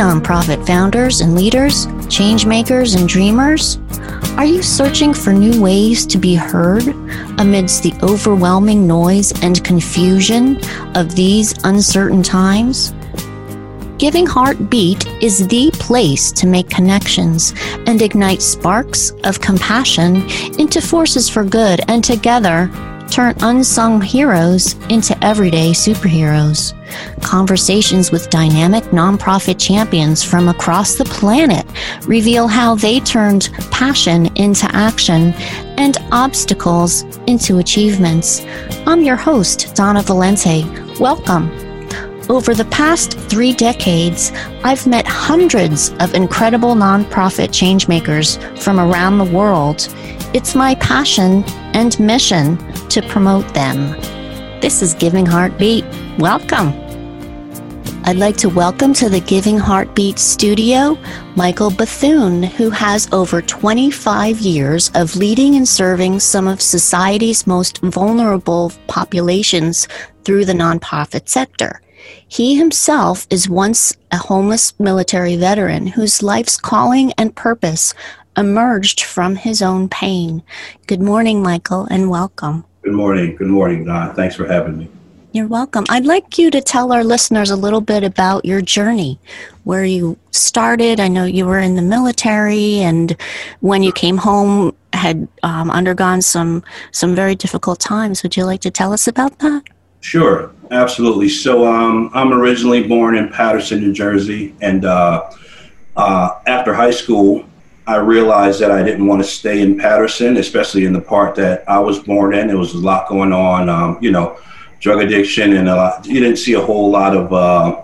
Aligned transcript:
nonprofit 0.00 0.66
founders 0.66 1.20
and 1.20 1.34
leaders, 1.34 1.86
changemakers 2.08 2.98
and 2.98 3.06
dreamers? 3.06 3.78
Are 4.38 4.46
you 4.46 4.62
searching 4.62 5.12
for 5.12 5.30
new 5.30 5.60
ways 5.60 6.06
to 6.06 6.16
be 6.16 6.34
heard 6.34 6.88
amidst 7.38 7.82
the 7.82 7.92
overwhelming 8.02 8.86
noise 8.86 9.30
and 9.42 9.62
confusion 9.62 10.58
of 10.96 11.14
these 11.14 11.52
uncertain 11.64 12.22
times? 12.22 12.94
Giving 13.98 14.24
Heartbeat 14.24 15.06
is 15.22 15.46
the 15.48 15.70
place 15.74 16.32
to 16.32 16.46
make 16.46 16.70
connections 16.70 17.52
and 17.86 18.00
ignite 18.00 18.40
sparks 18.40 19.10
of 19.24 19.42
compassion 19.42 20.22
into 20.58 20.80
forces 20.80 21.28
for 21.28 21.44
good 21.44 21.82
and 21.88 22.02
together 22.02 22.70
turn 23.10 23.34
unsung 23.40 24.00
heroes 24.00 24.74
into 24.88 25.16
everyday 25.24 25.70
superheroes. 25.70 26.74
Conversations 27.22 28.10
with 28.10 28.30
dynamic 28.30 28.84
nonprofit 28.84 29.60
champions 29.60 30.22
from 30.22 30.48
across 30.48 30.94
the 30.94 31.04
planet 31.04 31.66
reveal 32.06 32.46
how 32.46 32.74
they 32.74 33.00
turned 33.00 33.50
passion 33.70 34.26
into 34.36 34.66
action 34.74 35.32
and 35.76 35.98
obstacles 36.12 37.02
into 37.26 37.58
achievements. 37.58 38.44
I'm 38.86 39.02
your 39.02 39.16
host, 39.16 39.74
Donna 39.74 40.02
Valente. 40.02 40.98
Welcome. 41.00 41.50
Over 42.30 42.54
the 42.54 42.66
past 42.66 43.18
three 43.18 43.52
decades, 43.52 44.30
I've 44.62 44.86
met 44.86 45.04
hundreds 45.04 45.90
of 45.98 46.14
incredible 46.14 46.76
nonprofit 46.76 47.48
changemakers 47.48 48.38
from 48.56 48.78
around 48.78 49.18
the 49.18 49.24
world. 49.24 49.92
It's 50.32 50.54
my 50.54 50.76
passion 50.76 51.42
and 51.74 51.98
mission 51.98 52.56
to 52.90 53.02
promote 53.02 53.46
them. 53.54 53.92
This 54.60 54.82
is 54.82 54.94
Giving 54.94 55.24
Heartbeat. 55.24 55.84
Welcome. 56.18 56.74
I'd 58.02 58.16
like 58.16 58.36
to 58.38 58.48
welcome 58.48 58.92
to 58.94 59.08
the 59.08 59.20
Giving 59.20 59.58
Heartbeat 59.58 60.18
studio 60.18 60.98
Michael 61.36 61.70
Bethune, 61.70 62.42
who 62.42 62.68
has 62.70 63.08
over 63.12 63.40
25 63.40 64.40
years 64.40 64.90
of 64.96 65.14
leading 65.14 65.54
and 65.54 65.68
serving 65.68 66.18
some 66.18 66.48
of 66.48 66.60
society's 66.60 67.46
most 67.46 67.78
vulnerable 67.78 68.72
populations 68.88 69.86
through 70.24 70.44
the 70.44 70.52
nonprofit 70.52 71.28
sector. 71.28 71.80
He 72.26 72.56
himself 72.56 73.24
is 73.30 73.48
once 73.48 73.96
a 74.10 74.16
homeless 74.16 74.78
military 74.80 75.36
veteran 75.36 75.86
whose 75.86 76.24
life's 76.24 76.56
calling 76.56 77.12
and 77.12 77.36
purpose 77.36 77.94
emerged 78.36 79.02
from 79.02 79.36
his 79.36 79.62
own 79.62 79.88
pain. 79.88 80.42
Good 80.88 81.00
morning, 81.00 81.40
Michael, 81.40 81.86
and 81.88 82.10
welcome. 82.10 82.64
Good 82.82 82.94
morning. 82.94 83.36
Good 83.36 83.48
morning, 83.48 83.84
Don. 83.84 84.14
Thanks 84.14 84.34
for 84.34 84.46
having 84.46 84.78
me. 84.78 84.88
You're 85.32 85.46
welcome. 85.46 85.84
I'd 85.90 86.06
like 86.06 86.38
you 86.38 86.50
to 86.50 86.60
tell 86.62 86.92
our 86.92 87.04
listeners 87.04 87.50
a 87.50 87.56
little 87.56 87.82
bit 87.82 88.02
about 88.02 88.44
your 88.44 88.62
journey, 88.62 89.20
where 89.64 89.84
you 89.84 90.18
started. 90.30 90.98
I 90.98 91.06
know 91.06 91.24
you 91.24 91.44
were 91.44 91.58
in 91.58 91.76
the 91.76 91.82
military, 91.82 92.78
and 92.78 93.14
when 93.60 93.82
you 93.82 93.92
came 93.92 94.16
home, 94.16 94.74
had 94.94 95.28
um, 95.42 95.70
undergone 95.70 96.22
some 96.22 96.64
some 96.90 97.14
very 97.14 97.34
difficult 97.34 97.80
times. 97.80 98.22
Would 98.22 98.36
you 98.36 98.44
like 98.44 98.60
to 98.62 98.70
tell 98.70 98.92
us 98.92 99.06
about 99.06 99.38
that? 99.40 99.62
Sure, 100.00 100.50
absolutely. 100.70 101.28
So, 101.28 101.70
um, 101.70 102.10
I'm 102.14 102.32
originally 102.32 102.88
born 102.88 103.14
in 103.14 103.28
Paterson, 103.28 103.80
New 103.80 103.92
Jersey, 103.92 104.54
and 104.62 104.86
uh, 104.86 105.30
uh, 105.96 106.40
after 106.46 106.72
high 106.72 106.90
school, 106.90 107.44
I 107.90 107.96
realized 107.96 108.60
that 108.60 108.70
I 108.70 108.84
didn't 108.84 109.04
want 109.08 109.20
to 109.20 109.28
stay 109.28 109.62
in 109.62 109.76
Paterson, 109.76 110.36
especially 110.36 110.84
in 110.84 110.92
the 110.92 111.00
part 111.00 111.34
that 111.34 111.68
I 111.68 111.80
was 111.80 111.98
born 111.98 112.34
in. 112.34 112.46
There 112.46 112.56
was 112.56 112.72
a 112.74 112.78
lot 112.78 113.08
going 113.08 113.32
on, 113.32 113.68
um, 113.68 113.98
you 114.00 114.12
know, 114.12 114.38
drug 114.78 115.02
addiction, 115.02 115.54
and 115.56 115.68
a 115.68 115.74
lot, 115.74 116.06
you 116.06 116.20
didn't 116.20 116.36
see 116.36 116.52
a 116.52 116.60
whole 116.60 116.88
lot 116.88 117.16
of 117.16 117.32
uh, 117.32 117.82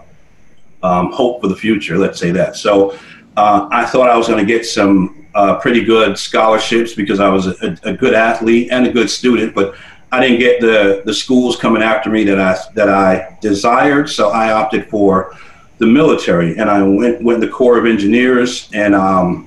um, 0.85 1.11
hope 1.11 1.43
for 1.43 1.49
the 1.49 1.57
future. 1.57 1.99
Let's 1.99 2.21
say 2.21 2.31
that. 2.31 2.55
So 2.55 2.97
uh, 3.37 3.69
I 3.73 3.85
thought 3.85 4.09
I 4.09 4.17
was 4.17 4.29
going 4.29 4.39
to 4.39 4.47
get 4.47 4.65
some 4.65 5.27
uh, 5.35 5.59
pretty 5.59 5.85
good 5.85 6.17
scholarships 6.17 6.95
because 6.95 7.19
I 7.19 7.29
was 7.29 7.49
a, 7.49 7.77
a, 7.83 7.93
good 7.93 8.15
athlete 8.15 8.69
and 8.71 8.87
a 8.87 8.93
good 8.93 9.11
student, 9.11 9.57
but 9.57 9.75
I 10.13 10.21
didn't 10.21 10.39
get 10.39 10.61
the 10.61 11.03
the 11.05 11.13
schools 11.13 11.57
coming 11.57 11.83
after 11.83 12.11
me 12.11 12.23
that 12.25 12.39
I 12.39 12.57
that 12.75 12.89
I 12.89 13.37
desired. 13.41 14.09
So 14.09 14.31
I 14.31 14.53
opted 14.53 14.89
for 14.89 15.35
the 15.79 15.87
military, 15.87 16.57
and 16.59 16.71
I 16.71 16.81
went 16.85 17.25
went 17.25 17.41
the 17.41 17.49
Corps 17.49 17.77
of 17.77 17.87
Engineers, 17.87 18.71
and 18.73 18.95
um, 18.95 19.46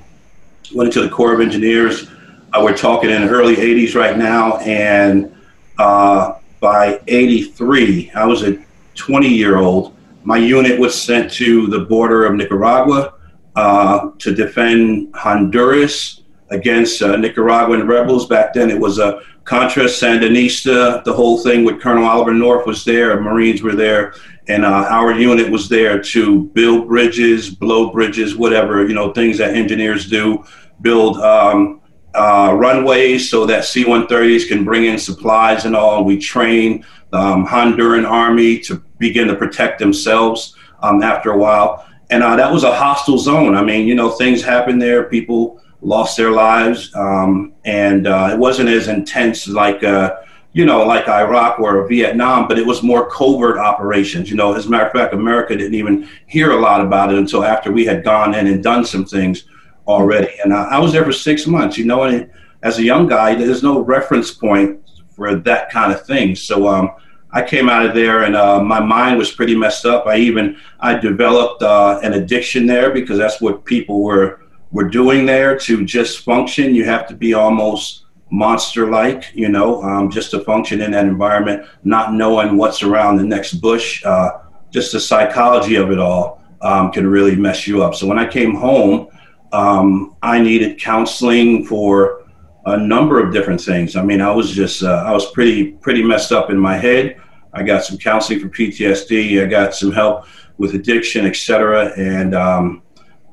went 0.74 0.88
into 0.88 1.02
the 1.02 1.10
Corps 1.10 1.34
of 1.34 1.42
Engineers. 1.42 2.10
Uh, 2.54 2.62
we're 2.64 2.78
talking 2.78 3.10
in 3.10 3.26
the 3.26 3.30
early 3.30 3.56
80s 3.56 3.96
right 3.96 4.18
now. 4.18 4.58
And 4.58 5.36
uh, 5.78 6.36
by 6.60 7.02
83, 7.08 8.12
I 8.16 8.26
was 8.26 8.44
a 8.44 8.64
20 8.96 9.28
year 9.28 9.58
old. 9.58 9.96
My 10.24 10.38
unit 10.38 10.80
was 10.80 11.00
sent 11.00 11.32
to 11.34 11.68
the 11.68 11.80
border 11.80 12.26
of 12.26 12.36
Nicaragua 12.36 13.14
uh, 13.56 14.12
to 14.18 14.36
defend 14.36 15.16
Honduras 15.16 16.22
against 16.50 17.02
uh, 17.02 17.16
Nicaraguan 17.16 17.88
rebels. 17.88 18.28
Back 18.28 18.54
then, 18.54 18.70
it 18.70 18.80
was 18.80 19.00
a 19.00 19.22
Contra 19.50 19.86
Sandinista. 19.86 21.04
The 21.04 21.12
whole 21.12 21.40
thing 21.40 21.64
with 21.64 21.82
Colonel 21.82 22.06
Oliver 22.06 22.36
North 22.36 22.68
was 22.68 22.86
there. 22.86 23.20
Marines 23.20 23.64
were 23.64 23.76
there, 23.76 24.14
and 24.48 24.64
uh, 24.64 24.86
our 24.92 25.12
unit 25.12 25.50
was 25.50 25.68
there 25.68 26.00
to 26.00 26.44
build 26.50 26.88
bridges, 26.88 27.50
blow 27.50 27.92
bridges, 27.92 28.36
whatever 28.36 28.88
you 28.88 28.94
know, 28.94 29.12
things 29.12 29.40
that 29.40 29.56
engineers 29.56 30.08
do 30.08 30.46
build 30.82 31.18
um, 31.18 31.82
uh, 32.14 32.56
runways 32.56 33.32
so 33.32 33.48
that 33.48 33.66
C-130s 33.66 34.48
can 34.48 34.64
bring 34.64 34.86
in 34.86 35.00
supplies 35.00 35.66
and 35.66 35.76
all. 35.76 36.04
We 36.04 36.20
train 36.20 36.86
the 37.10 37.18
um, 37.18 37.48
Honduran 37.48 38.08
army 38.08 38.60
to 38.60 38.76
begin 39.00 39.28
to 39.30 39.36
protect 39.36 39.80
themselves 39.80 40.56
um, 40.84 41.02
after 41.02 41.32
a 41.32 41.38
while. 41.38 41.88
And 42.12 42.22
uh, 42.22 42.36
that 42.36 42.54
was 42.54 42.64
a 42.64 42.76
hostile 42.76 43.18
zone. 43.18 43.56
I 43.56 43.64
mean, 43.64 43.88
you 43.88 43.96
know, 43.96 44.12
things 44.12 44.44
happened 44.44 44.80
there. 44.80 45.06
People 45.06 45.60
lost 45.82 46.18
their 46.18 46.32
lives, 46.32 46.94
um, 46.96 47.54
and 47.66 48.08
uh, 48.08 48.30
it 48.34 48.38
wasn't 48.38 48.70
as 48.70 48.88
intense 48.88 49.48
like, 49.48 49.84
uh, 49.84 50.18
you 50.52 50.66
know, 50.66 50.86
like 50.86 51.08
Iraq 51.08 51.60
or 51.60 51.88
Vietnam, 51.88 52.48
but 52.48 52.60
it 52.60 52.66
was 52.66 52.84
more 52.84 53.10
covert 53.10 53.58
operations. 53.58 54.30
You 54.30 54.36
know, 54.36 54.54
as 54.54 54.66
a 54.66 54.70
matter 54.70 54.88
of 54.88 54.92
fact, 54.92 55.14
America 55.14 55.56
didn't 55.56 55.76
even 55.76 56.10
hear 56.28 56.52
a 56.52 56.60
lot 56.60 56.82
about 56.82 57.14
it 57.14 57.20
until 57.20 57.44
after 57.44 57.72
we 57.72 57.86
had 57.86 58.04
gone 58.04 58.34
in 58.34 58.48
and 58.48 58.64
done 58.64 58.84
some 58.84 59.06
things 59.06 59.46
already. 59.88 60.34
And 60.44 60.54
I, 60.54 60.64
I 60.64 60.80
was 60.80 60.92
there 60.92 61.06
for 61.06 61.14
six 61.14 61.48
months, 61.48 61.78
you 61.78 61.86
know, 61.86 62.04
and 62.04 62.30
as 62.64 62.78
a 62.78 62.84
young 62.84 63.08
guy, 63.08 63.36
there's 63.36 63.64
no 63.64 63.80
reference 63.80 64.32
point 64.32 64.80
for 65.16 65.36
that 65.36 65.70
kind 65.70 65.94
of 65.94 66.06
thing. 66.06 66.36
So 66.36 66.68
um, 66.68 66.92
I 67.32 67.44
came 67.44 67.70
out 67.70 67.86
of 67.86 67.94
there 67.94 68.24
and 68.24 68.36
uh, 68.36 68.62
my 68.64 68.80
mind 68.80 69.18
was 69.18 69.32
pretty 69.32 69.56
messed 69.56 69.86
up. 69.86 70.08
I 70.08 70.18
even, 70.18 70.58
I 70.80 70.96
developed 70.96 71.62
uh, 71.62 72.00
an 72.04 72.14
addiction 72.14 72.66
there 72.66 72.92
because 72.92 73.18
that's 73.18 73.40
what 73.40 73.66
people 73.66 74.02
were, 74.02 74.42
were 74.72 74.88
doing 74.88 75.26
there 75.26 75.58
to 75.58 75.86
just 75.86 76.24
function. 76.24 76.76
You 76.76 76.86
have 76.86 77.08
to 77.08 77.16
be 77.16 77.34
almost 77.34 78.06
monster-like, 78.32 79.32
you 79.34 79.50
know, 79.50 79.82
um, 79.84 80.10
just 80.10 80.32
to 80.32 80.40
function 80.42 80.82
in 80.82 80.92
that 80.92 81.06
environment, 81.06 81.66
not 81.84 82.14
knowing 82.14 82.58
what's 82.58 82.84
around 82.84 83.18
the 83.18 83.24
next 83.24 83.54
bush. 83.56 84.04
Uh, 84.06 84.40
just 84.72 84.92
the 84.92 85.00
psychology 85.00 85.76
of 85.76 85.92
it 85.92 86.00
all 86.00 86.44
um, 86.62 86.92
can 86.92 87.08
really 87.08 87.36
mess 87.36 87.66
you 87.66 87.84
up. 87.84 87.96
So 87.96 88.06
when 88.06 88.20
I 88.20 88.28
came 88.28 88.54
home, 88.54 89.08
um, 89.52 90.16
I 90.22 90.40
needed 90.40 90.80
counseling 90.80 91.66
for 91.66 92.24
a 92.66 92.78
number 92.78 93.24
of 93.24 93.34
different 93.34 93.62
things. 93.62 93.96
I 93.96 94.04
mean, 94.04 94.22
I 94.22 94.32
was 94.32 94.52
just 94.52 94.84
uh, 94.84 95.04
I 95.06 95.12
was 95.12 95.32
pretty 95.32 95.72
pretty 95.72 96.04
messed 96.04 96.32
up 96.32 96.52
in 96.52 96.58
my 96.58 96.78
head. 96.78 97.20
I 97.54 97.64
got 97.64 97.84
some 97.84 97.98
counseling 97.98 98.40
for 98.40 98.50
PTSD. 98.50 99.44
I 99.44 99.48
got 99.48 99.74
some 99.74 99.92
help 99.92 100.26
with 100.58 100.76
addiction, 100.76 101.26
etc. 101.26 101.94
And 101.98 102.36
um, 102.36 102.84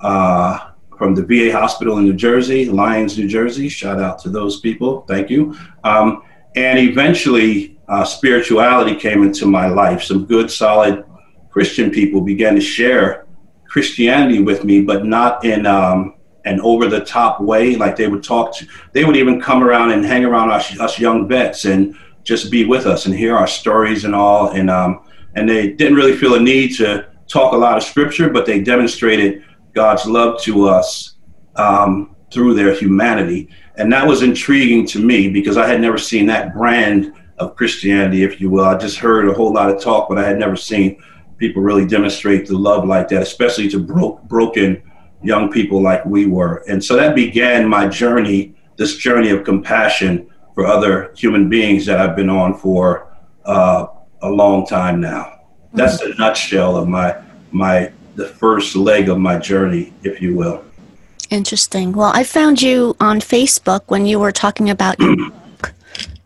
uh, 0.00 0.70
from 0.97 1.15
the 1.15 1.23
VA 1.23 1.53
hospital 1.53 1.99
in 1.99 2.05
New 2.05 2.15
Jersey, 2.15 2.67
Lyons, 2.67 3.19
New 3.19 3.29
Jersey. 3.29 3.69
Shout 3.69 4.01
out 4.01 4.19
to 4.21 4.31
those 4.31 4.61
people. 4.61 5.03
Thank 5.09 5.31
you. 5.31 5.57
Um, 5.84 6.23
and 6.55 6.79
eventually, 6.79 7.79
uh, 7.89 8.05
spirituality 8.05 8.97
came 8.97 9.23
into 9.23 9.47
my 9.47 9.69
life. 9.69 10.03
Some 10.03 10.25
good, 10.27 10.51
solid 10.51 11.04
Christian 11.51 11.91
people 11.91 12.21
began 12.21 12.54
to 12.54 12.60
share 12.60 13.27
Christianity 13.69 14.41
with 14.43 14.65
me, 14.65 14.83
but 14.83 15.04
not 15.04 15.45
in 15.45 15.66
um, 15.66 16.15
an 16.45 16.60
over 16.60 16.89
the 16.89 17.04
top 17.04 17.41
way. 17.41 17.77
Like 17.77 17.97
they 17.97 18.09
would 18.09 18.22
talk 18.22 18.57
to, 18.57 18.66
they 18.92 19.04
would 19.04 19.16
even 19.16 19.41
come 19.41 19.63
around 19.63 19.92
and 19.92 20.04
hang 20.04 20.25
around 20.25 20.51
us, 20.51 20.78
us 20.81 20.99
young 20.99 21.28
vets 21.28 21.65
and 21.65 21.95
just 22.25 22.51
be 22.51 22.65
with 22.65 22.87
us 22.87 23.07
and 23.07 23.15
hear 23.15 23.37
our 23.37 23.47
stories 23.47 24.04
and 24.04 24.15
all. 24.15 24.51
And 24.51 24.71
um, 24.71 25.04
and 25.34 25.49
they 25.49 25.72
didn't 25.72 25.97
really 25.97 26.16
feel 26.16 26.34
a 26.34 26.41
need 26.41 26.75
to 26.77 27.07
talk 27.28 27.53
a 27.53 27.57
lot 27.57 27.77
of 27.77 27.83
scripture, 27.83 28.31
but 28.31 28.47
they 28.47 28.60
demonstrated 28.60 29.45
God's 29.77 30.07
love 30.07 30.41
to 30.41 30.67
us 30.67 31.17
um, 31.55 32.17
through 32.33 32.55
their 32.55 32.75
humanity. 32.75 33.51
And 33.77 33.93
that 33.93 34.07
was 34.07 34.23
intriguing 34.23 34.87
to 34.87 34.99
me 34.99 35.28
because 35.28 35.59
I 35.59 35.69
had 35.69 35.83
never 35.83 35.99
seen 35.99 36.25
that 36.27 36.55
brand 36.55 37.13
of 37.39 37.55
Christianity, 37.57 38.25
if 38.25 38.41
you 38.41 38.49
will. 38.49 38.65
I 38.65 38.78
just 38.78 38.97
heard 38.97 39.28
a 39.28 39.34
whole 39.34 39.53
lot 39.53 39.69
of 39.71 39.81
talk, 39.81 40.09
but 40.09 40.17
I 40.17 40.27
had 40.27 40.39
never 40.39 40.57
seen 40.57 41.03
people 41.37 41.63
really 41.63 41.87
demonstrate 41.87 42.47
the 42.47 42.57
love 42.57 42.87
like 42.87 43.09
that, 43.09 43.21
especially 43.21 43.69
to 43.69 43.78
bro- 43.78 44.19
broken 44.25 44.83
young 45.23 45.53
people 45.53 45.83
like 45.83 46.03
we 46.07 46.25
were. 46.25 46.65
And 46.69 46.83
so 46.83 46.97
that 46.97 47.15
began 47.15 47.69
my 47.69 47.87
journey, 47.87 48.55
this 48.78 48.97
journey 48.97 49.28
of 49.28 49.45
compassion 49.45 50.31
for 50.55 50.67
other 50.67 51.13
human 51.15 51.51
beings 51.51 51.84
that 51.84 52.01
I've 52.01 52.17
been 52.17 52.31
on 52.31 52.57
for 52.57 53.15
uh, 53.45 53.89
a 54.23 54.31
long 54.31 54.67
time 54.67 55.03
now. 55.03 55.41
That's 55.75 55.99
the 55.99 56.15
nutshell 56.19 56.78
of 56.78 56.89
my 56.89 57.23
my 57.53 57.93
the 58.16 58.27
first 58.27 58.74
leg 58.74 59.09
of 59.09 59.18
my 59.18 59.39
journey, 59.39 59.92
if 60.03 60.21
you 60.21 60.34
will. 60.34 60.65
Interesting. 61.30 61.92
Well, 61.92 62.13
I 62.15 62.24
found 62.24 62.63
you 62.63 62.97
on 63.01 63.21
Facebook 63.21 63.83
when 63.86 64.07
you 64.07 64.18
were 64.18 64.33
talking 64.33 64.71
about 64.71 64.98
your 64.98 65.16
book, 65.30 65.72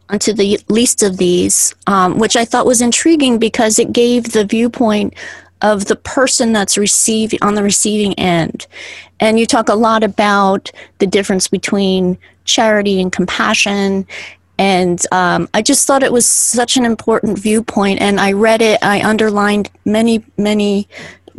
unto 0.08 0.32
the 0.32 0.58
least 0.69 1.02
of 1.02 1.16
these, 1.16 1.75
um, 1.87 2.19
which 2.19 2.37
I 2.37 2.44
thought 2.44 2.66
was 2.66 2.81
intriguing 2.81 3.38
because 3.38 3.78
it 3.78 3.92
gave 3.92 4.32
the 4.32 4.44
viewpoint 4.44 5.14
of 5.62 5.87
the 5.87 5.96
person 5.96 6.52
that's 6.52 6.78
receiving 6.78 7.38
on 7.42 7.54
the 7.54 7.62
receiving 7.62 8.14
end. 8.14 8.66
And 9.19 9.38
you 9.38 9.46
talk 9.46 9.69
a 9.69 9.75
lot 9.75 10.02
about 10.02 10.70
the 10.98 11.06
difference 11.06 11.48
between 11.48 12.19
charity 12.44 13.00
and 13.00 13.12
compassion. 13.12 14.06
And 14.58 15.02
um, 15.12 15.48
I 15.54 15.62
just 15.62 15.87
thought 15.87 16.02
it 16.02 16.12
was 16.12 16.26
such 16.26 16.76
an 16.76 16.84
important 16.84 17.38
viewpoint. 17.38 18.00
And 18.00 18.20
I 18.20 18.32
read 18.32 18.62
it, 18.62 18.78
I 18.82 19.02
underlined 19.02 19.70
many, 19.84 20.25
many 20.37 20.88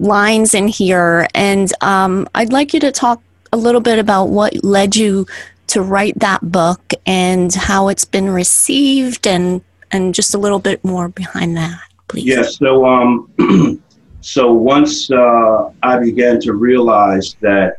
lines 0.01 0.53
in 0.53 0.67
here. 0.67 1.27
And 1.33 1.71
um, 1.81 2.27
I'd 2.35 2.51
like 2.51 2.73
you 2.73 2.79
to 2.81 2.91
talk 2.91 3.21
a 3.53 3.57
little 3.57 3.81
bit 3.81 3.99
about 3.99 4.25
what 4.25 4.63
led 4.63 4.95
you 4.95 5.27
to 5.67 5.81
write 5.81 6.19
that 6.19 6.41
book 6.51 6.93
and 7.05 7.53
how 7.53 7.87
it's 7.87 8.03
been 8.03 8.29
received 8.29 9.27
and, 9.27 9.61
and 9.91 10.13
just 10.13 10.33
a 10.33 10.37
little 10.37 10.59
bit 10.59 10.83
more 10.83 11.09
behind 11.09 11.55
that, 11.55 11.79
please. 12.07 12.25
Yes. 12.25 12.57
So, 12.57 12.85
um, 12.85 13.81
so 14.21 14.51
once 14.51 15.09
uh, 15.11 15.71
I 15.83 15.99
began 15.99 16.41
to 16.41 16.53
realize 16.53 17.35
that 17.41 17.77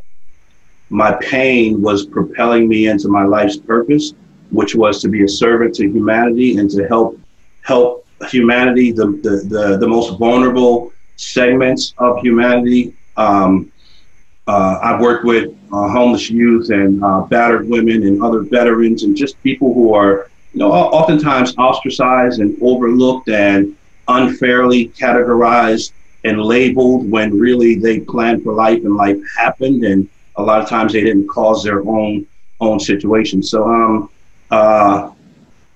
my 0.88 1.12
pain 1.20 1.80
was 1.80 2.06
propelling 2.06 2.68
me 2.68 2.86
into 2.86 3.08
my 3.08 3.24
life's 3.24 3.56
purpose, 3.56 4.12
which 4.50 4.74
was 4.74 5.00
to 5.00 5.08
be 5.08 5.24
a 5.24 5.28
servant 5.28 5.74
to 5.76 5.88
humanity 5.88 6.58
and 6.58 6.70
to 6.70 6.86
help 6.86 7.18
help 7.62 8.06
humanity, 8.30 8.92
the 8.92 9.06
the 9.22 9.42
the, 9.48 9.78
the 9.78 9.88
most 9.88 10.18
vulnerable 10.18 10.92
segments 11.16 11.94
of 11.98 12.18
humanity. 12.20 12.92
Um, 13.16 13.70
uh, 14.46 14.78
I've 14.82 15.00
worked 15.00 15.24
with 15.24 15.50
uh, 15.72 15.88
homeless 15.88 16.28
youth 16.30 16.70
and 16.70 17.02
uh, 17.02 17.22
battered 17.22 17.68
women 17.68 18.02
and 18.02 18.22
other 18.22 18.40
veterans 18.40 19.04
and 19.04 19.16
just 19.16 19.40
people 19.42 19.72
who 19.72 19.94
are, 19.94 20.30
you 20.52 20.58
know, 20.58 20.72
oftentimes 20.72 21.56
ostracized 21.56 22.40
and 22.40 22.56
overlooked 22.60 23.28
and 23.28 23.76
unfairly 24.08 24.88
categorized 24.88 25.92
and 26.24 26.40
labeled 26.42 27.10
when 27.10 27.36
really 27.36 27.76
they 27.76 28.00
planned 28.00 28.42
for 28.42 28.52
life 28.52 28.82
and 28.84 28.96
life 28.96 29.16
happened 29.36 29.84
and 29.84 30.08
a 30.36 30.42
lot 30.42 30.60
of 30.60 30.68
times 30.68 30.92
they 30.92 31.02
didn't 31.02 31.28
cause 31.28 31.62
their 31.62 31.80
own 31.88 32.26
own 32.60 32.78
situation 32.78 33.42
so 33.42 33.64
um 33.64 34.08
uh 34.50 35.10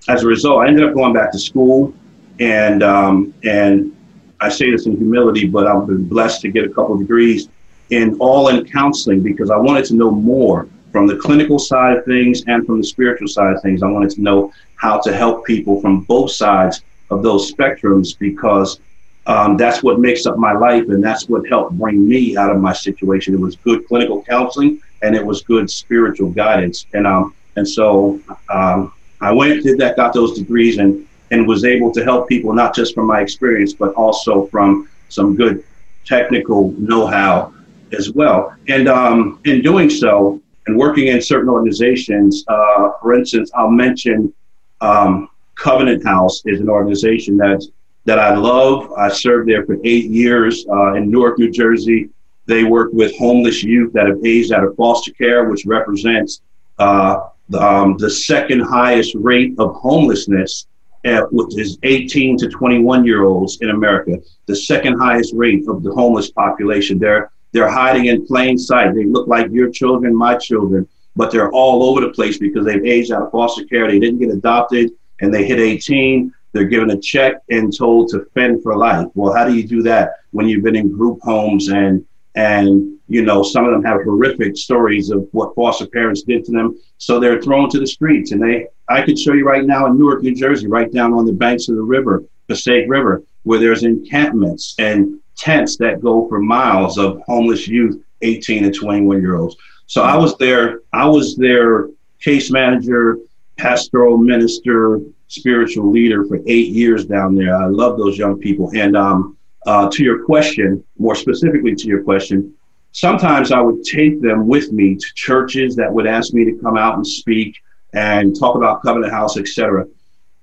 as 0.09 0.23
a 0.23 0.27
result 0.27 0.63
i 0.63 0.69
ended 0.69 0.85
up 0.85 0.95
going 0.95 1.13
back 1.13 1.33
to 1.33 1.39
school 1.39 1.93
and 2.39 2.83
um 2.83 3.35
and 3.45 3.96
i 4.41 4.49
say 4.49 4.71
this 4.71 4.87
in 4.87 4.97
humility 4.97 5.47
but 5.47 5.67
i've 5.67 5.87
been 5.87 6.07
blessed 6.09 6.41
to 6.41 6.49
get 6.49 6.65
a 6.65 6.69
couple 6.69 6.97
degrees 6.97 7.49
in 7.91 8.17
all 8.19 8.49
in 8.49 8.65
counseling 8.67 9.23
because 9.23 9.51
i 9.51 9.57
wanted 9.57 9.85
to 9.85 9.95
know 9.95 10.11
more 10.11 10.69
from 10.93 11.07
the 11.07 11.17
clinical 11.17 11.59
side 11.59 11.97
of 11.97 12.05
things 12.05 12.43
and 12.47 12.67
from 12.67 12.79
the 12.79 12.87
spiritual 12.87 13.29
side 13.29 13.55
of 13.55 13.63
things 13.63 13.83
i 13.83 13.87
wanted 13.87 14.11
to 14.11 14.21
know 14.21 14.53
how 14.77 14.99
to 15.01 15.13
help 15.13 15.45
people 15.45 15.81
from 15.81 16.01
both 16.03 16.31
sides 16.31 16.83
of 17.11 17.23
those 17.23 17.53
spectrums 17.53 18.19
because 18.19 18.81
um, 19.27 19.57
that's 19.57 19.83
what 19.83 19.99
makes 19.99 20.25
up 20.25 20.39
my 20.39 20.53
life, 20.53 20.89
and 20.89 21.03
that's 21.03 21.29
what 21.29 21.47
helped 21.49 21.77
bring 21.77 22.09
me 22.09 22.37
out 22.37 22.51
of 22.51 22.61
my 22.61 22.73
situation. 22.73 23.35
It 23.35 23.41
was 23.41 23.57
good 23.57 23.87
clinical 23.87 24.23
counseling, 24.23 24.81
and 25.03 25.17
it 25.17 25.25
was 25.25 25.43
good 25.43 25.69
spiritual 25.69 26.31
guidance, 26.31 26.87
and 26.95 27.07
um, 27.07 27.35
and 27.57 27.69
so 27.69 28.21
um, 28.49 28.93
I 29.21 29.33
went, 29.33 29.65
did 29.65 29.79
that, 29.79 29.97
got 29.97 30.13
those 30.13 30.39
degrees, 30.39 30.79
and 30.79 31.07
and 31.31 31.47
was 31.47 31.65
able 31.65 31.93
to 31.93 32.05
help 32.05 32.29
people 32.29 32.53
not 32.53 32.75
just 32.75 32.95
from 32.95 33.07
my 33.07 33.21
experience, 33.21 33.73
but 33.73 33.93
also 33.95 34.47
from 34.47 34.89
some 35.09 35.35
good 35.35 35.65
technical 36.05 36.73
know-how 36.73 37.53
as 37.93 38.13
well. 38.13 38.55
And 38.69 38.89
um, 38.89 39.41
in 39.45 39.63
doing 39.63 39.91
so, 39.91 40.41
and 40.67 40.77
working 40.77 41.09
in 41.09 41.21
certain 41.23 41.49
organizations, 41.49 42.45
uh, 42.49 42.91
for 43.01 43.15
instance, 43.15 43.51
I'll 43.55 43.71
mention 43.71 44.33
um, 44.81 45.29
Covenant 45.55 46.05
House 46.05 46.43
is 46.45 46.61
an 46.61 46.69
organization 46.69 47.37
that's 47.37 47.69
that 48.05 48.19
I 48.19 48.35
love. 48.35 48.93
I 48.93 49.09
served 49.09 49.49
there 49.49 49.67
for 49.67 49.77
eight 49.85 50.05
years 50.05 50.65
uh, 50.71 50.95
in 50.95 51.11
Newark, 51.11 51.39
New 51.39 51.51
Jersey. 51.51 52.09
They 52.47 52.63
work 52.63 52.93
with 52.93 53.17
homeless 53.17 53.65
youth 53.65 53.93
that 53.95 54.07
have 54.07 54.25
aged 54.25 54.53
out 54.53 54.63
of 54.63 54.77
foster 54.77 55.13
care, 55.13 55.49
which 55.49 55.67
represents 55.67 56.41
uh, 56.79 57.29
the, 57.49 57.61
um, 57.61 57.97
the, 57.99 58.11
second 58.11 58.61
highest 58.61 59.15
rate 59.17 59.55
of 59.59 59.75
homelessness, 59.75 60.67
uh, 61.07 61.23
which 61.31 61.59
is 61.59 61.79
18 61.83 62.37
to 62.39 62.49
21 62.49 63.05
year 63.05 63.25
olds 63.25 63.59
in 63.61 63.71
America. 63.71 64.19
The 64.47 64.57
second 64.57 64.99
highest 64.99 65.35
rate 65.35 65.67
of 65.69 65.83
the 65.83 65.93
homeless 65.93 66.31
population. 66.31 66.99
They're 66.99 67.31
they're 67.53 67.71
hiding 67.71 68.07
in 68.07 68.27
plain 68.27 68.59
sight. 68.59 68.95
They 68.95 69.05
look 69.05 69.29
like 69.29 69.51
your 69.51 69.71
children, 69.71 70.15
my 70.15 70.37
children, 70.37 70.87
but 71.15 71.31
they're 71.31 71.51
all 71.53 71.83
over 71.85 72.01
the 72.03 72.11
place 72.11 72.39
because 72.39 72.67
they've 72.67 72.85
aged 72.85 73.13
out 73.13 73.23
of 73.23 73.33
foster 73.33 73.65
care. 73.65 73.89
They 73.89 73.99
didn't 73.99 74.19
get 74.19 74.31
adopted, 74.31 74.91
and 75.21 75.33
they 75.33 75.47
hit 75.47 75.59
18 75.59 76.35
they're 76.57 76.65
given 76.65 76.91
a 76.91 76.99
check 76.99 77.43
and 77.51 77.77
told 77.77 78.09
to 78.09 78.27
fend 78.33 78.63
for 78.63 78.77
life. 78.77 79.07
Well, 79.15 79.35
how 79.35 79.45
do 79.45 79.55
you 79.55 79.69
do 79.69 79.83
that 79.83 80.13
when 80.31 80.49
you've 80.49 80.65
been 80.65 80.75
in 80.75 80.91
group 80.91 81.21
homes 81.23 81.69
and 81.69 82.05
and 82.35 82.99
you 83.09 83.23
know 83.23 83.43
some 83.43 83.67
of 83.67 83.73
them 83.73 83.85
have 83.85 84.03
horrific 84.05 84.57
stories 84.57 85.11
of 85.11 85.29
what 85.33 85.55
foster 85.55 85.87
parents 85.87 86.23
did 86.23 86.45
to 86.47 86.53
them, 86.53 86.79
so 86.97 87.21
they're 87.21 87.43
thrown 87.43 87.69
to 87.71 87.79
the 87.79 87.87
streets. 87.87 88.33
And 88.33 88.43
they, 88.43 88.69
I 88.89 89.03
could 89.03 89.19
show 89.19 89.33
you 89.33 89.45
right 89.45 89.65
now 89.65 89.87
in 89.87 89.99
Newark, 89.99 90.23
New 90.23 90.35
Jersey, 90.35 90.69
right 90.69 90.93
down 90.93 91.13
on 91.13 91.27
the 91.27 91.33
banks 91.33 91.69
of 91.69 91.77
the 91.77 91.83
river, 91.83 92.25
Passaic 92.49 92.89
River, 92.89 93.23
where 93.43 93.59
there's 93.59 93.83
encampments 93.83 94.75
and 94.79 95.21
tents 95.37 95.77
that 95.79 96.01
go 96.01 96.29
for 96.29 96.41
miles 96.41 96.99
of 96.99 97.21
homeless 97.27 97.69
youth, 97.69 98.03
18 98.23 98.65
to 98.65 98.71
21 98.71 99.21
year 99.21 99.37
olds. 99.37 99.57
So 99.87 100.03
I 100.03 100.17
was 100.17 100.37
there. 100.39 100.81
I 100.93 101.07
was 101.07 101.37
their 101.37 101.89
case 102.21 102.51
manager, 102.51 103.19
pastoral 103.57 104.19
minister, 104.19 105.01
spiritual 105.29 105.91
leader 105.91 106.25
for 106.27 106.39
eight 106.47 106.69
years 106.69 107.07
down 107.07 107.35
there. 107.35 107.57
I 107.57 107.67
love 107.67 107.99
those 107.99 108.17
young 108.17 108.39
people. 108.39 108.71
And 108.75 108.97
um, 108.97 109.37
uh, 109.67 109.89
to 109.91 110.05
your 110.05 110.25
question, 110.25 110.83
more 110.99 111.15
specifically 111.15 111.75
to 111.75 111.87
your 111.87 112.03
question, 112.03 112.55
sometimes 112.93 113.53
I 113.53 113.61
would 113.61 113.83
take 113.85 114.21
them 114.23 114.47
with 114.47 114.73
me 114.73 114.95
to 114.95 115.07
churches 115.15 115.77
that 115.77 115.93
would 115.93 116.07
ask 116.07 116.33
me 116.33 116.45
to 116.45 116.59
come 116.63 116.77
out 116.77 116.95
and 116.95 117.07
speak 117.07 117.57
and 117.93 118.39
talk 118.39 118.57
about 118.57 118.83
Covenant 118.83 119.13
House, 119.13 119.37
etc. 119.37 119.87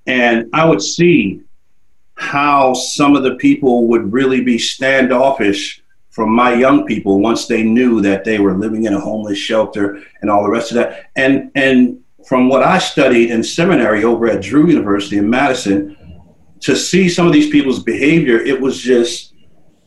And 0.08 0.50
I 0.54 0.66
would 0.66 0.82
see 0.82 1.42
how 2.16 2.74
some 2.74 3.16
of 3.16 3.24
the 3.24 3.36
people 3.36 3.88
would 3.88 4.14
really 4.14 4.42
be 4.42 4.58
standoffish 4.58 5.82
from 6.10 6.34
my 6.34 6.54
young 6.54 6.86
people 6.86 7.20
once 7.20 7.48
they 7.48 7.64
knew 7.64 8.00
that 8.02 8.24
they 8.24 8.40
were 8.40 8.56
living 8.56 8.86
in 8.86 8.94
a 8.94 9.00
homeless 9.00 9.38
shelter 9.38 10.04
and 10.22 10.30
all 10.30 10.44
the 10.44 10.50
rest 10.50 10.72
of 10.72 10.76
that. 10.76 11.10
And 11.16 11.52
and 11.56 12.00
from 12.28 12.50
what 12.50 12.64
I 12.64 12.78
studied 12.78 13.32
in 13.32 13.44
seminary 13.44 14.04
over 14.04 14.30
at 14.30 14.42
Drew 14.42 14.68
University 14.68 15.18
in 15.18 15.30
Madison, 15.30 15.98
to 16.62 16.76
see 16.76 17.10
some 17.10 17.28
of 17.28 17.34
these 17.34 17.50
people's 17.50 17.84
behavior, 17.84 18.38
it 18.38 18.60
was 18.60 18.80
just 18.80 19.33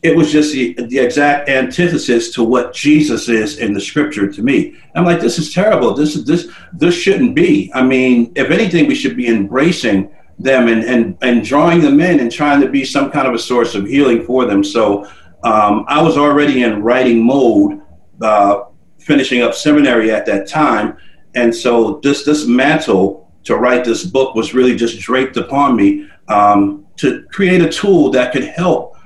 it 0.03 0.15
was 0.15 0.31
just 0.31 0.53
the, 0.53 0.73
the 0.73 0.99
exact 0.99 1.49
antithesis 1.49 2.31
to 2.31 2.43
what 2.43 2.73
Jesus 2.73 3.29
is 3.29 3.57
in 3.57 3.73
the 3.73 3.81
scripture 3.81 4.31
to 4.31 4.43
me. 4.43 4.75
I'm 4.95 5.05
like, 5.05 5.19
this 5.19 5.39
is 5.39 5.53
terrible. 5.53 5.93
This 5.93 6.15
is 6.15 6.25
this 6.25 6.49
this 6.73 6.95
shouldn't 6.95 7.35
be. 7.35 7.71
I 7.73 7.83
mean, 7.83 8.31
if 8.35 8.51
anything, 8.51 8.87
we 8.87 8.95
should 8.95 9.17
be 9.17 9.27
embracing 9.27 10.11
them 10.39 10.67
and 10.67 10.83
and 10.83 11.17
and 11.21 11.43
drawing 11.43 11.81
them 11.81 11.99
in 11.99 12.19
and 12.19 12.31
trying 12.31 12.61
to 12.61 12.69
be 12.69 12.85
some 12.85 13.09
kind 13.11 13.27
of 13.27 13.33
a 13.33 13.39
source 13.39 13.73
of 13.73 13.87
healing 13.87 14.23
for 14.23 14.45
them. 14.45 14.63
So 14.63 15.05
um, 15.43 15.85
I 15.87 16.01
was 16.01 16.17
already 16.17 16.63
in 16.63 16.83
writing 16.83 17.25
mode, 17.25 17.81
uh, 18.21 18.65
finishing 18.99 19.41
up 19.41 19.55
seminary 19.55 20.11
at 20.11 20.25
that 20.27 20.47
time, 20.47 20.97
and 21.33 21.53
so 21.53 21.99
this 22.03 22.23
this 22.23 22.45
mantle 22.45 23.31
to 23.45 23.55
write 23.55 23.83
this 23.83 24.03
book 24.03 24.35
was 24.35 24.53
really 24.53 24.75
just 24.75 24.99
draped 24.99 25.37
upon 25.37 25.75
me 25.75 26.07
um, 26.27 26.85
to 26.97 27.23
create 27.31 27.61
a 27.61 27.69
tool 27.69 28.11
that 28.11 28.31
could 28.33 28.43
help 28.43 28.96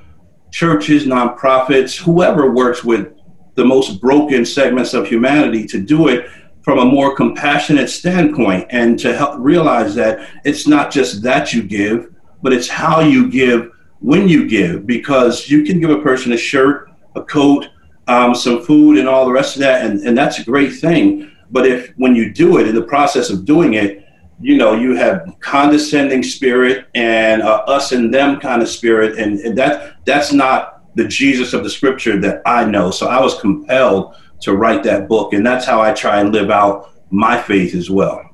churches, 0.52 1.06
nonprofits, 1.06 1.98
whoever 1.98 2.52
works 2.52 2.84
with 2.84 3.14
the 3.54 3.64
most 3.64 4.00
broken 4.00 4.46
segments 4.46 4.94
of 4.94 5.08
humanity 5.08 5.66
to 5.66 5.80
do 5.80 6.08
it 6.08 6.28
from 6.62 6.78
a 6.78 6.84
more 6.84 7.16
compassionate 7.16 7.90
standpoint 7.90 8.66
and 8.70 8.98
to 8.98 9.16
help 9.16 9.34
realize 9.38 9.94
that 9.96 10.30
it's 10.44 10.66
not 10.66 10.92
just 10.92 11.22
that 11.22 11.52
you 11.52 11.62
give, 11.62 12.14
but 12.42 12.52
it's 12.52 12.68
how 12.68 13.00
you 13.00 13.28
give 13.28 13.72
when 13.98 14.28
you 14.28 14.48
give, 14.48 14.86
because 14.86 15.48
you 15.48 15.64
can 15.64 15.80
give 15.80 15.90
a 15.90 16.00
person 16.00 16.32
a 16.32 16.36
shirt, 16.36 16.90
a 17.16 17.22
coat, 17.22 17.68
um, 18.08 18.34
some 18.34 18.62
food, 18.62 18.98
and 18.98 19.08
all 19.08 19.24
the 19.24 19.32
rest 19.32 19.56
of 19.56 19.60
that, 19.60 19.84
and, 19.84 20.00
and 20.00 20.16
that's 20.16 20.38
a 20.38 20.44
great 20.44 20.74
thing. 20.74 21.30
But 21.50 21.66
if 21.66 21.92
when 21.96 22.14
you 22.14 22.32
do 22.32 22.58
it, 22.58 22.66
in 22.66 22.74
the 22.74 22.82
process 22.82 23.30
of 23.30 23.44
doing 23.44 23.74
it, 23.74 24.01
you 24.40 24.56
know, 24.56 24.74
you 24.74 24.94
have 24.96 25.36
condescending 25.40 26.22
spirit 26.22 26.86
and 26.94 27.42
uh, 27.42 27.62
us 27.66 27.92
and 27.92 28.12
them 28.12 28.40
kind 28.40 28.62
of 28.62 28.68
spirit, 28.68 29.18
and, 29.18 29.38
and 29.40 29.56
that 29.58 30.04
that's 30.04 30.32
not 30.32 30.82
the 30.94 31.06
Jesus 31.06 31.52
of 31.52 31.64
the 31.64 31.70
Scripture 31.70 32.20
that 32.20 32.42
I 32.44 32.64
know. 32.64 32.90
So 32.90 33.08
I 33.08 33.20
was 33.20 33.38
compelled 33.40 34.14
to 34.40 34.54
write 34.54 34.82
that 34.84 35.08
book, 35.08 35.32
and 35.32 35.46
that's 35.46 35.64
how 35.64 35.80
I 35.80 35.92
try 35.92 36.20
and 36.20 36.32
live 36.32 36.50
out 36.50 36.90
my 37.10 37.40
faith 37.40 37.74
as 37.74 37.90
well. 37.90 38.28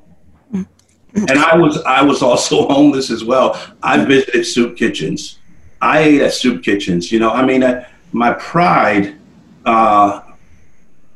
And 1.14 1.30
I 1.30 1.56
was 1.56 1.82
I 1.82 2.02
was 2.02 2.22
also 2.22 2.68
homeless 2.68 3.10
as 3.10 3.24
well. 3.24 3.60
I 3.82 4.04
visited 4.04 4.44
soup 4.44 4.76
kitchens. 4.76 5.38
I 5.80 6.00
ate 6.00 6.22
at 6.22 6.32
soup 6.32 6.62
kitchens. 6.62 7.12
You 7.12 7.20
know, 7.20 7.30
I 7.30 7.44
mean, 7.44 7.62
I, 7.62 7.86
my 8.12 8.32
pride 8.34 9.18
uh, 9.64 10.22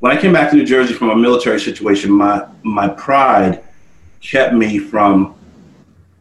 when 0.00 0.16
I 0.16 0.20
came 0.20 0.32
back 0.32 0.50
to 0.50 0.56
New 0.56 0.66
Jersey 0.66 0.94
from 0.94 1.10
a 1.10 1.16
military 1.16 1.60
situation, 1.60 2.10
my 2.10 2.46
my 2.62 2.88
pride 2.88 3.62
kept 4.22 4.54
me 4.54 4.78
from 4.78 5.34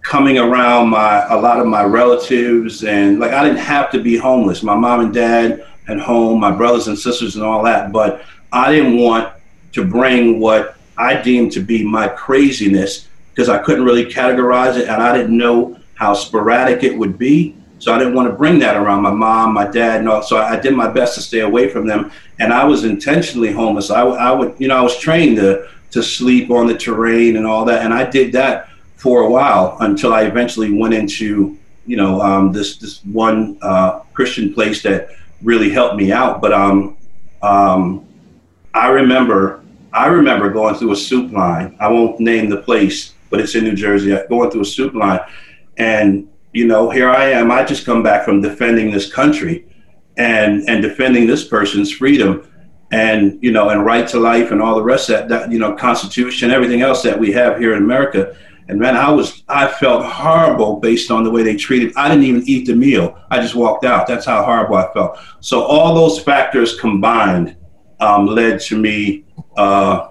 coming 0.02 0.40
around 0.40 0.90
my 0.90 1.26
a 1.28 1.40
lot 1.40 1.60
of 1.60 1.68
my 1.68 1.84
relatives 1.84 2.84
and 2.84 3.20
like 3.20 3.32
I 3.32 3.44
didn't 3.44 3.60
have 3.60 3.92
to 3.92 4.02
be 4.02 4.18
homeless. 4.18 4.64
My 4.64 4.76
mom 4.76 5.02
and 5.02 5.14
dad 5.14 5.66
at 5.88 6.00
home, 6.00 6.40
my 6.40 6.52
brothers 6.52 6.88
and 6.88 6.98
sisters 6.98 7.36
and 7.36 7.46
all 7.46 7.64
that, 7.64 7.92
but 7.92 8.24
I 8.52 8.72
didn't 8.72 8.98
want 8.98 9.32
to 9.74 9.86
bring 9.86 10.40
what 10.40 10.76
I 10.98 11.22
deemed 11.22 11.52
to 11.54 11.62
be 11.62 11.84
my 11.84 12.08
craziness 12.08 13.08
because 13.30 13.48
I 13.48 13.60
couldn't 13.60 13.86
really 13.86 14.06
categorize 14.06 14.78
it 14.78 14.90
and 14.90 15.02
I 15.02 15.16
didn't 15.16 15.38
know 15.38 15.80
how 15.96 16.14
sporadic 16.14 16.84
it 16.84 16.98
would 16.98 17.18
be. 17.18 17.56
So 17.80 17.94
I 17.94 17.98
didn't 17.98 18.14
want 18.14 18.28
to 18.28 18.36
bring 18.36 18.60
that 18.60 18.76
around 18.76 19.02
my 19.02 19.12
mom, 19.12 19.54
my 19.54 19.66
dad, 19.68 20.02
and 20.02 20.10
all. 20.10 20.22
So 20.22 20.38
I 20.38 20.60
did 20.60 20.76
my 20.76 20.88
best 20.88 21.16
to 21.16 21.22
stay 21.22 21.40
away 21.40 21.68
from 21.68 21.88
them. 21.88 22.12
And 22.40 22.54
I 22.54 22.64
was 22.64 22.84
intentionally 22.84 23.52
homeless. 23.52 23.90
I, 23.90 24.02
I 24.02 24.32
would, 24.32 24.56
you 24.60 24.68
know, 24.68 24.78
I 24.78 24.82
was 24.82 24.98
trained 24.98 25.38
to 25.38 25.68
to 25.92 26.02
sleep 26.02 26.50
on 26.50 26.68
the 26.68 26.78
terrain 26.78 27.38
and 27.38 27.46
all 27.46 27.66
that. 27.66 27.84
And 27.84 27.94
I 27.94 28.10
did 28.10 28.32
that 28.34 28.70
for 28.96 29.22
a 29.22 29.30
while 29.30 29.78
until 29.82 30.14
I 30.14 30.24
eventually 30.24 30.72
went 30.72 30.94
into, 30.94 31.58
you 31.86 31.98
know, 31.98 32.22
um, 32.22 32.52
this 32.52 32.78
this 32.78 33.04
one 33.06 33.58
uh, 33.62 34.00
Christian 34.14 34.54
place 34.54 34.82
that 34.84 35.10
really 35.42 35.70
helped 35.70 35.96
me 35.96 36.12
out. 36.12 36.42
But 36.42 36.54
um, 36.54 36.98
um, 37.42 38.06
I 38.74 38.90
remember 38.90 39.64
I 39.94 40.08
remember 40.08 40.50
going 40.50 40.76
through 40.76 40.94
a 40.94 40.96
soup 40.96 41.32
line. 41.32 41.76
I 41.80 41.90
won't 41.90 42.20
name 42.20 42.50
the 42.50 42.58
place, 42.58 43.14
but 43.30 43.42
it's 43.42 43.56
in 43.56 43.64
New 43.64 43.76
Jersey. 43.76 44.16
Going 44.30 44.50
through 44.50 44.62
a 44.62 44.66
soup 44.66 44.94
line, 44.94 45.20
and 45.78 46.30
you 46.54 46.68
know, 46.68 46.90
here 46.90 47.10
I 47.10 47.32
am. 47.32 47.52
I 47.52 47.64
just 47.64 47.86
come 47.86 48.04
back 48.04 48.24
from 48.24 48.42
defending 48.42 48.92
this 48.92 49.12
country, 49.12 49.66
and 50.18 50.70
and 50.70 50.82
defending 50.82 51.28
this 51.28 51.44
person's 51.44 51.92
freedom 51.92 52.48
and 52.92 53.42
you 53.42 53.52
know 53.52 53.70
and 53.70 53.86
right 53.86 54.08
to 54.10 54.20
life 54.20 54.52
and 54.52 54.62
all 54.62 54.76
the 54.76 54.84
rest 54.84 55.10
of 55.10 55.18
that, 55.18 55.30
that 55.30 55.52
you 55.52 55.60
know 55.60 55.74
constitution 55.74 56.52
everything 56.52 56.82
else 56.82 57.02
that 57.02 57.18
we 57.18 57.32
have 57.32 57.58
here 57.58 57.76
in 57.76 57.84
america. 57.84 58.36
And 58.68 58.80
man 58.80 58.96
i 58.96 59.10
was 59.10 59.44
i 59.48 59.68
felt 59.68 60.06
horrible 60.06 60.80
based 60.80 61.10
on 61.10 61.24
the 61.24 61.32
way 61.32 61.44
they 61.44 61.56
treated 61.56 61.94
i 61.96 62.08
didn't 62.08 62.24
even 62.26 62.44
eat 62.48 62.68
the 62.68 62.76
meal. 62.76 63.18
I 63.30 63.40
just 63.40 63.56
walked 63.56 63.86
out. 63.86 64.08
That's 64.08 64.26
how 64.26 64.44
horrible 64.44 64.76
i 64.76 64.92
felt. 64.94 65.18
So 65.40 65.64
all 65.64 65.96
those 65.96 66.20
factors 66.20 66.80
combined 66.80 67.58
um, 68.00 68.26
led 68.26 68.60
to 68.62 68.78
me 68.78 69.26
uh, 69.58 70.10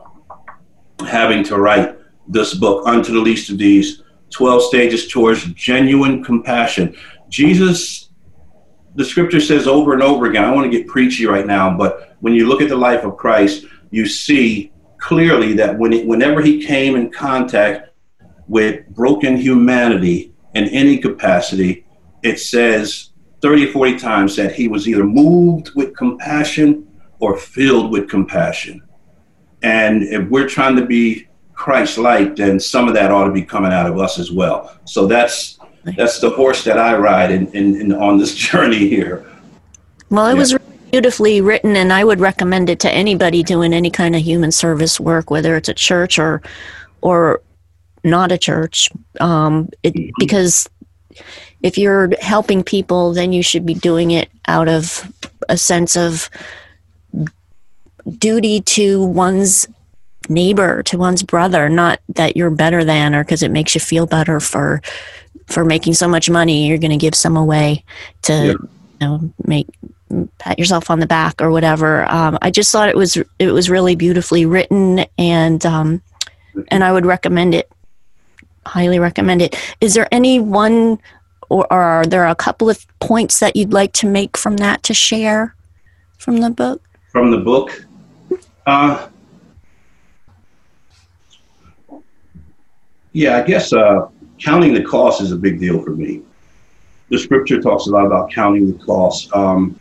having 1.06 1.42
to 1.44 1.56
write 1.58 1.96
this 2.28 2.54
book 2.54 2.87
unto 2.87 3.12
the 3.12 3.18
least 3.20 3.50
of 3.50 3.58
these 3.58 4.02
12 4.30 4.62
stages 4.62 5.08
towards 5.08 5.44
genuine 5.54 6.22
compassion. 6.22 6.96
Jesus 7.28 8.10
the 8.96 9.04
scripture 9.04 9.40
says 9.40 9.66
over 9.66 9.92
and 9.92 10.02
over 10.02 10.26
again 10.26 10.44
i 10.44 10.50
want 10.50 10.70
to 10.70 10.76
get 10.76 10.87
preachy 10.88 11.26
right 11.26 11.46
now 11.46 11.76
but 11.76 12.09
when 12.20 12.34
you 12.34 12.46
look 12.46 12.62
at 12.62 12.68
the 12.68 12.76
life 12.76 13.04
of 13.04 13.16
Christ, 13.16 13.66
you 13.90 14.06
see 14.06 14.72
clearly 14.98 15.52
that 15.54 15.78
when 15.78 15.92
it, 15.92 16.06
whenever 16.06 16.40
he 16.40 16.64
came 16.64 16.94
in 16.94 17.10
contact 17.10 17.90
with 18.46 18.86
broken 18.90 19.36
humanity 19.36 20.32
in 20.54 20.64
any 20.64 20.98
capacity, 20.98 21.86
it 22.22 22.38
says 22.38 23.10
30 23.42 23.68
or 23.68 23.72
40 23.72 23.98
times 23.98 24.36
that 24.36 24.54
he 24.54 24.68
was 24.68 24.86
either 24.86 25.04
moved 25.04 25.70
with 25.74 25.96
compassion 25.96 26.86
or 27.18 27.36
filled 27.36 27.92
with 27.92 28.08
compassion. 28.08 28.82
And 29.62 30.02
if 30.02 30.28
we're 30.28 30.48
trying 30.48 30.76
to 30.76 30.86
be 30.86 31.28
Christ 31.54 31.98
like, 31.98 32.36
then 32.36 32.58
some 32.58 32.88
of 32.88 32.94
that 32.94 33.10
ought 33.10 33.24
to 33.24 33.32
be 33.32 33.42
coming 33.42 33.72
out 33.72 33.86
of 33.86 33.98
us 33.98 34.18
as 34.18 34.30
well. 34.30 34.78
So 34.84 35.06
that's 35.06 35.58
that's 35.96 36.18
the 36.18 36.30
horse 36.30 36.64
that 36.64 36.78
I 36.78 36.96
ride 36.96 37.30
in, 37.30 37.46
in, 37.52 37.80
in 37.80 37.92
on 37.92 38.18
this 38.18 38.34
journey 38.48 38.88
here. 38.88 39.26
Well, 40.10 40.26
it 40.26 40.32
yeah. 40.32 40.38
was 40.38 40.58
beautifully 40.90 41.40
written 41.40 41.76
and 41.76 41.92
i 41.92 42.04
would 42.04 42.20
recommend 42.20 42.68
it 42.68 42.80
to 42.80 42.90
anybody 42.90 43.42
doing 43.42 43.73
any 43.73 43.90
kind 43.90 44.14
of 44.14 44.23
human 44.23 44.52
service 44.52 44.99
work 44.99 45.30
whether 45.30 45.56
it's 45.56 45.68
a 45.68 45.75
church 45.75 46.18
or 46.18 46.42
or 47.00 47.40
not 48.02 48.32
a 48.32 48.38
church 48.38 48.90
um, 49.20 49.68
it, 49.82 49.94
mm-hmm. 49.94 50.11
because 50.18 50.68
if 51.62 51.76
you're 51.76 52.11
helping 52.20 52.62
people 52.62 53.12
then 53.12 53.32
you 53.32 53.42
should 53.42 53.66
be 53.66 53.75
doing 53.75 54.11
it 54.11 54.30
out 54.47 54.68
of 54.68 55.12
a 55.49 55.56
sense 55.56 55.97
of 55.97 56.30
duty 58.18 58.61
to 58.62 59.04
one's 59.04 59.66
neighbor 60.28 60.82
to 60.82 60.97
one's 60.97 61.23
brother 61.23 61.68
not 61.68 62.00
that 62.09 62.37
you're 62.37 62.50
better 62.50 62.85
than 62.85 63.14
or 63.14 63.25
because 63.25 63.42
it 63.42 63.50
makes 63.50 63.75
you 63.75 63.80
feel 63.80 64.06
better 64.06 64.38
for 64.40 64.80
for 65.47 65.64
making 65.64 65.92
so 65.92 66.06
much 66.06 66.30
money 66.30 66.66
you're 66.66 66.78
going 66.78 66.90
to 66.90 66.97
give 66.97 67.14
some 67.14 67.37
away 67.37 67.85
to 68.23 68.32
yeah. 68.32 68.52
you 68.52 68.68
know 69.00 69.32
make 69.44 69.66
pat 70.38 70.58
yourself 70.58 70.90
on 70.90 71.00
the 71.00 71.06
back 71.06 71.40
or 71.40 71.50
whatever. 71.50 72.10
Um, 72.10 72.38
I 72.42 72.50
just 72.50 72.70
thought 72.72 72.88
it 72.88 72.96
was 72.96 73.16
it 73.38 73.52
was 73.52 73.70
really 73.70 73.96
beautifully 73.96 74.46
written, 74.46 75.04
and 75.18 75.64
um, 75.64 76.02
and 76.68 76.84
I 76.84 76.92
would 76.92 77.06
recommend 77.06 77.54
it. 77.54 77.70
Highly 78.66 78.98
recommend 78.98 79.42
it. 79.42 79.56
Is 79.80 79.94
there 79.94 80.08
any 80.12 80.38
one, 80.38 80.98
or, 81.48 81.66
or 81.72 81.80
are 81.80 82.04
there 82.04 82.26
a 82.26 82.34
couple 82.34 82.68
of 82.68 82.86
points 83.00 83.40
that 83.40 83.56
you'd 83.56 83.72
like 83.72 83.92
to 83.94 84.06
make 84.06 84.36
from 84.36 84.56
that 84.58 84.82
to 84.84 84.94
share 84.94 85.54
from 86.18 86.38
the 86.38 86.50
book? 86.50 86.82
From 87.10 87.30
the 87.30 87.38
book, 87.38 87.86
uh, 88.66 89.08
yeah, 93.12 93.38
I 93.38 93.42
guess 93.42 93.72
uh, 93.72 94.08
counting 94.38 94.74
the 94.74 94.84
cost 94.84 95.20
is 95.20 95.32
a 95.32 95.36
big 95.36 95.58
deal 95.58 95.82
for 95.82 95.90
me 95.90 96.22
the 97.10 97.18
scripture 97.18 97.60
talks 97.60 97.86
a 97.86 97.90
lot 97.90 98.06
about 98.06 98.30
counting 98.30 98.72
the 98.72 98.84
cost. 98.84 99.32
Um, 99.34 99.78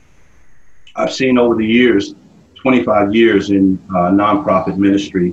I've 1.00 1.14
seen 1.14 1.38
over 1.38 1.56
the 1.56 1.66
years, 1.66 2.14
25 2.56 3.16
years 3.16 3.52
in 3.52 3.80
uh, 3.90 4.12
nonprofit 4.12 4.78
ministry, 4.78 5.30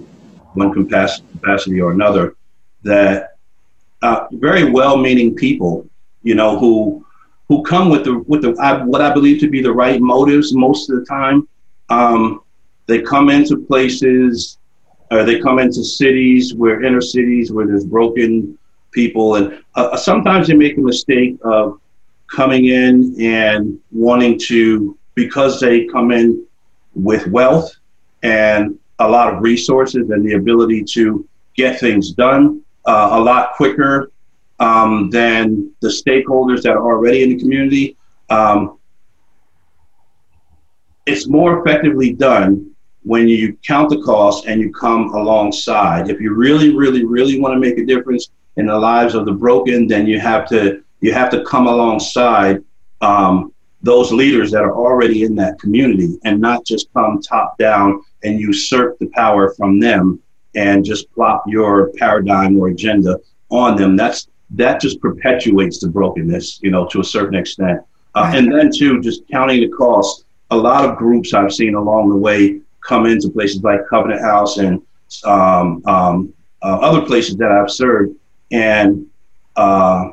one 0.54 0.72
capacity 0.72 1.80
or 1.80 1.90
another, 1.90 2.36
that 2.84 3.36
uh, 4.02 4.26
very 4.30 4.70
well-meaning 4.70 5.34
people, 5.34 5.84
you 6.22 6.36
know, 6.36 6.56
who 6.56 7.04
who 7.48 7.62
come 7.64 7.88
with 7.88 8.04
the 8.04 8.18
with 8.20 8.42
the 8.42 8.56
I, 8.60 8.82
what 8.84 9.00
I 9.00 9.12
believe 9.12 9.40
to 9.40 9.50
be 9.50 9.60
the 9.60 9.72
right 9.72 10.00
motives 10.00 10.54
most 10.54 10.88
of 10.88 11.00
the 11.00 11.04
time. 11.04 11.48
Um, 11.88 12.42
they 12.86 13.02
come 13.02 13.28
into 13.28 13.58
places, 13.66 14.58
or 15.10 15.24
they 15.24 15.40
come 15.40 15.58
into 15.58 15.82
cities 15.82 16.54
where 16.54 16.84
inner 16.84 17.00
cities 17.00 17.50
where 17.50 17.66
there's 17.66 17.84
broken 17.84 18.56
people, 18.92 19.34
and 19.34 19.64
uh, 19.74 19.96
sometimes 19.96 20.46
they 20.46 20.54
make 20.54 20.76
a 20.76 20.80
mistake 20.80 21.36
of 21.42 21.80
coming 22.30 22.66
in 22.66 23.16
and 23.20 23.80
wanting 23.90 24.38
to 24.46 24.96
because 25.16 25.58
they 25.58 25.86
come 25.86 26.12
in 26.12 26.46
with 26.94 27.26
wealth 27.26 27.74
and 28.22 28.78
a 29.00 29.08
lot 29.08 29.34
of 29.34 29.42
resources 29.42 30.10
and 30.10 30.24
the 30.24 30.34
ability 30.34 30.84
to 30.84 31.28
get 31.56 31.80
things 31.80 32.12
done 32.12 32.62
uh, 32.86 33.08
a 33.12 33.20
lot 33.20 33.54
quicker 33.54 34.12
um, 34.60 35.10
than 35.10 35.70
the 35.80 35.88
stakeholders 35.88 36.62
that 36.62 36.72
are 36.72 36.86
already 36.86 37.22
in 37.22 37.30
the 37.30 37.38
community. 37.38 37.96
Um, 38.30 38.78
it's 41.06 41.28
more 41.28 41.60
effectively 41.60 42.12
done 42.12 42.70
when 43.02 43.28
you 43.28 43.56
count 43.64 43.90
the 43.90 44.02
cost 44.02 44.46
and 44.46 44.60
you 44.60 44.72
come 44.72 45.14
alongside. 45.14 46.10
If 46.10 46.20
you 46.20 46.34
really, 46.34 46.74
really, 46.74 47.04
really 47.04 47.40
want 47.40 47.54
to 47.54 47.60
make 47.60 47.78
a 47.78 47.84
difference 47.84 48.30
in 48.56 48.66
the 48.66 48.78
lives 48.78 49.14
of 49.14 49.26
the 49.26 49.32
broken, 49.32 49.86
then 49.86 50.06
you 50.06 50.18
have 50.18 50.48
to 50.48 50.82
you 51.00 51.12
have 51.12 51.30
to 51.30 51.44
come 51.44 51.66
alongside 51.66 52.64
um, 53.02 53.52
those 53.86 54.12
leaders 54.12 54.50
that 54.50 54.62
are 54.62 54.74
already 54.74 55.22
in 55.22 55.34
that 55.36 55.58
community 55.60 56.18
and 56.24 56.40
not 56.40 56.66
just 56.66 56.92
come 56.92 57.22
top 57.22 57.56
down 57.56 58.02
and 58.24 58.40
usurp 58.40 58.98
the 58.98 59.06
power 59.14 59.54
from 59.54 59.78
them 59.78 60.20
and 60.56 60.84
just 60.84 61.10
plop 61.12 61.44
your 61.46 61.90
paradigm 61.92 62.58
or 62.58 62.68
agenda 62.68 63.18
on 63.50 63.76
them. 63.76 63.96
That's 63.96 64.28
that 64.50 64.80
just 64.80 65.00
perpetuates 65.00 65.80
the 65.80 65.88
brokenness, 65.88 66.60
you 66.62 66.70
know, 66.70 66.86
to 66.86 67.00
a 67.00 67.04
certain 67.04 67.38
extent. 67.38 67.80
Uh, 68.14 68.32
and 68.34 68.52
then 68.52 68.70
too, 68.74 69.00
just 69.00 69.22
counting 69.30 69.60
the 69.60 69.68
cost. 69.68 70.24
A 70.50 70.56
lot 70.56 70.84
of 70.88 70.96
groups 70.96 71.34
I've 71.34 71.52
seen 71.52 71.74
along 71.74 72.08
the 72.08 72.16
way 72.16 72.60
come 72.80 73.06
into 73.06 73.28
places 73.28 73.62
like 73.62 73.80
Covenant 73.88 74.22
House 74.22 74.58
and 74.58 74.80
um, 75.24 75.82
um, 75.86 76.32
uh, 76.62 76.78
other 76.80 77.04
places 77.04 77.36
that 77.36 77.50
I've 77.50 77.70
served, 77.70 78.14
and 78.52 79.06
uh, 79.56 80.10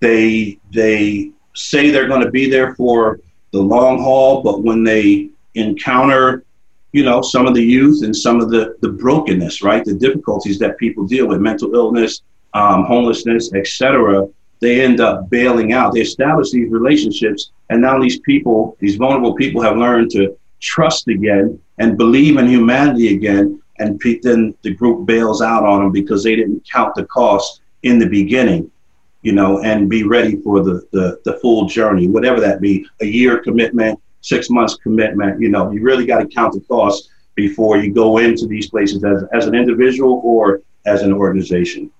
they 0.00 0.58
they 0.72 1.33
say 1.54 1.90
they're 1.90 2.08
going 2.08 2.24
to 2.24 2.30
be 2.30 2.48
there 2.50 2.74
for 2.74 3.20
the 3.52 3.60
long 3.60 3.98
haul, 3.98 4.42
but 4.42 4.62
when 4.62 4.84
they 4.84 5.30
encounter, 5.54 6.44
you 6.92 7.04
know, 7.04 7.22
some 7.22 7.46
of 7.46 7.54
the 7.54 7.62
youth 7.62 8.02
and 8.02 8.14
some 8.14 8.40
of 8.40 8.50
the, 8.50 8.76
the 8.80 8.88
brokenness, 8.88 9.62
right, 9.62 9.84
the 9.84 9.94
difficulties 9.94 10.58
that 10.58 10.78
people 10.78 11.06
deal 11.06 11.26
with, 11.26 11.40
mental 11.40 11.74
illness, 11.74 12.22
um, 12.54 12.84
homelessness, 12.84 13.52
etc., 13.54 14.26
they 14.60 14.80
end 14.80 15.00
up 15.00 15.28
bailing 15.28 15.72
out. 15.72 15.92
They 15.92 16.00
establish 16.00 16.50
these 16.50 16.70
relationships, 16.70 17.50
and 17.70 17.82
now 17.82 17.98
these 18.00 18.20
people, 18.20 18.76
these 18.80 18.96
vulnerable 18.96 19.34
people, 19.34 19.60
have 19.62 19.76
learned 19.76 20.10
to 20.12 20.36
trust 20.60 21.08
again 21.08 21.60
and 21.78 21.98
believe 21.98 22.38
in 22.38 22.46
humanity 22.46 23.14
again. 23.14 23.60
And 23.78 24.00
then 24.22 24.54
the 24.62 24.72
group 24.72 25.04
bails 25.04 25.42
out 25.42 25.64
on 25.64 25.82
them 25.82 25.92
because 25.92 26.22
they 26.22 26.36
didn't 26.36 26.64
count 26.70 26.94
the 26.94 27.04
cost 27.06 27.60
in 27.82 27.98
the 27.98 28.08
beginning 28.08 28.70
you 29.24 29.32
know, 29.32 29.60
and 29.62 29.88
be 29.88 30.04
ready 30.04 30.36
for 30.42 30.62
the, 30.62 30.86
the, 30.92 31.18
the 31.24 31.38
full 31.38 31.66
journey, 31.66 32.06
whatever 32.06 32.40
that 32.40 32.60
be, 32.60 32.86
a 33.00 33.06
year 33.06 33.38
commitment, 33.38 33.98
six 34.20 34.50
months 34.50 34.76
commitment. 34.76 35.40
You 35.40 35.48
know, 35.48 35.72
you 35.72 35.82
really 35.82 36.04
got 36.04 36.18
to 36.20 36.26
count 36.26 36.52
the 36.52 36.60
cost 36.60 37.08
before 37.34 37.78
you 37.78 37.92
go 37.92 38.18
into 38.18 38.46
these 38.46 38.68
places 38.68 39.02
as, 39.02 39.24
as 39.32 39.46
an 39.46 39.54
individual 39.54 40.20
or 40.22 40.60
as 40.84 41.02
an 41.02 41.12
organization. 41.12 41.90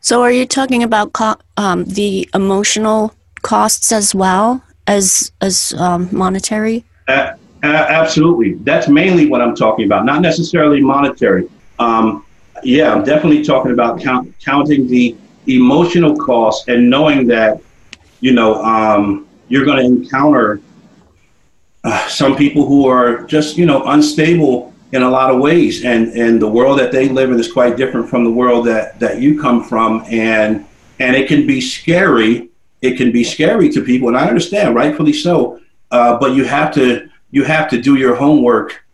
So, 0.00 0.22
are 0.22 0.30
you 0.30 0.46
talking 0.46 0.84
about 0.84 1.12
co- 1.12 1.36
um, 1.56 1.84
the 1.84 2.28
emotional 2.32 3.12
costs 3.42 3.90
as 3.90 4.14
well 4.14 4.62
as 4.86 5.32
as 5.40 5.74
um, 5.78 6.08
monetary? 6.12 6.84
Uh, 7.08 7.32
uh, 7.64 7.66
absolutely, 7.66 8.54
that's 8.62 8.86
mainly 8.86 9.28
what 9.28 9.40
I'm 9.40 9.56
talking 9.56 9.84
about. 9.84 10.04
Not 10.04 10.22
necessarily 10.22 10.80
monetary. 10.80 11.48
Um, 11.80 12.24
yeah, 12.62 12.94
I'm 12.94 13.02
definitely 13.02 13.42
talking 13.42 13.72
about 13.72 14.00
count, 14.00 14.32
counting 14.38 14.86
the 14.86 15.16
emotional 15.48 16.16
costs 16.16 16.68
and 16.68 16.88
knowing 16.88 17.26
that 17.26 17.60
you 18.20 18.32
know 18.32 18.62
um, 18.64 19.26
you're 19.48 19.64
going 19.64 19.78
to 19.78 19.84
encounter 19.84 20.60
uh, 21.84 22.08
some 22.08 22.36
people 22.36 22.66
who 22.66 22.86
are 22.86 23.22
just 23.24 23.56
you 23.56 23.66
know 23.66 23.84
unstable 23.86 24.74
in 24.92 25.02
a 25.02 25.10
lot 25.10 25.30
of 25.30 25.40
ways. 25.40 25.84
And 25.84 26.08
and 26.08 26.40
the 26.40 26.48
world 26.48 26.78
that 26.78 26.92
they 26.92 27.08
live 27.08 27.30
in 27.30 27.38
is 27.38 27.52
quite 27.52 27.76
different 27.76 28.08
from 28.08 28.24
the 28.24 28.30
world 28.30 28.66
that 28.66 28.98
that 29.00 29.20
you 29.20 29.40
come 29.40 29.62
from. 29.64 30.04
And 30.08 30.66
and 30.98 31.16
it 31.16 31.28
can 31.28 31.46
be 31.46 31.60
scary. 31.60 32.50
It 32.80 32.96
can 32.96 33.12
be 33.12 33.24
scary 33.24 33.68
to 33.70 33.82
people. 33.82 34.08
And 34.08 34.16
i 34.16 34.26
understand 34.26 34.74
rightfully 34.74 35.12
so. 35.12 35.60
Uh, 35.90 36.18
but 36.18 36.32
you 36.32 36.44
have 36.44 36.72
to 36.74 37.08
you 37.30 37.44
have 37.44 37.68
to 37.70 37.80
do 37.80 37.96
your 37.96 38.14
homework 38.14 38.84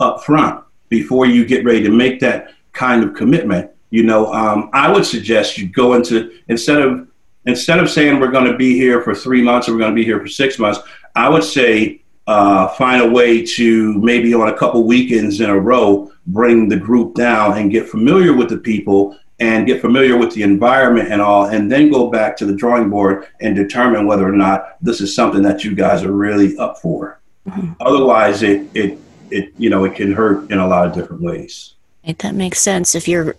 up 0.00 0.24
front 0.24 0.64
before 0.88 1.26
you 1.26 1.44
get 1.44 1.64
ready 1.64 1.82
to 1.82 1.90
make 1.90 2.20
that 2.20 2.52
kind 2.72 3.04
of 3.04 3.14
commitment 3.14 3.70
you 3.94 4.02
know 4.02 4.32
um, 4.32 4.70
i 4.72 4.90
would 4.90 5.06
suggest 5.06 5.56
you 5.56 5.68
go 5.68 5.94
into 5.94 6.16
instead 6.48 6.80
of 6.80 7.08
instead 7.46 7.78
of 7.78 7.88
saying 7.88 8.18
we're 8.18 8.30
going 8.30 8.50
to 8.50 8.56
be 8.56 8.74
here 8.74 9.02
for 9.02 9.14
three 9.14 9.42
months 9.42 9.68
or 9.68 9.72
we're 9.72 9.78
going 9.78 9.94
to 9.94 10.02
be 10.02 10.04
here 10.04 10.20
for 10.20 10.28
six 10.28 10.58
months 10.58 10.80
i 11.14 11.28
would 11.28 11.44
say 11.44 12.00
uh, 12.26 12.68
find 12.68 13.02
a 13.02 13.10
way 13.10 13.44
to 13.44 13.92
maybe 13.98 14.32
on 14.32 14.48
a 14.48 14.56
couple 14.56 14.82
weekends 14.84 15.42
in 15.42 15.50
a 15.50 15.58
row 15.58 16.10
bring 16.28 16.68
the 16.68 16.76
group 16.76 17.14
down 17.14 17.58
and 17.58 17.70
get 17.70 17.86
familiar 17.86 18.32
with 18.32 18.48
the 18.48 18.56
people 18.56 19.16
and 19.40 19.66
get 19.66 19.80
familiar 19.80 20.16
with 20.16 20.32
the 20.34 20.42
environment 20.42 21.10
and 21.10 21.20
all, 21.20 21.46
and 21.46 21.70
then 21.70 21.90
go 21.90 22.08
back 22.08 22.36
to 22.36 22.46
the 22.46 22.54
drawing 22.54 22.88
board 22.88 23.26
and 23.40 23.54
determine 23.54 24.06
whether 24.06 24.26
or 24.26 24.32
not 24.32 24.76
this 24.80 25.00
is 25.00 25.14
something 25.14 25.42
that 25.42 25.64
you 25.64 25.74
guys 25.74 26.04
are 26.04 26.12
really 26.12 26.56
up 26.56 26.78
for. 26.78 27.20
Mm-hmm. 27.48 27.72
Otherwise, 27.80 28.42
it 28.42 28.68
it 28.74 28.98
it 29.30 29.52
you 29.58 29.70
know 29.70 29.84
it 29.84 29.94
can 29.94 30.12
hurt 30.12 30.50
in 30.50 30.58
a 30.58 30.66
lot 30.66 30.86
of 30.86 30.94
different 30.94 31.20
ways. 31.20 31.74
Right, 32.06 32.18
that 32.20 32.34
makes 32.34 32.60
sense. 32.60 32.94
If 32.94 33.08
you're 33.08 33.36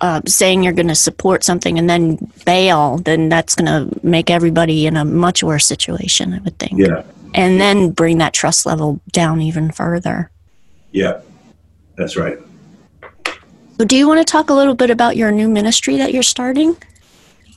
uh, 0.00 0.20
saying 0.26 0.62
you're 0.62 0.72
going 0.72 0.88
to 0.88 0.94
support 0.94 1.44
something 1.44 1.78
and 1.78 1.88
then 1.90 2.18
bail, 2.44 2.98
then 2.98 3.28
that's 3.28 3.54
going 3.54 3.66
to 3.66 4.06
make 4.06 4.30
everybody 4.30 4.86
in 4.86 4.96
a 4.96 5.04
much 5.04 5.42
worse 5.42 5.66
situation. 5.66 6.34
I 6.34 6.38
would 6.38 6.58
think. 6.58 6.78
Yeah, 6.78 7.02
and 7.34 7.60
then 7.60 7.90
bring 7.90 8.18
that 8.18 8.32
trust 8.32 8.66
level 8.66 9.00
down 9.12 9.40
even 9.40 9.70
further. 9.70 10.30
Yeah, 10.92 11.20
that's 11.96 12.16
right. 12.16 12.38
So, 13.78 13.84
do 13.84 13.96
you 13.96 14.08
want 14.08 14.18
to 14.18 14.24
talk 14.24 14.50
a 14.50 14.54
little 14.54 14.74
bit 14.74 14.90
about 14.90 15.16
your 15.16 15.30
new 15.30 15.48
ministry 15.48 15.96
that 15.98 16.12
you're 16.12 16.22
starting 16.22 16.76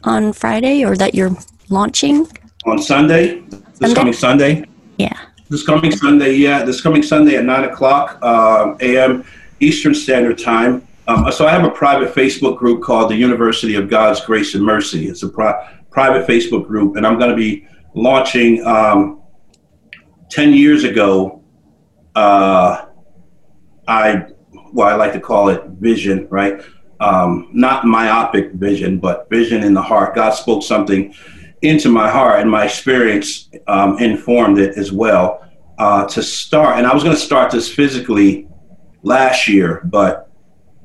on 0.03 0.33
Friday 0.33 0.83
or 0.85 0.95
that 0.97 1.15
you're 1.15 1.35
launching? 1.69 2.27
On 2.65 2.79
Sunday, 2.79 3.39
this 3.39 3.79
Sunday? 3.79 3.95
coming 3.95 4.13
Sunday? 4.13 4.65
Yeah. 4.97 5.19
This 5.49 5.65
coming 5.65 5.91
Sunday, 5.91 6.33
yeah, 6.35 6.63
this 6.63 6.79
coming 6.79 7.03
Sunday 7.03 7.35
at 7.35 7.43
9 7.43 7.63
o'clock 7.65 8.19
uh, 8.21 8.75
a.m. 8.79 9.25
Eastern 9.59 9.93
Standard 9.93 10.37
Time. 10.37 10.87
Um, 11.11 11.29
so, 11.29 11.45
I 11.45 11.51
have 11.51 11.65
a 11.65 11.69
private 11.69 12.15
Facebook 12.15 12.57
group 12.57 12.81
called 12.81 13.11
the 13.11 13.15
University 13.15 13.75
of 13.75 13.89
God's 13.89 14.21
Grace 14.21 14.55
and 14.55 14.63
Mercy. 14.63 15.09
It's 15.09 15.23
a 15.23 15.29
pri- 15.29 15.81
private 15.89 16.25
Facebook 16.25 16.67
group, 16.67 16.95
and 16.95 17.05
I'm 17.05 17.19
going 17.19 17.31
to 17.31 17.35
be 17.35 17.67
launching. 17.93 18.65
Um, 18.65 19.21
10 20.29 20.53
years 20.53 20.85
ago, 20.85 21.43
uh, 22.15 22.85
I, 23.85 24.27
well, 24.71 24.87
I 24.87 24.95
like 24.95 25.11
to 25.11 25.19
call 25.19 25.49
it 25.49 25.61
vision, 25.71 26.29
right? 26.29 26.63
Um, 27.01 27.49
not 27.51 27.83
myopic 27.83 28.53
vision, 28.53 28.97
but 28.97 29.29
vision 29.29 29.63
in 29.63 29.73
the 29.73 29.81
heart. 29.81 30.15
God 30.15 30.29
spoke 30.29 30.63
something 30.63 31.13
into 31.61 31.89
my 31.89 32.09
heart, 32.09 32.39
and 32.39 32.49
my 32.49 32.63
experience 32.63 33.49
um, 33.67 33.99
informed 33.99 34.59
it 34.59 34.77
as 34.77 34.93
well. 34.93 35.45
Uh, 35.77 36.05
to 36.05 36.23
start, 36.23 36.77
and 36.77 36.87
I 36.87 36.93
was 36.93 37.03
going 37.03 37.15
to 37.15 37.21
start 37.21 37.51
this 37.51 37.73
physically 37.73 38.47
last 39.03 39.49
year, 39.49 39.81
but 39.83 40.30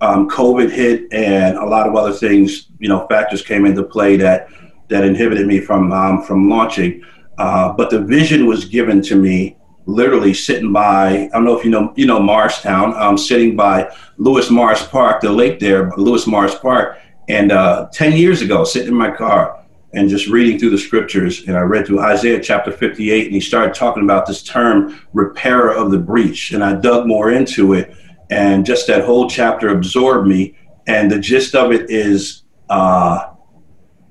um, 0.00 0.28
COVID 0.28 0.70
hit, 0.70 1.12
and 1.12 1.56
a 1.56 1.64
lot 1.64 1.88
of 1.88 1.94
other 1.94 2.12
things, 2.12 2.68
you 2.78 2.88
know, 2.88 3.06
factors 3.08 3.42
came 3.42 3.66
into 3.66 3.82
play 3.82 4.16
that 4.16 4.48
that 4.88 5.04
inhibited 5.04 5.46
me 5.46 5.60
from 5.60 5.92
um, 5.92 6.22
from 6.22 6.48
launching. 6.48 7.02
Uh, 7.38 7.72
but 7.72 7.90
the 7.90 8.00
vision 8.00 8.46
was 8.46 8.64
given 8.64 9.02
to 9.02 9.16
me 9.16 9.56
literally 9.86 10.34
sitting 10.34 10.72
by, 10.72 11.08
I 11.08 11.28
don't 11.28 11.44
know 11.44 11.56
if 11.56 11.64
you 11.64 11.70
know, 11.70 11.92
you 11.96 12.06
know, 12.06 12.20
Morristown, 12.20 12.94
um, 12.96 13.16
sitting 13.16 13.56
by 13.56 13.90
Lewis 14.18 14.50
Morris 14.50 14.84
Park, 14.84 15.20
the 15.20 15.30
lake 15.30 15.60
there, 15.60 15.92
Lewis 15.96 16.26
Morris 16.26 16.56
Park. 16.56 16.98
And 17.28 17.52
uh, 17.52 17.88
10 17.92 18.12
years 18.12 18.42
ago, 18.42 18.64
sitting 18.64 18.88
in 18.88 18.94
my 18.94 19.10
car 19.10 19.64
and 19.92 20.08
just 20.08 20.26
reading 20.28 20.58
through 20.58 20.70
the 20.70 20.78
scriptures, 20.78 21.46
and 21.46 21.56
I 21.56 21.60
read 21.60 21.86
through 21.86 22.00
Isaiah 22.00 22.40
chapter 22.40 22.70
58, 22.70 23.26
and 23.26 23.34
he 23.34 23.40
started 23.40 23.74
talking 23.74 24.02
about 24.02 24.26
this 24.26 24.42
term, 24.42 25.00
repairer 25.12 25.72
of 25.72 25.90
the 25.90 25.98
breach. 25.98 26.52
And 26.52 26.62
I 26.62 26.74
dug 26.74 27.06
more 27.06 27.30
into 27.30 27.72
it, 27.72 27.94
and 28.30 28.66
just 28.66 28.86
that 28.86 29.04
whole 29.04 29.28
chapter 29.28 29.68
absorbed 29.70 30.26
me. 30.26 30.56
And 30.86 31.10
the 31.10 31.18
gist 31.18 31.54
of 31.54 31.72
it 31.72 31.90
is, 31.90 32.42
uh, 32.68 33.32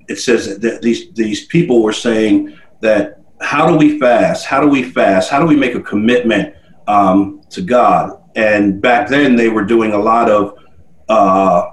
it 0.08 0.18
says 0.18 0.60
that 0.60 0.82
these, 0.82 1.14
these 1.14 1.46
people 1.46 1.82
were 1.82 1.94
saying, 1.94 2.58
that 2.82 3.22
how 3.42 3.68
do 3.68 3.76
we 3.76 4.00
fast? 4.00 4.46
How 4.46 4.62
do 4.62 4.68
we 4.68 4.84
fast? 4.84 5.30
How 5.30 5.40
do 5.40 5.46
we 5.46 5.56
make 5.56 5.76
a 5.76 5.82
commitment 5.82 6.56
um, 6.88 7.42
to 7.50 7.62
God? 7.62 8.22
And 8.36 8.82
back 8.82 9.08
then, 9.08 9.36
they 9.36 9.50
were 9.50 9.64
doing 9.64 9.94
a 9.94 9.98
lot 9.98 10.30
of 10.30 10.58
uh, 11.10 11.72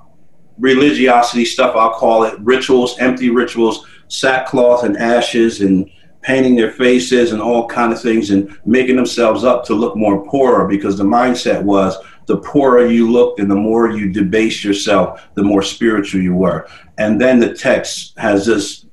religiosity 0.58 1.44
stuff. 1.44 1.74
I'll 1.76 1.94
call 1.94 2.24
it 2.24 2.38
rituals, 2.40 2.98
empty 2.98 3.30
rituals, 3.30 3.86
sackcloth 4.08 4.84
and 4.84 4.96
ashes, 4.96 5.60
and 5.60 5.88
painting 6.22 6.54
their 6.54 6.70
faces 6.70 7.32
and 7.32 7.42
all 7.42 7.66
kind 7.66 7.92
of 7.92 8.00
things, 8.00 8.30
and 8.30 8.56
making 8.64 8.96
themselves 8.96 9.42
up 9.44 9.64
to 9.64 9.74
look 9.74 9.96
more 9.96 10.24
poorer 10.26 10.68
because 10.68 10.96
the 10.96 11.04
mindset 11.04 11.60
was 11.62 11.96
the 12.26 12.38
poorer 12.38 12.86
you 12.86 13.10
looked 13.10 13.40
and 13.40 13.50
the 13.50 13.56
more 13.56 13.90
you 13.90 14.10
debase 14.10 14.64
yourself, 14.64 15.28
the 15.34 15.42
more 15.42 15.62
spiritual 15.62 16.20
you 16.20 16.34
were. 16.34 16.68
And 16.98 17.20
then 17.20 17.38
the 17.38 17.54
text 17.54 18.16
has 18.18 18.46
this 18.46 18.86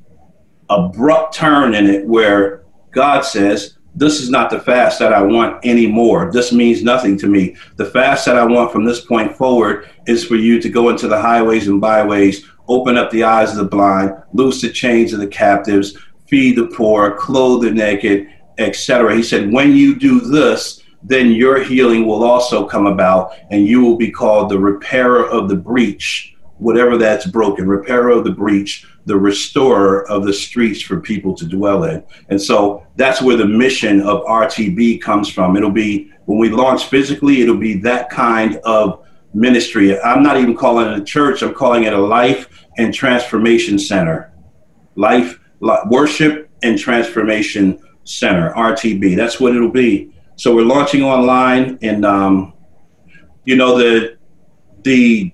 abrupt 0.70 1.36
turn 1.36 1.74
in 1.74 1.88
it 1.88 2.06
where 2.06 2.63
God 2.92 3.22
says, 3.22 3.78
This 3.96 4.20
is 4.20 4.30
not 4.30 4.50
the 4.50 4.60
fast 4.60 5.00
that 5.00 5.13
I 5.13 5.22
want 5.22 5.65
anymore. 5.65 6.32
This 6.32 6.52
means 6.52 6.84
nothing 6.84 7.18
to 7.20 7.28
me. 7.28 7.56
The 7.76 7.86
fast 7.86 8.26
that 8.26 8.38
I 8.38 8.46
want 8.46 8.72
from 8.72 8.86
this 8.86 9.02
point 9.02 9.36
forward 9.36 9.89
is 10.08 10.26
for 10.26 10.36
you 10.36 10.62
to 10.62 10.70
go 10.70 10.89
into 10.89 11.08
the 11.08 11.22
highways 11.22 11.68
and 11.68 11.82
byways, 11.82 12.46
open 12.68 12.98
up 12.98 13.12
the 13.12 13.24
eyes 13.24 13.52
of 13.52 13.58
the 13.58 13.65
blind, 13.65 14.13
loose 14.34 14.62
the 14.62 14.70
chains 14.70 15.13
of 15.13 15.20
the 15.20 15.28
captives, 15.28 15.98
feed 16.28 16.56
the 16.56 16.68
poor, 16.68 17.12
clothe 17.12 17.63
the 17.63 17.72
naked, 17.72 18.28
etc. 18.58 19.15
He 19.15 19.24
said, 19.24 19.52
When 19.52 19.76
you 19.76 19.98
do 19.98 20.20
this, 20.20 20.79
then 21.04 21.32
your 21.32 21.64
healing 21.64 22.06
will 22.06 22.24
also 22.24 22.66
come 22.66 22.88
about, 22.88 23.34
and 23.52 23.66
you 23.66 23.82
will 23.82 23.96
be 23.96 24.12
called 24.12 24.50
the 24.50 24.60
repairer 24.60 25.26
of 25.28 25.50
the 25.50 25.56
breach, 25.56 26.36
whatever 26.58 26.98
that's 26.98 27.26
broken, 27.26 27.68
repairer 27.68 28.10
of 28.10 28.24
the 28.26 28.32
breach, 28.32 28.86
the 29.06 29.18
restorer 29.18 30.08
of 30.10 30.26
the 30.26 30.34
streets 30.34 30.82
for 30.82 31.00
people 31.00 31.34
to 31.34 31.46
dwell 31.46 31.86
in. 31.86 32.04
And 32.30 32.42
so 32.42 32.86
that's 32.96 33.22
where 33.22 33.38
the 33.38 33.46
mission 33.46 34.02
of 34.02 34.24
RTB 34.26 35.02
comes 35.02 35.30
from. 35.30 35.56
It'll 35.56 35.72
be 35.72 36.12
when 36.26 36.38
we 36.38 36.50
launch 36.50 36.86
physically, 36.86 37.42
it'll 37.42 37.58
be 37.58 37.80
that 37.80 38.10
kind 38.10 38.58
of 38.58 39.06
ministry. 39.34 40.00
I'm 40.00 40.22
not 40.22 40.38
even 40.38 40.56
calling 40.56 40.92
it 40.92 41.00
a 41.00 41.04
church, 41.04 41.42
I'm 41.42 41.54
calling 41.54 41.84
it 41.84 41.94
a 41.94 41.98
life 41.98 42.66
and 42.78 42.94
transformation 42.94 43.80
center. 43.80 44.32
Life, 44.96 45.40
worship 45.88 46.50
and 46.62 46.78
transformation 46.78 47.80
center, 48.04 48.54
RTB. 48.54 49.16
That's 49.16 49.40
what 49.40 49.56
it'll 49.56 49.72
be. 49.72 50.14
So 50.39 50.56
we're 50.56 50.62
launching 50.62 51.04
online 51.04 51.78
and 51.82 52.06
um, 52.06 52.54
you 53.43 53.58
know 53.58 53.78
the 53.78 54.17
the 54.84 55.34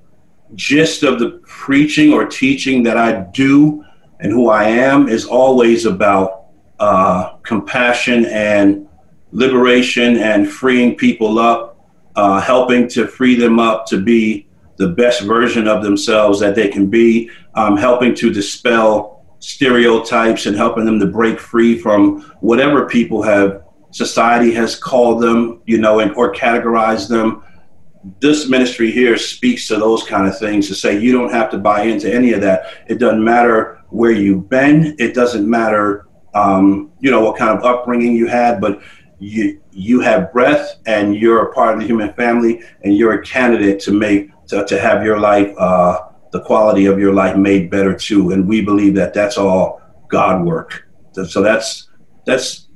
gist 0.55 1.03
of 1.03 1.19
the 1.19 1.41
preaching 1.45 2.11
or 2.11 2.25
teaching 2.25 2.81
that 2.81 2.97
I 2.97 3.11
do 3.31 3.85
and 4.19 4.31
who 4.31 4.49
I 4.49 4.63
am 4.63 5.07
is 5.07 5.23
always 5.23 5.85
about 5.85 6.45
uh, 6.79 7.35
compassion 7.43 8.25
and 8.25 8.87
liberation 9.31 10.17
and 10.17 10.49
freeing 10.49 10.95
people 10.95 11.37
up, 11.37 11.87
uh, 12.15 12.41
helping 12.41 12.87
to 12.87 13.07
free 13.07 13.35
them 13.35 13.59
up 13.59 13.85
to 13.85 14.01
be 14.01 14.47
the 14.77 14.87
best 14.87 15.21
version 15.21 15.67
of 15.67 15.83
themselves 15.83 16.39
that 16.39 16.55
they 16.55 16.67
can 16.67 16.89
be, 16.89 17.29
um, 17.53 17.77
helping 17.77 18.15
to 18.15 18.33
dispel 18.33 19.23
stereotypes 19.37 20.47
and 20.47 20.57
helping 20.57 20.83
them 20.83 20.99
to 20.99 21.05
break 21.05 21.39
free 21.39 21.77
from 21.77 22.21
whatever 22.39 22.87
people 22.87 23.21
have 23.21 23.64
society 23.95 24.53
has 24.53 24.75
called 24.75 25.21
them, 25.21 25.61
you 25.65 25.77
know, 25.77 25.99
and 25.99 26.11
or 26.15 26.33
categorized 26.33 27.07
them 27.07 27.43
this 28.19 28.47
ministry 28.47 28.91
here 28.91 29.17
speaks 29.17 29.67
to 29.67 29.77
those 29.77 30.03
kind 30.03 30.27
of 30.27 30.37
things 30.37 30.67
to 30.67 30.75
say 30.75 30.99
you 30.99 31.11
don't 31.11 31.31
have 31.31 31.49
to 31.49 31.57
buy 31.57 31.83
into 31.83 32.13
any 32.13 32.33
of 32.33 32.41
that. 32.41 32.65
It 32.87 32.99
doesn't 32.99 33.23
matter 33.23 33.81
where 33.89 34.11
you've 34.11 34.47
been. 34.49 34.95
It 34.99 35.15
doesn't 35.15 35.49
matter, 35.49 36.07
um, 36.33 36.91
you 36.99 37.09
know, 37.09 37.21
what 37.21 37.37
kind 37.37 37.57
of 37.57 37.63
upbringing 37.65 38.15
you 38.15 38.27
had. 38.27 38.61
But 38.61 38.81
you 39.19 39.61
you 39.71 40.01
have 40.01 40.31
breath 40.31 40.77
and 40.85 41.15
you're 41.15 41.49
a 41.49 41.53
part 41.53 41.73
of 41.73 41.79
the 41.79 41.87
human 41.87 42.13
family 42.13 42.61
and 42.83 42.95
you're 42.95 43.13
a 43.13 43.23
candidate 43.23 43.79
to 43.81 43.91
make 43.91 44.29
to, 44.47 44.65
to 44.65 44.79
have 44.79 45.03
your 45.03 45.19
life 45.19 45.55
uh, 45.57 45.99
the 46.31 46.41
quality 46.41 46.85
of 46.85 46.99
your 46.99 47.13
life 47.13 47.37
made 47.37 47.71
better 47.71 47.95
too 47.95 48.31
and 48.31 48.45
we 48.45 48.61
believe 48.61 48.93
that 48.93 49.13
that's 49.13 49.37
all 49.37 49.81
god 50.09 50.45
work 50.45 50.85
so 51.27 51.41
that's 51.41 51.89
that's 52.25 52.67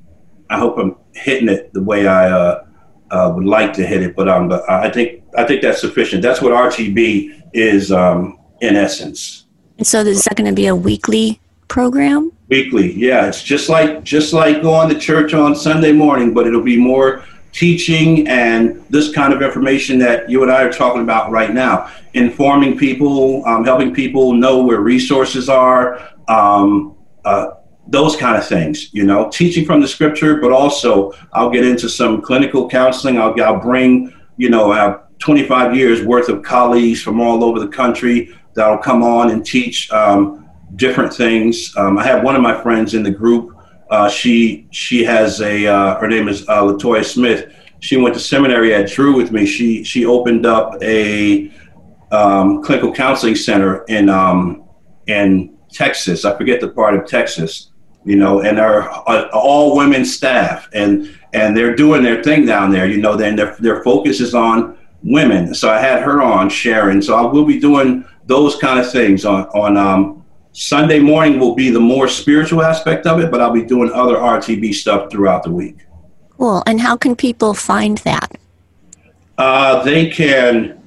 i 0.49 0.57
hope 0.57 0.77
i'm 0.77 0.95
hitting 1.19 1.49
it 1.49 1.73
the 1.73 1.83
way 1.83 2.07
i 2.07 2.29
uh, 2.29 2.65
uh, 3.11 3.31
would 3.35 3.45
like 3.45 3.73
to 3.73 3.85
hit 3.85 4.01
it 4.01 4.15
but 4.15 4.27
um 4.27 4.47
but 4.47 4.69
i 4.69 4.89
think 4.89 5.23
i 5.37 5.43
think 5.43 5.61
that's 5.61 5.81
sufficient. 5.81 6.21
That's 6.21 6.41
what 6.41 6.51
rtb 6.51 7.41
is 7.53 7.91
um 7.91 8.39
in 8.61 8.75
essence. 8.75 9.45
And 9.77 9.87
so 9.87 10.01
is 10.01 10.23
that 10.25 10.35
going 10.35 10.49
to 10.49 10.55
be 10.55 10.67
a 10.67 10.75
weekly 10.75 11.39
program? 11.67 12.31
Weekly, 12.49 12.93
yeah. 12.93 13.27
It's 13.27 13.41
just 13.41 13.69
like 13.69 14.03
just 14.03 14.33
like 14.33 14.61
going 14.61 14.89
to 14.89 14.99
church 14.99 15.33
on 15.33 15.55
Sunday 15.55 15.91
morning, 15.91 16.33
but 16.33 16.45
it'll 16.47 16.63
be 16.63 16.77
more 16.77 17.23
teaching 17.51 18.27
and 18.27 18.83
this 18.89 19.11
kind 19.11 19.33
of 19.33 19.41
information 19.41 19.97
that 19.99 20.29
you 20.29 20.43
and 20.43 20.51
I 20.51 20.63
are 20.63 20.71
talking 20.71 21.01
about 21.01 21.31
right 21.31 21.53
now, 21.53 21.91
informing 22.13 22.77
people, 22.77 23.43
um, 23.45 23.63
helping 23.63 23.93
people 23.93 24.33
know 24.33 24.63
where 24.63 24.81
resources 24.81 25.49
are, 25.49 26.09
um, 26.27 26.95
uh, 27.25 27.51
those 27.91 28.15
kind 28.15 28.37
of 28.37 28.47
things. 28.47 28.93
You 28.93 29.05
know, 29.05 29.29
teaching 29.29 29.65
from 29.65 29.81
the 29.81 29.87
scripture, 29.87 30.39
but 30.39 30.51
also 30.51 31.11
I'll 31.33 31.49
get 31.49 31.65
into 31.65 31.89
some 31.89 32.21
clinical 32.21 32.69
counseling. 32.69 33.17
I'll, 33.17 33.39
I'll 33.41 33.59
bring, 33.59 34.13
you 34.37 34.49
know, 34.49 34.71
have 34.71 35.03
25 35.19 35.75
years 35.75 36.03
worth 36.03 36.29
of 36.29 36.43
colleagues 36.43 37.01
from 37.01 37.19
all 37.19 37.43
over 37.43 37.59
the 37.59 37.67
country 37.67 38.35
that'll 38.53 38.77
come 38.77 39.03
on 39.03 39.31
and 39.31 39.45
teach. 39.45 39.91
Um, 39.91 40.39
different 40.75 41.13
things. 41.13 41.75
Um, 41.77 41.97
I 41.97 42.03
have 42.03 42.23
one 42.23 42.35
of 42.35 42.41
my 42.41 42.59
friends 42.61 42.93
in 42.93 43.03
the 43.03 43.11
group. 43.11 43.55
Uh, 43.89 44.09
she 44.09 44.67
she 44.71 45.03
has 45.03 45.41
a 45.41 45.65
uh, 45.65 45.99
her 45.99 46.07
name 46.07 46.27
is 46.27 46.47
uh, 46.47 46.61
Latoya 46.61 47.03
Smith. 47.03 47.53
She 47.79 47.97
went 47.97 48.13
to 48.15 48.19
seminary 48.19 48.73
at 48.73 48.89
Drew 48.89 49.15
with 49.15 49.31
me. 49.31 49.45
She 49.45 49.83
she 49.83 50.05
opened 50.05 50.45
up 50.45 50.81
a 50.81 51.51
um, 52.11 52.61
clinical 52.63 52.93
counseling 52.93 53.35
center 53.35 53.83
in 53.85 54.09
um, 54.09 54.63
in 55.07 55.57
Texas. 55.71 56.23
I 56.25 56.37
forget 56.37 56.61
the 56.61 56.69
part 56.69 56.95
of 56.95 57.05
Texas, 57.07 57.68
you 58.09 58.15
know, 58.15 58.41
and 58.41 58.59
are 58.59 58.89
all 59.31 59.77
women 59.77 60.03
staff, 60.03 60.67
and 60.73 61.15
and 61.33 61.55
they're 61.55 61.75
doing 61.75 62.01
their 62.01 62.23
thing 62.23 62.43
down 62.43 62.71
there. 62.71 62.87
You 62.87 62.97
know, 62.97 63.15
then 63.15 63.35
their 63.35 63.55
their 63.59 63.83
focus 63.83 64.19
is 64.19 64.33
on 64.33 64.75
women. 65.03 65.53
So 65.53 65.69
I 65.69 65.79
had 65.79 66.01
her 66.01 66.19
on 66.19 66.49
sharing. 66.49 67.03
So 67.03 67.15
I 67.15 67.21
will 67.21 67.45
be 67.45 67.59
doing 67.59 68.03
those 68.25 68.55
kind 68.55 68.79
of 68.79 68.91
things 68.91 69.25
on 69.25 69.43
on 69.49 69.77
um, 69.77 70.25
Sunday 70.53 70.97
morning 70.97 71.39
will 71.39 71.53
be 71.53 71.69
the 71.69 71.79
more 71.79 72.07
spiritual 72.07 72.63
aspect 72.63 73.05
of 73.05 73.19
it, 73.19 73.29
but 73.29 73.41
I'll 73.41 73.53
be 73.53 73.63
doing 73.63 73.91
other 73.91 74.15
RTB 74.15 74.73
stuff 74.73 75.11
throughout 75.11 75.43
the 75.43 75.51
week. 75.51 75.77
Cool. 76.31 76.63
And 76.65 76.81
how 76.81 76.97
can 76.97 77.15
people 77.15 77.53
find 77.53 77.99
that? 77.99 78.39
Uh, 79.37 79.83
they 79.83 80.09
can 80.09 80.81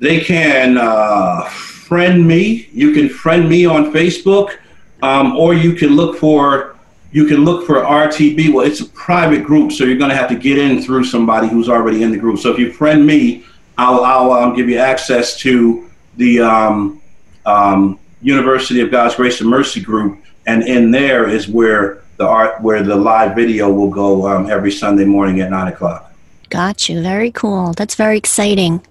they 0.00 0.18
can 0.18 0.78
uh, 0.78 1.44
friend 1.88 2.26
me. 2.26 2.68
You 2.72 2.92
can 2.92 3.08
friend 3.08 3.48
me 3.48 3.66
on 3.66 3.92
Facebook, 3.92 4.58
um, 5.02 5.36
or 5.36 5.54
you 5.54 5.74
can 5.74 5.96
look 5.96 6.16
for 6.16 6.76
you 7.10 7.26
can 7.26 7.44
look 7.44 7.66
for 7.66 7.76
RTB. 7.76 8.52
Well, 8.52 8.66
it's 8.66 8.80
a 8.80 8.86
private 8.86 9.44
group, 9.44 9.72
so 9.72 9.84
you're 9.84 9.96
going 9.96 10.10
to 10.10 10.16
have 10.16 10.28
to 10.28 10.36
get 10.36 10.58
in 10.58 10.82
through 10.82 11.04
somebody 11.04 11.48
who's 11.48 11.68
already 11.68 12.02
in 12.02 12.10
the 12.10 12.18
group. 12.18 12.38
So 12.38 12.52
if 12.52 12.58
you 12.58 12.70
friend 12.70 13.06
me, 13.06 13.44
I'll, 13.78 14.04
I'll 14.04 14.30
um, 14.32 14.54
give 14.54 14.68
you 14.68 14.76
access 14.76 15.38
to 15.38 15.88
the 16.16 16.40
um, 16.40 17.00
um 17.46 17.98
University 18.20 18.80
of 18.80 18.90
God's 18.90 19.14
Grace 19.14 19.40
and 19.40 19.48
Mercy 19.48 19.80
group, 19.80 20.18
and 20.46 20.64
in 20.64 20.90
there 20.90 21.28
is 21.28 21.48
where 21.48 22.02
the 22.16 22.26
art, 22.26 22.60
where 22.60 22.82
the 22.82 22.96
live 22.96 23.36
video 23.36 23.72
will 23.72 23.90
go 23.90 24.26
um, 24.26 24.50
every 24.50 24.72
Sunday 24.72 25.04
morning 25.04 25.40
at 25.40 25.50
nine 25.50 25.68
o'clock. 25.68 26.12
Got 26.50 26.88
you. 26.88 27.00
Very 27.00 27.30
cool. 27.30 27.72
That's 27.74 27.94
very 27.94 28.18
exciting. 28.18 28.82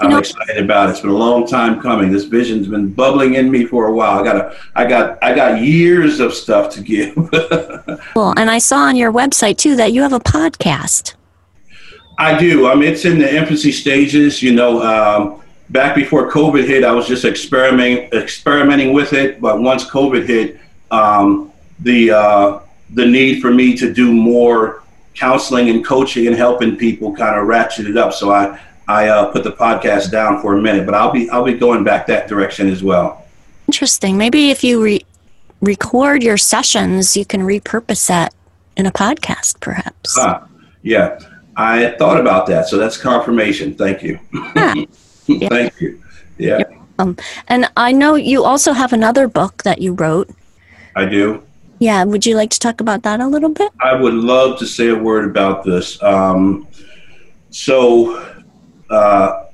You 0.00 0.08
I'm 0.08 0.18
excited 0.18 0.58
about 0.58 0.88
it. 0.88 0.92
It's 0.92 1.00
been 1.00 1.10
a 1.10 1.14
long 1.14 1.46
time 1.46 1.80
coming. 1.80 2.10
This 2.10 2.24
vision's 2.24 2.68
been 2.68 2.92
bubbling 2.92 3.34
in 3.34 3.50
me 3.50 3.64
for 3.64 3.86
a 3.86 3.92
while. 3.92 4.18
I 4.18 4.24
got 4.24 4.36
a, 4.36 4.56
I 4.74 4.86
got, 4.86 5.22
I 5.22 5.34
got 5.34 5.60
years 5.60 6.20
of 6.20 6.34
stuff 6.34 6.72
to 6.74 6.82
give. 6.82 7.14
cool. 8.14 8.34
And 8.36 8.50
I 8.50 8.58
saw 8.58 8.78
on 8.78 8.96
your 8.96 9.12
website 9.12 9.58
too 9.58 9.76
that 9.76 9.92
you 9.92 10.02
have 10.02 10.12
a 10.12 10.20
podcast. 10.20 11.14
I 12.18 12.36
do. 12.36 12.66
I 12.68 12.74
mean, 12.74 12.92
it's 12.92 13.04
in 13.04 13.18
the 13.18 13.32
infancy 13.32 13.70
stages. 13.70 14.42
You 14.42 14.52
know, 14.52 14.82
um, 14.82 15.42
back 15.70 15.94
before 15.94 16.30
COVID 16.30 16.66
hit, 16.66 16.84
I 16.84 16.92
was 16.92 17.06
just 17.06 17.24
experimenting 17.24 18.10
experimenting 18.12 18.92
with 18.92 19.12
it. 19.12 19.40
But 19.40 19.60
once 19.60 19.84
COVID 19.84 20.26
hit, 20.26 20.60
um, 20.90 21.52
the 21.80 22.10
uh, 22.10 22.60
the 22.90 23.06
need 23.06 23.40
for 23.40 23.52
me 23.52 23.76
to 23.76 23.92
do 23.92 24.12
more 24.12 24.82
counseling 25.14 25.68
and 25.68 25.84
coaching 25.84 26.26
and 26.26 26.36
helping 26.36 26.76
people 26.76 27.14
kind 27.14 27.36
of 27.36 27.46
ratcheted 27.46 27.96
up. 27.96 28.12
So 28.12 28.32
I 28.32 28.60
I 28.88 29.08
uh, 29.08 29.30
put 29.30 29.44
the 29.44 29.52
podcast 29.52 30.10
down 30.10 30.40
for 30.40 30.56
a 30.56 30.60
minute, 30.60 30.86
but 30.86 30.94
I'll 30.94 31.12
be 31.12 31.28
I'll 31.30 31.44
be 31.44 31.54
going 31.54 31.84
back 31.84 32.06
that 32.06 32.26
direction 32.26 32.68
as 32.68 32.82
well. 32.82 33.24
Interesting. 33.66 34.16
Maybe 34.16 34.50
if 34.50 34.64
you 34.64 34.82
re- 34.82 35.04
record 35.60 36.22
your 36.22 36.38
sessions, 36.38 37.16
you 37.16 37.26
can 37.26 37.42
repurpose 37.42 38.08
that 38.08 38.34
in 38.76 38.86
a 38.86 38.92
podcast, 38.92 39.60
perhaps. 39.60 40.16
Ah, 40.18 40.48
yeah, 40.82 41.18
I 41.56 41.94
thought 41.98 42.18
about 42.18 42.46
that. 42.46 42.68
So 42.68 42.78
that's 42.78 42.96
confirmation. 42.96 43.74
Thank 43.74 44.02
you. 44.02 44.18
Yeah. 44.56 44.74
Yeah. 45.28 45.48
Thank 45.50 45.78
you. 45.82 46.02
Yeah. 46.38 46.62
Um, 46.98 47.18
and 47.48 47.70
I 47.76 47.92
know 47.92 48.14
you 48.14 48.44
also 48.44 48.72
have 48.72 48.94
another 48.94 49.28
book 49.28 49.62
that 49.64 49.82
you 49.82 49.92
wrote. 49.92 50.30
I 50.96 51.04
do. 51.04 51.42
Yeah. 51.80 52.02
Would 52.04 52.24
you 52.24 52.34
like 52.34 52.48
to 52.52 52.58
talk 52.58 52.80
about 52.80 53.02
that 53.02 53.20
a 53.20 53.26
little 53.26 53.50
bit? 53.50 53.70
I 53.82 53.94
would 53.94 54.14
love 54.14 54.58
to 54.60 54.66
say 54.66 54.88
a 54.88 54.96
word 54.96 55.26
about 55.26 55.64
this. 55.64 56.02
Um, 56.02 56.66
so, 57.50 58.37
uh, 58.90 59.44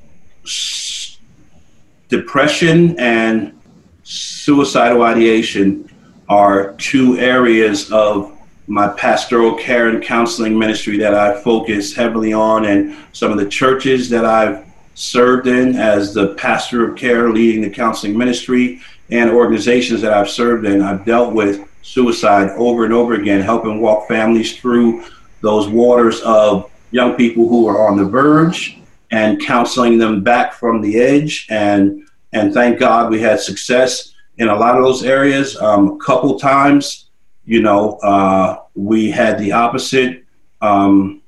depression 2.08 2.98
and 2.98 3.58
suicidal 4.02 5.02
ideation 5.02 5.90
are 6.28 6.74
two 6.74 7.18
areas 7.18 7.90
of 7.90 8.30
my 8.66 8.88
pastoral 8.88 9.54
care 9.54 9.88
and 9.88 10.02
counseling 10.02 10.58
ministry 10.58 10.96
that 10.98 11.14
I 11.14 11.40
focus 11.42 11.94
heavily 11.94 12.32
on, 12.32 12.64
and 12.64 12.96
some 13.12 13.30
of 13.30 13.38
the 13.38 13.48
churches 13.48 14.08
that 14.10 14.24
I've 14.24 14.66
served 14.94 15.46
in 15.46 15.76
as 15.76 16.14
the 16.14 16.34
pastor 16.34 16.88
of 16.88 16.96
care, 16.96 17.30
leading 17.30 17.62
the 17.62 17.70
counseling 17.70 18.16
ministry, 18.16 18.80
and 19.10 19.30
organizations 19.30 20.00
that 20.00 20.14
I've 20.14 20.30
served 20.30 20.64
in. 20.64 20.80
I've 20.80 21.04
dealt 21.04 21.34
with 21.34 21.68
suicide 21.82 22.50
over 22.50 22.84
and 22.84 22.94
over 22.94 23.14
again, 23.14 23.42
helping 23.42 23.80
walk 23.80 24.08
families 24.08 24.56
through 24.56 25.04
those 25.42 25.68
waters 25.68 26.22
of 26.22 26.70
young 26.90 27.16
people 27.16 27.48
who 27.48 27.66
are 27.66 27.86
on 27.86 27.98
the 27.98 28.04
verge 28.04 28.78
and 29.10 29.40
counseling 29.40 29.98
them 29.98 30.22
back 30.22 30.52
from 30.52 30.80
the 30.80 30.98
edge. 30.98 31.46
And 31.50 32.08
and 32.32 32.52
thank 32.52 32.80
God 32.80 33.10
we 33.10 33.20
had 33.20 33.38
success 33.40 34.12
in 34.38 34.48
a 34.48 34.56
lot 34.56 34.76
of 34.76 34.84
those 34.84 35.04
areas. 35.04 35.56
Um, 35.60 35.92
a 35.92 35.96
couple 35.98 36.38
times, 36.38 37.10
you 37.44 37.62
know, 37.62 37.92
uh, 37.98 38.62
we 38.74 39.10
had 39.10 39.38
the 39.38 39.52
opposite 39.52 40.24
um, 40.60 41.22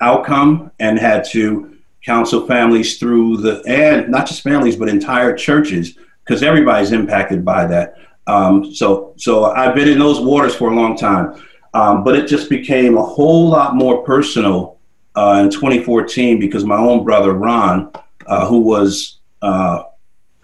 outcome 0.00 0.70
and 0.78 0.98
had 0.98 1.24
to 1.24 1.76
counsel 2.04 2.46
families 2.46 2.98
through 2.98 3.36
the 3.38 3.62
and 3.66 4.08
not 4.08 4.26
just 4.26 4.42
families 4.42 4.74
but 4.74 4.88
entire 4.88 5.36
churches 5.36 5.98
because 6.24 6.42
everybody's 6.42 6.92
impacted 6.92 7.44
by 7.44 7.66
that. 7.66 7.96
Um, 8.26 8.72
so 8.72 9.14
so 9.16 9.46
I've 9.46 9.74
been 9.74 9.88
in 9.88 9.98
those 9.98 10.20
waters 10.20 10.54
for 10.54 10.70
a 10.70 10.74
long 10.74 10.96
time, 10.96 11.42
um, 11.74 12.04
but 12.04 12.16
it 12.16 12.26
just 12.26 12.48
became 12.48 12.96
a 12.96 13.02
whole 13.02 13.48
lot 13.48 13.74
more 13.74 14.02
personal 14.04 14.79
uh, 15.16 15.40
in 15.44 15.50
2014 15.50 16.38
because 16.38 16.64
my 16.64 16.76
own 16.76 17.04
brother 17.04 17.32
Ron, 17.32 17.92
uh, 18.26 18.46
who 18.46 18.60
was 18.60 19.18
uh, 19.42 19.82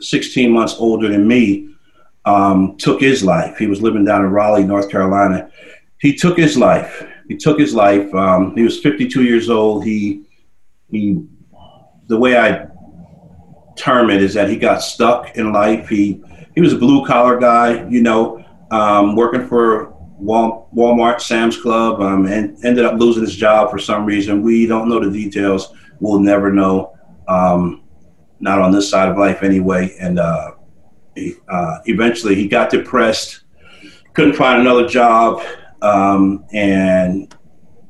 16 0.01 0.51
months 0.51 0.75
older 0.79 1.09
than 1.09 1.27
me, 1.27 1.71
um, 2.25 2.77
took 2.77 3.01
his 3.01 3.25
life. 3.25 3.57
He 3.57 3.67
was 3.67 3.81
living 3.81 4.05
down 4.05 4.25
in 4.25 4.31
Raleigh, 4.31 4.65
North 4.65 4.91
Carolina. 4.91 5.51
He 6.01 6.15
took 6.15 6.37
his 6.37 6.57
life. 6.57 7.07
He 7.29 7.37
took 7.37 7.59
his 7.59 7.75
life. 7.75 8.13
Um, 8.15 8.55
he 8.57 8.63
was 8.63 8.81
52 8.81 9.23
years 9.23 9.49
old. 9.49 9.85
He 9.85 10.23
he 10.91 11.25
the 12.07 12.17
way 12.17 12.37
I 12.37 12.67
term 13.77 14.11
it 14.11 14.23
is 14.23 14.35
that 14.35 14.49
he 14.49 14.57
got 14.57 14.83
stuck 14.83 15.37
in 15.37 15.53
life. 15.53 15.89
He 15.89 16.23
he 16.55 16.61
was 16.61 16.73
a 16.73 16.79
blue 16.79 17.05
collar 17.07 17.39
guy, 17.39 17.89
you 17.89 18.03
know, 18.03 18.45
um, 18.71 19.15
working 19.15 19.47
for 19.47 19.96
Walmart, 20.23 21.21
Sam's 21.21 21.61
Club, 21.61 22.01
um, 22.01 22.27
and 22.27 22.57
ended 22.65 22.85
up 22.85 22.99
losing 22.99 23.23
his 23.23 23.37
job 23.37 23.71
for 23.71 23.79
some 23.79 24.05
reason. 24.05 24.43
We 24.43 24.67
don't 24.67 24.89
know 24.89 25.01
the 25.01 25.11
details. 25.11 25.73
We'll 26.01 26.21
never 26.21 26.53
know. 26.53 26.97
Um, 27.29 27.85
not 28.41 28.61
on 28.61 28.71
this 28.71 28.89
side 28.91 29.09
of 29.09 29.17
life, 29.17 29.43
anyway. 29.43 29.97
And 30.01 30.19
uh, 30.19 30.53
he, 31.15 31.35
uh, 31.49 31.79
eventually, 31.87 32.35
he 32.35 32.49
got 32.49 32.71
depressed, 32.71 33.45
couldn't 34.13 34.35
find 34.35 34.61
another 34.61 34.87
job, 34.87 35.43
um, 35.83 36.45
and 36.53 37.35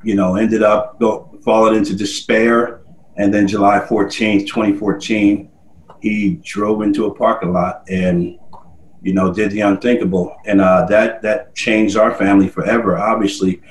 you 0.03 0.15
know, 0.15 0.37
ended 0.37 0.63
up 0.63 1.01
go, 1.01 1.39
falling 1.45 1.77
into 1.77 1.95
despair 1.95 2.87
and 3.17 3.33
then 3.33 3.49
July 3.49 3.81
14th, 3.81 4.47
2014, 4.47 5.51
he 6.01 6.41
drove 6.45 6.83
into 6.83 7.07
a 7.07 7.15
parking 7.15 7.53
lot 7.53 7.83
and, 7.89 8.39
you 9.07 9.15
know, 9.15 9.33
did 9.33 9.53
the 9.53 9.61
unthinkable. 9.61 10.37
And 10.47 10.61
uh, 10.61 10.85
that, 10.87 11.23
that 11.23 11.55
changed 11.55 11.97
our 11.97 12.13
family 12.15 12.49
forever, 12.49 12.99
obviously. 12.99 13.63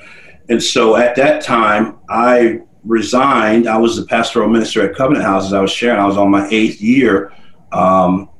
and 0.48 0.62
so 0.62 0.96
at 0.96 1.14
that 1.16 1.42
time, 1.42 1.98
I 2.08 2.62
resigned. 2.84 3.68
I 3.68 3.76
was 3.76 3.96
the 3.96 4.06
pastoral 4.06 4.48
minister 4.48 4.88
at 4.88 4.96
Covenant 4.96 5.26
House, 5.26 5.44
as 5.44 5.52
I 5.52 5.60
was 5.60 5.70
sharing. 5.70 6.00
I 6.00 6.06
was 6.06 6.16
on 6.16 6.30
my 6.30 6.48
eighth 6.48 6.80
year. 6.80 7.34
Um, 7.70 8.30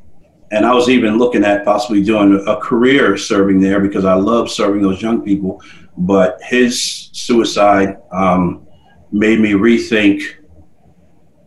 and 0.51 0.65
I 0.65 0.73
was 0.73 0.89
even 0.89 1.19
looking 1.19 1.45
at 1.45 1.67
possibly 1.67 2.03
doing 2.03 2.43
a 2.47 2.57
career 2.57 3.19
serving 3.19 3.61
there 3.61 3.81
because 3.81 4.07
I 4.07 4.15
love 4.15 4.51
serving 4.51 4.81
those 4.81 5.03
young 5.03 5.21
people. 5.21 5.61
But 5.99 6.39
his 6.43 7.11
suicide 7.13 7.99
um, 8.11 8.67
made 9.13 9.41
me 9.41 9.53
rethink 9.53 10.23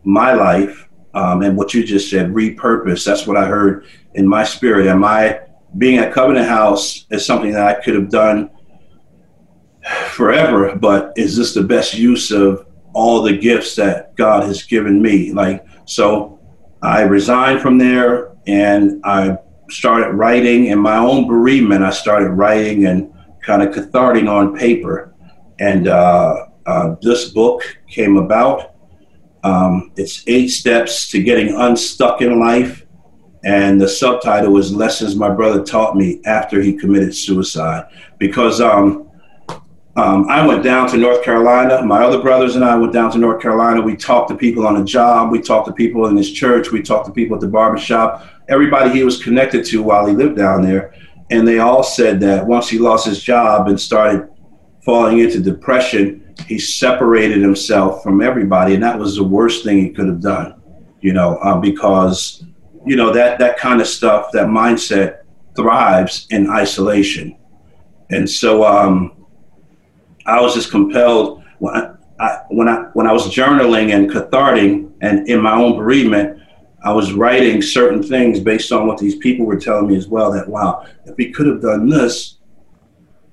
my 0.04 0.32
life 0.32 0.86
um, 1.14 1.42
and 1.42 1.56
what 1.56 1.74
you 1.74 1.82
just 1.82 2.08
said, 2.08 2.28
repurpose. 2.28 3.04
That's 3.04 3.26
what 3.26 3.36
I 3.36 3.46
heard 3.46 3.86
in 4.14 4.26
my 4.26 4.44
spirit. 4.44 4.86
And 4.86 5.00
my 5.00 5.40
being 5.78 5.98
at 5.98 6.12
Covenant 6.12 6.46
House 6.48 7.06
is 7.10 7.24
something 7.24 7.52
that 7.52 7.66
I 7.66 7.80
could 7.80 7.94
have 7.94 8.10
done 8.10 8.50
forever, 10.08 10.76
but 10.76 11.12
is 11.16 11.36
this 11.36 11.54
the 11.54 11.62
best 11.62 11.94
use 11.94 12.30
of 12.30 12.66
all 12.92 13.22
the 13.22 13.36
gifts 13.36 13.76
that 13.76 14.16
God 14.16 14.44
has 14.44 14.62
given 14.62 15.00
me? 15.00 15.32
Like, 15.32 15.64
so 15.84 16.40
I 16.82 17.02
resigned 17.02 17.60
from 17.60 17.78
there 17.78 18.32
and 18.46 19.00
I 19.04 19.38
started 19.70 20.12
writing 20.12 20.66
in 20.66 20.78
my 20.78 20.96
own 20.96 21.26
bereavement. 21.26 21.84
I 21.84 21.90
started 21.90 22.30
writing 22.30 22.86
and 22.86 23.12
kind 23.42 23.62
of 23.62 23.72
cathartic 23.72 24.26
on 24.26 24.56
paper. 24.56 25.14
And 25.58 25.88
uh, 25.88 26.46
uh, 26.66 26.96
this 27.02 27.30
book 27.30 27.62
came 27.88 28.16
about. 28.16 28.74
Um, 29.42 29.92
it's 29.96 30.24
eight 30.26 30.48
steps 30.48 31.10
to 31.10 31.22
getting 31.22 31.54
unstuck 31.54 32.20
in 32.20 32.38
life. 32.38 32.86
And 33.44 33.80
the 33.80 33.88
subtitle 33.88 34.52
was 34.52 34.72
Lessons 34.72 35.16
My 35.16 35.30
Brother 35.30 35.64
Taught 35.64 35.96
Me 35.96 36.20
After 36.26 36.60
He 36.60 36.74
Committed 36.74 37.14
Suicide. 37.14 37.86
Because 38.18 38.60
um, 38.60 39.10
um, 39.96 40.28
I 40.28 40.46
went 40.46 40.62
down 40.62 40.88
to 40.90 40.96
North 40.96 41.24
Carolina. 41.24 41.82
My 41.82 42.02
other 42.02 42.22
brothers 42.22 42.54
and 42.54 42.64
I 42.64 42.76
went 42.76 42.92
down 42.92 43.10
to 43.12 43.18
North 43.18 43.42
Carolina. 43.42 43.80
We 43.80 43.96
talked 43.96 44.28
to 44.28 44.36
people 44.36 44.66
on 44.66 44.78
the 44.78 44.84
job. 44.84 45.30
We 45.30 45.40
talked 45.40 45.66
to 45.68 45.72
people 45.72 46.06
in 46.06 46.16
his 46.16 46.32
church. 46.32 46.70
We 46.70 46.82
talked 46.82 47.06
to 47.06 47.12
people 47.12 47.34
at 47.34 47.40
the 47.40 47.48
barbershop. 47.48 48.26
Everybody 48.48 48.90
he 48.90 49.04
was 49.04 49.22
connected 49.22 49.64
to 49.66 49.82
while 49.82 50.06
he 50.06 50.14
lived 50.14 50.36
down 50.36 50.62
there. 50.62 50.94
And 51.30 51.46
they 51.46 51.58
all 51.58 51.82
said 51.82 52.20
that 52.20 52.46
once 52.46 52.68
he 52.68 52.78
lost 52.78 53.06
his 53.06 53.22
job 53.22 53.68
and 53.68 53.80
started 53.80 54.28
falling 54.84 55.18
into 55.18 55.40
depression, 55.40 56.34
he 56.46 56.58
separated 56.58 57.40
himself 57.42 58.02
from 58.02 58.20
everybody. 58.20 58.74
And 58.74 58.82
that 58.82 58.98
was 58.98 59.16
the 59.16 59.24
worst 59.24 59.64
thing 59.64 59.78
he 59.78 59.90
could 59.90 60.06
have 60.06 60.20
done, 60.20 60.60
you 61.00 61.12
know, 61.12 61.36
uh, 61.36 61.58
because, 61.58 62.44
you 62.90 62.96
know, 62.96 63.12
that, 63.12 63.38
that 63.38 63.56
kind 63.56 63.80
of 63.80 63.86
stuff, 63.86 64.32
that 64.32 64.48
mindset 64.48 65.20
thrives 65.54 66.26
in 66.30 66.50
isolation. 66.50 67.38
And 68.10 68.28
so, 68.28 68.64
um, 68.64 69.26
I 70.26 70.40
was 70.40 70.54
just 70.54 70.72
compelled 70.72 71.44
when 71.60 71.76
I, 71.76 71.94
I, 72.18 72.38
when 72.48 72.68
I 72.68 72.76
when 72.94 73.06
I 73.06 73.12
was 73.12 73.28
journaling 73.28 73.94
and 73.94 74.10
cathartic 74.10 74.86
and 75.00 75.28
in 75.28 75.40
my 75.40 75.54
own 75.54 75.76
bereavement, 75.76 76.42
I 76.84 76.92
was 76.92 77.12
writing 77.12 77.62
certain 77.62 78.02
things 78.02 78.40
based 78.40 78.72
on 78.72 78.88
what 78.88 78.98
these 78.98 79.14
people 79.16 79.46
were 79.46 79.60
telling 79.60 79.86
me 79.86 79.96
as 79.96 80.08
well. 80.08 80.32
That 80.32 80.48
wow, 80.48 80.84
if 81.06 81.16
he 81.16 81.30
could 81.30 81.46
have 81.46 81.62
done 81.62 81.88
this, 81.88 82.38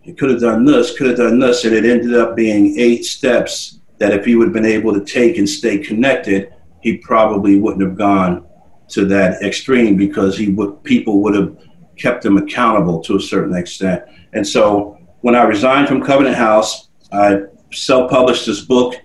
he 0.01 0.13
could 0.13 0.29
have 0.29 0.39
done 0.39 0.65
this, 0.65 0.95
could 0.95 1.07
have 1.07 1.17
done 1.17 1.39
this, 1.39 1.65
and 1.65 1.73
it 1.73 1.83
ended 1.83 2.13
up 2.13 2.35
being 2.35 2.79
eight 2.79 3.05
steps 3.05 3.79
that 3.97 4.13
if 4.13 4.23
he 4.23 4.35
would 4.35 4.49
have 4.49 4.53
been 4.53 4.65
able 4.65 4.93
to 4.93 5.03
take 5.03 5.37
and 5.37 5.49
stay 5.49 5.79
connected, 5.79 6.53
he 6.81 6.97
probably 6.97 7.59
wouldn't 7.59 7.81
have 7.81 7.97
gone 7.97 8.46
to 8.89 9.05
that 9.05 9.41
extreme 9.41 9.97
because 9.97 10.37
he 10.37 10.49
would 10.49 10.83
people 10.83 11.21
would 11.21 11.35
have 11.35 11.57
kept 11.97 12.25
him 12.25 12.37
accountable 12.37 13.01
to 13.01 13.17
a 13.17 13.19
certain 13.19 13.55
extent. 13.55 14.03
And 14.33 14.47
so 14.47 14.97
when 15.21 15.35
I 15.35 15.43
resigned 15.43 15.87
from 15.87 16.03
Covenant 16.03 16.35
House, 16.35 16.89
I 17.11 17.41
self 17.73 18.09
published 18.09 18.45
this 18.45 18.61
book 18.61 18.95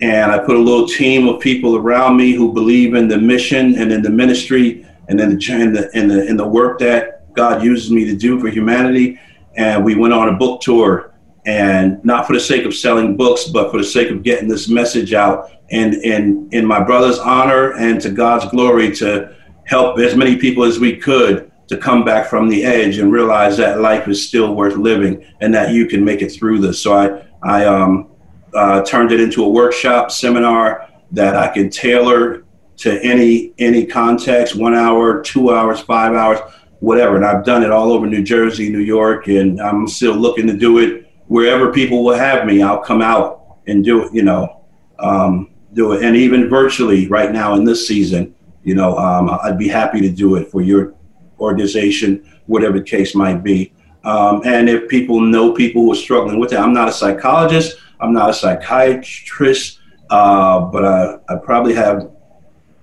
and 0.00 0.32
I 0.32 0.38
put 0.38 0.56
a 0.56 0.58
little 0.58 0.86
team 0.86 1.28
of 1.28 1.40
people 1.40 1.76
around 1.76 2.16
me 2.16 2.32
who 2.32 2.52
believe 2.52 2.94
in 2.94 3.08
the 3.08 3.18
mission 3.18 3.76
and 3.78 3.92
in 3.92 4.02
the 4.02 4.10
ministry 4.10 4.86
and 5.08 5.20
in 5.20 5.38
the, 5.38 5.52
in 5.52 5.72
the, 5.72 5.98
in 5.98 6.08
the, 6.08 6.26
in 6.26 6.36
the 6.36 6.46
work 6.46 6.78
that 6.78 7.32
God 7.34 7.62
uses 7.62 7.90
me 7.90 8.04
to 8.06 8.16
do 8.16 8.40
for 8.40 8.48
humanity. 8.48 9.18
And 9.56 9.84
we 9.84 9.94
went 9.94 10.14
on 10.14 10.28
a 10.28 10.32
book 10.32 10.60
tour 10.60 11.09
and 11.46 12.04
not 12.04 12.26
for 12.26 12.34
the 12.34 12.40
sake 12.40 12.64
of 12.64 12.74
selling 12.74 13.16
books, 13.16 13.44
but 13.44 13.70
for 13.70 13.78
the 13.78 13.84
sake 13.84 14.10
of 14.10 14.22
getting 14.22 14.48
this 14.48 14.68
message 14.68 15.14
out 15.14 15.50
and 15.70 15.94
in, 15.94 16.48
in 16.52 16.66
my 16.66 16.82
brother's 16.82 17.18
honor 17.18 17.72
and 17.74 18.00
to 18.00 18.10
God's 18.10 18.50
glory 18.50 18.94
to 18.96 19.34
help 19.64 19.98
as 19.98 20.16
many 20.16 20.36
people 20.36 20.64
as 20.64 20.78
we 20.78 20.96
could 20.96 21.50
to 21.68 21.76
come 21.76 22.04
back 22.04 22.28
from 22.28 22.48
the 22.48 22.64
edge 22.64 22.98
and 22.98 23.12
realize 23.12 23.56
that 23.56 23.80
life 23.80 24.08
is 24.08 24.26
still 24.26 24.54
worth 24.54 24.76
living 24.76 25.24
and 25.40 25.54
that 25.54 25.72
you 25.72 25.86
can 25.86 26.04
make 26.04 26.20
it 26.20 26.30
through 26.30 26.58
this. 26.58 26.82
So 26.82 26.94
I, 26.94 27.24
I 27.42 27.64
um, 27.64 28.10
uh, 28.52 28.82
turned 28.82 29.12
it 29.12 29.20
into 29.20 29.44
a 29.44 29.48
workshop 29.48 30.10
seminar 30.10 30.88
that 31.12 31.36
I 31.36 31.48
can 31.48 31.70
tailor 31.70 32.44
to 32.78 33.00
any 33.02 33.52
any 33.58 33.84
context, 33.84 34.56
one 34.56 34.74
hour, 34.74 35.22
two 35.22 35.54
hours, 35.54 35.80
five 35.80 36.14
hours, 36.14 36.38
whatever. 36.80 37.16
And 37.16 37.24
I've 37.24 37.44
done 37.44 37.62
it 37.62 37.70
all 37.70 37.92
over 37.92 38.06
New 38.06 38.22
Jersey, 38.22 38.70
New 38.70 38.78
York, 38.78 39.28
and 39.28 39.60
I'm 39.60 39.86
still 39.86 40.14
looking 40.14 40.46
to 40.46 40.56
do 40.56 40.78
it 40.78 41.09
wherever 41.30 41.72
people 41.72 42.02
will 42.02 42.16
have 42.16 42.44
me. 42.44 42.60
I'll 42.60 42.82
come 42.82 43.00
out 43.00 43.58
and 43.68 43.84
do 43.84 44.04
it, 44.04 44.12
you 44.12 44.24
know, 44.24 44.64
um, 44.98 45.50
do 45.74 45.92
it, 45.92 46.02
and 46.02 46.16
even 46.16 46.48
virtually 46.48 47.06
right 47.06 47.30
now 47.30 47.54
in 47.54 47.62
this 47.62 47.86
season, 47.86 48.34
you 48.64 48.74
know, 48.74 48.98
um, 48.98 49.30
I'd 49.44 49.56
be 49.56 49.68
happy 49.68 50.00
to 50.00 50.10
do 50.10 50.34
it 50.34 50.48
for 50.50 50.60
your 50.60 50.94
organization, 51.38 52.28
whatever 52.46 52.80
the 52.80 52.84
case 52.84 53.14
might 53.14 53.44
be. 53.44 53.72
Um, 54.02 54.42
and 54.44 54.68
if 54.68 54.88
people 54.88 55.20
know 55.20 55.52
people 55.52 55.82
who 55.82 55.92
are 55.92 56.02
struggling 56.06 56.40
with 56.40 56.52
it, 56.52 56.58
I'm 56.58 56.72
not 56.72 56.88
a 56.88 56.92
psychologist, 56.92 57.76
I'm 58.00 58.12
not 58.12 58.30
a 58.30 58.34
psychiatrist, 58.34 59.78
uh, 60.10 60.62
but 60.62 60.84
I, 60.84 61.18
I 61.28 61.36
probably 61.36 61.74
have 61.74 62.10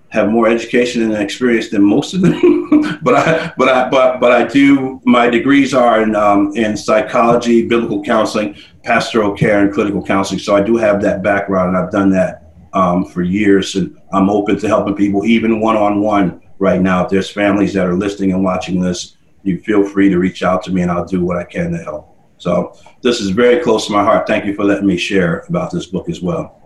have 0.09 0.29
more 0.29 0.47
education 0.47 1.01
and 1.01 1.13
experience 1.13 1.69
than 1.69 1.83
most 1.83 2.13
of 2.13 2.21
them. 2.21 2.99
but 3.01 3.13
I 3.15 3.53
but 3.57 3.69
I 3.69 3.89
but 3.89 4.19
but 4.19 4.31
I 4.31 4.45
do. 4.47 5.01
My 5.05 5.29
degrees 5.29 5.73
are 5.73 6.01
in 6.01 6.15
um, 6.15 6.55
in 6.55 6.77
psychology, 6.77 7.67
biblical 7.67 8.03
counseling, 8.03 8.55
pastoral 8.83 9.33
care, 9.33 9.63
and 9.63 9.73
clinical 9.73 10.03
counseling. 10.03 10.39
So 10.39 10.55
I 10.55 10.61
do 10.61 10.77
have 10.77 11.01
that 11.01 11.23
background, 11.23 11.75
and 11.75 11.85
I've 11.85 11.91
done 11.91 12.09
that 12.11 12.53
um, 12.73 13.05
for 13.05 13.21
years. 13.21 13.75
And 13.75 13.97
I'm 14.13 14.29
open 14.29 14.59
to 14.59 14.67
helping 14.67 14.95
people, 14.95 15.25
even 15.25 15.59
one 15.59 15.75
on 15.75 16.01
one 16.01 16.41
right 16.59 16.81
now. 16.81 17.03
If 17.03 17.09
there's 17.09 17.29
families 17.29 17.73
that 17.73 17.85
are 17.85 17.95
listening 17.95 18.31
and 18.31 18.43
watching 18.43 18.79
this, 18.79 19.17
you 19.43 19.59
feel 19.59 19.83
free 19.83 20.09
to 20.09 20.17
reach 20.17 20.43
out 20.43 20.63
to 20.63 20.71
me 20.71 20.81
and 20.81 20.91
I'll 20.91 21.05
do 21.05 21.23
what 21.23 21.37
I 21.37 21.43
can 21.43 21.71
to 21.71 21.77
help. 21.77 22.15
So 22.37 22.77
this 23.01 23.19
is 23.19 23.31
very 23.31 23.63
close 23.63 23.87
to 23.87 23.93
my 23.93 24.03
heart. 24.03 24.27
Thank 24.27 24.45
you 24.45 24.53
for 24.53 24.63
letting 24.63 24.85
me 24.85 24.97
share 24.97 25.45
about 25.49 25.71
this 25.71 25.87
book 25.87 26.09
as 26.09 26.21
well. 26.21 26.61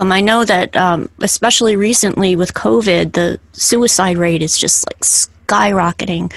Um, 0.00 0.12
I 0.12 0.20
know 0.20 0.44
that, 0.44 0.76
um, 0.76 1.08
especially 1.20 1.76
recently 1.76 2.36
with 2.36 2.54
COVID, 2.54 3.12
the 3.12 3.38
suicide 3.52 4.18
rate 4.18 4.42
is 4.42 4.58
just 4.58 4.86
like 4.86 5.00
skyrocketing, 5.00 6.32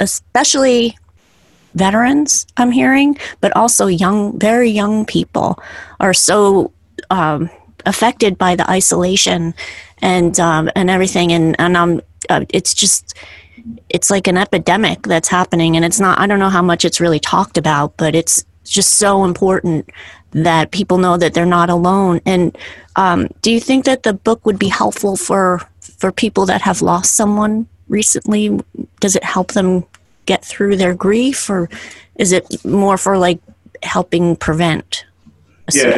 especially 0.00 0.96
veterans, 1.74 2.46
I'm 2.56 2.70
hearing, 2.70 3.18
but 3.40 3.54
also 3.56 3.86
young, 3.86 4.38
very 4.38 4.70
young 4.70 5.04
people 5.04 5.58
are 6.00 6.14
so 6.14 6.72
um, 7.10 7.50
affected 7.86 8.38
by 8.38 8.56
the 8.56 8.68
isolation 8.70 9.54
and 10.00 10.38
um, 10.40 10.70
and 10.74 10.90
everything. 10.90 11.32
And 11.32 11.56
and 11.58 11.76
um 11.76 12.00
uh, 12.30 12.44
it's 12.50 12.74
just 12.74 13.14
it's 13.88 14.10
like 14.10 14.26
an 14.26 14.36
epidemic 14.36 15.02
that's 15.02 15.28
happening. 15.28 15.76
And 15.76 15.84
it's 15.84 16.00
not 16.00 16.18
I 16.18 16.26
don't 16.26 16.38
know 16.38 16.50
how 16.50 16.62
much 16.62 16.84
it's 16.84 17.00
really 17.00 17.20
talked 17.20 17.58
about 17.58 17.96
but 17.96 18.14
it's 18.14 18.44
just 18.64 18.94
so 18.94 19.24
important 19.24 19.90
that 20.34 20.70
people 20.70 20.98
know 20.98 21.16
that 21.16 21.34
they're 21.34 21.46
not 21.46 21.70
alone 21.70 22.20
and 22.26 22.56
um, 22.96 23.28
do 23.42 23.50
you 23.50 23.60
think 23.60 23.84
that 23.84 24.02
the 24.02 24.12
book 24.12 24.44
would 24.46 24.58
be 24.58 24.68
helpful 24.68 25.16
for 25.16 25.60
for 25.80 26.12
people 26.12 26.46
that 26.46 26.62
have 26.62 26.82
lost 26.82 27.14
someone 27.14 27.66
recently 27.88 28.60
does 29.00 29.16
it 29.16 29.24
help 29.24 29.52
them 29.52 29.84
get 30.26 30.44
through 30.44 30.76
their 30.76 30.94
grief 30.94 31.48
or 31.48 31.68
is 32.16 32.32
it 32.32 32.64
more 32.64 32.96
for 32.96 33.16
like 33.16 33.40
helping 33.82 34.34
prevent 34.34 35.04
yeah 35.72 35.96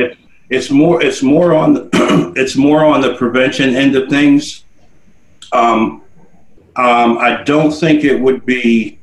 it's 0.48 0.70
more 0.70 1.02
it's 1.02 1.22
more 1.22 1.54
on 1.54 1.74
the 1.74 2.32
it's 2.36 2.56
more 2.56 2.84
on 2.84 3.00
the 3.00 3.14
prevention 3.14 3.74
end 3.74 3.96
of 3.96 4.08
things. 4.08 4.64
Um, 5.52 6.02
um, 6.76 7.18
I 7.18 7.42
don't 7.44 7.72
think 7.72 8.04
it 8.04 8.20
would 8.20 8.44
be. 8.46 8.98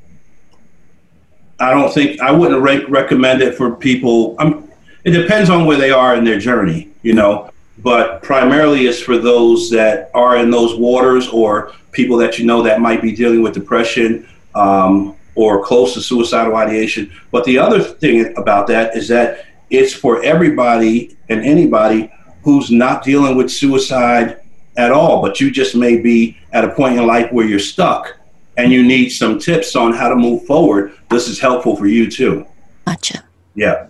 I 1.60 1.72
don't 1.72 1.94
think 1.94 2.22
I 2.22 2.32
wouldn't 2.32 2.62
re- 2.62 2.86
recommend 2.86 3.42
it 3.42 3.56
for 3.56 3.76
people. 3.76 4.36
Um, 4.40 4.63
it 5.04 5.12
depends 5.12 5.50
on 5.50 5.66
where 5.66 5.78
they 5.78 5.92
are 5.92 6.16
in 6.16 6.24
their 6.24 6.40
journey, 6.40 6.90
you 7.02 7.14
know. 7.14 7.50
But 7.80 8.22
primarily, 8.22 8.86
it's 8.86 9.00
for 9.00 9.18
those 9.18 9.70
that 9.72 10.12
are 10.14 10.38
in 10.38 10.52
those 10.52 10.76
waters 10.76 11.28
or 11.28 11.74
people 11.92 12.18
that 12.18 12.40
you 12.40 12.46
know 12.46 12.62
that 12.64 12.82
might 12.82 13.02
be 13.02 13.14
dealing 13.16 13.42
with 13.42 13.54
depression 13.54 14.28
um, 14.56 15.16
or 15.36 15.64
close 15.64 15.94
to 15.96 16.02
suicidal 16.02 16.56
ideation. 16.56 17.12
But 17.32 17.44
the 17.46 17.58
other 17.58 17.82
thing 17.82 18.34
about 18.38 18.68
that 18.68 18.96
is 18.96 19.08
that 19.08 19.46
it's 19.70 19.94
for 19.94 20.24
everybody 20.24 21.18
and 21.30 21.42
anybody 21.42 22.12
who's 22.44 22.70
not 22.70 23.04
dealing 23.04 23.36
with 23.36 23.52
suicide 23.52 24.40
at 24.78 24.92
all, 24.92 25.22
but 25.22 25.40
you 25.40 25.52
just 25.52 25.76
may 25.76 25.98
be 25.98 26.38
at 26.52 26.64
a 26.64 26.70
point 26.70 26.98
in 26.98 27.08
life 27.08 27.32
where 27.32 27.46
you're 27.46 27.60
stuck 27.60 28.18
and 28.58 28.72
you 28.72 28.84
need 28.84 29.10
some 29.10 29.40
tips 29.40 29.76
on 29.76 29.94
how 29.94 30.10
to 30.10 30.16
move 30.16 30.46
forward. 30.46 30.94
This 31.10 31.28
is 31.28 31.40
helpful 31.40 31.76
for 31.76 31.88
you 31.88 32.10
too. 32.10 32.46
Gotcha. 32.86 33.24
Yeah. 33.56 33.88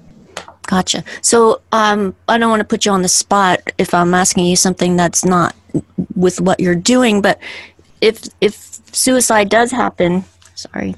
Gotcha. 0.68 1.04
So 1.22 1.62
um, 1.72 2.16
I 2.28 2.38
don't 2.38 2.50
want 2.50 2.62
to 2.62 2.66
put 2.66 2.86
you 2.86 2.92
on 2.92 3.02
the 3.02 3.08
spot 3.08 3.60
if 3.78 3.94
I'm 3.94 4.14
asking 4.14 4.46
you 4.46 4.56
something 4.56 4.96
that's 4.96 5.26
not 5.26 5.56
with 6.16 6.40
what 6.40 6.60
you're 6.60 6.76
doing, 6.76 7.22
but 7.22 7.40
if 8.02 8.24
if 8.42 8.54
suicide 8.94 9.50
does 9.50 9.72
happen, 9.72 10.24
sorry, 10.56 10.96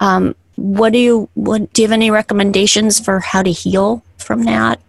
um, 0.00 0.34
what 0.56 0.92
do 0.92 0.98
you 0.98 1.28
what 1.34 1.72
do 1.72 1.82
you 1.82 1.88
have 1.88 1.92
any 1.92 2.10
recommendations 2.10 2.98
for 2.98 3.20
how 3.20 3.42
to 3.42 3.52
heal 3.52 4.02
from 4.18 4.44
that? 4.44 4.80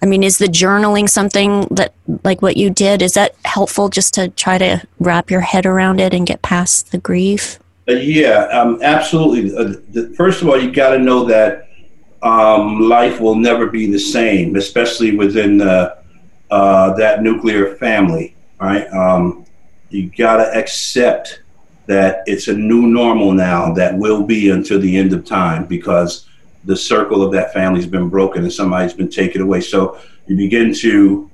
I 0.00 0.06
mean, 0.06 0.22
is 0.22 0.38
the 0.38 0.46
journaling 0.46 1.08
something 1.08 1.66
that 1.70 1.94
like 2.24 2.42
what 2.42 2.56
you 2.56 2.70
did? 2.70 3.02
Is 3.02 3.14
that 3.14 3.34
helpful 3.44 3.88
just 3.88 4.14
to 4.14 4.28
try 4.28 4.58
to 4.58 4.82
wrap 5.00 5.30
your 5.30 5.40
head 5.40 5.66
around 5.66 6.00
it 6.00 6.14
and 6.14 6.26
get 6.26 6.42
past 6.42 6.92
the 6.92 6.98
grief? 6.98 7.58
Uh, 7.88 7.94
yeah, 7.94 8.44
um, 8.48 8.78
absolutely. 8.82 9.56
Uh, 9.56 9.74
the, 9.90 10.12
first 10.16 10.42
of 10.42 10.48
all, 10.48 10.60
you 10.60 10.70
got 10.70 10.90
to 10.90 10.98
know 10.98 11.24
that 11.24 11.67
um, 12.22 12.80
life 12.80 13.20
will 13.20 13.34
never 13.34 13.66
be 13.66 13.90
the 13.90 13.98
same, 13.98 14.56
especially 14.56 15.16
within 15.16 15.60
uh, 15.60 16.94
that 16.94 17.22
nuclear 17.22 17.76
family. 17.76 18.34
Right? 18.60 18.86
Um, 18.92 19.46
you 19.90 20.10
gotta 20.16 20.54
accept 20.56 21.40
that 21.86 22.22
it's 22.26 22.48
a 22.48 22.52
new 22.52 22.86
normal 22.86 23.32
now 23.32 23.72
that 23.72 23.96
will 23.96 24.22
be 24.22 24.50
until 24.50 24.78
the 24.78 24.96
end 24.96 25.12
of 25.12 25.24
time 25.24 25.64
because 25.64 26.26
the 26.64 26.76
circle 26.76 27.22
of 27.22 27.32
that 27.32 27.52
family's 27.52 27.86
been 27.86 28.08
broken 28.10 28.42
and 28.42 28.52
somebody's 28.52 28.92
been 28.92 29.08
taken 29.08 29.40
away. 29.40 29.60
So 29.60 29.98
you 30.26 30.36
begin 30.36 30.74
to 30.74 31.30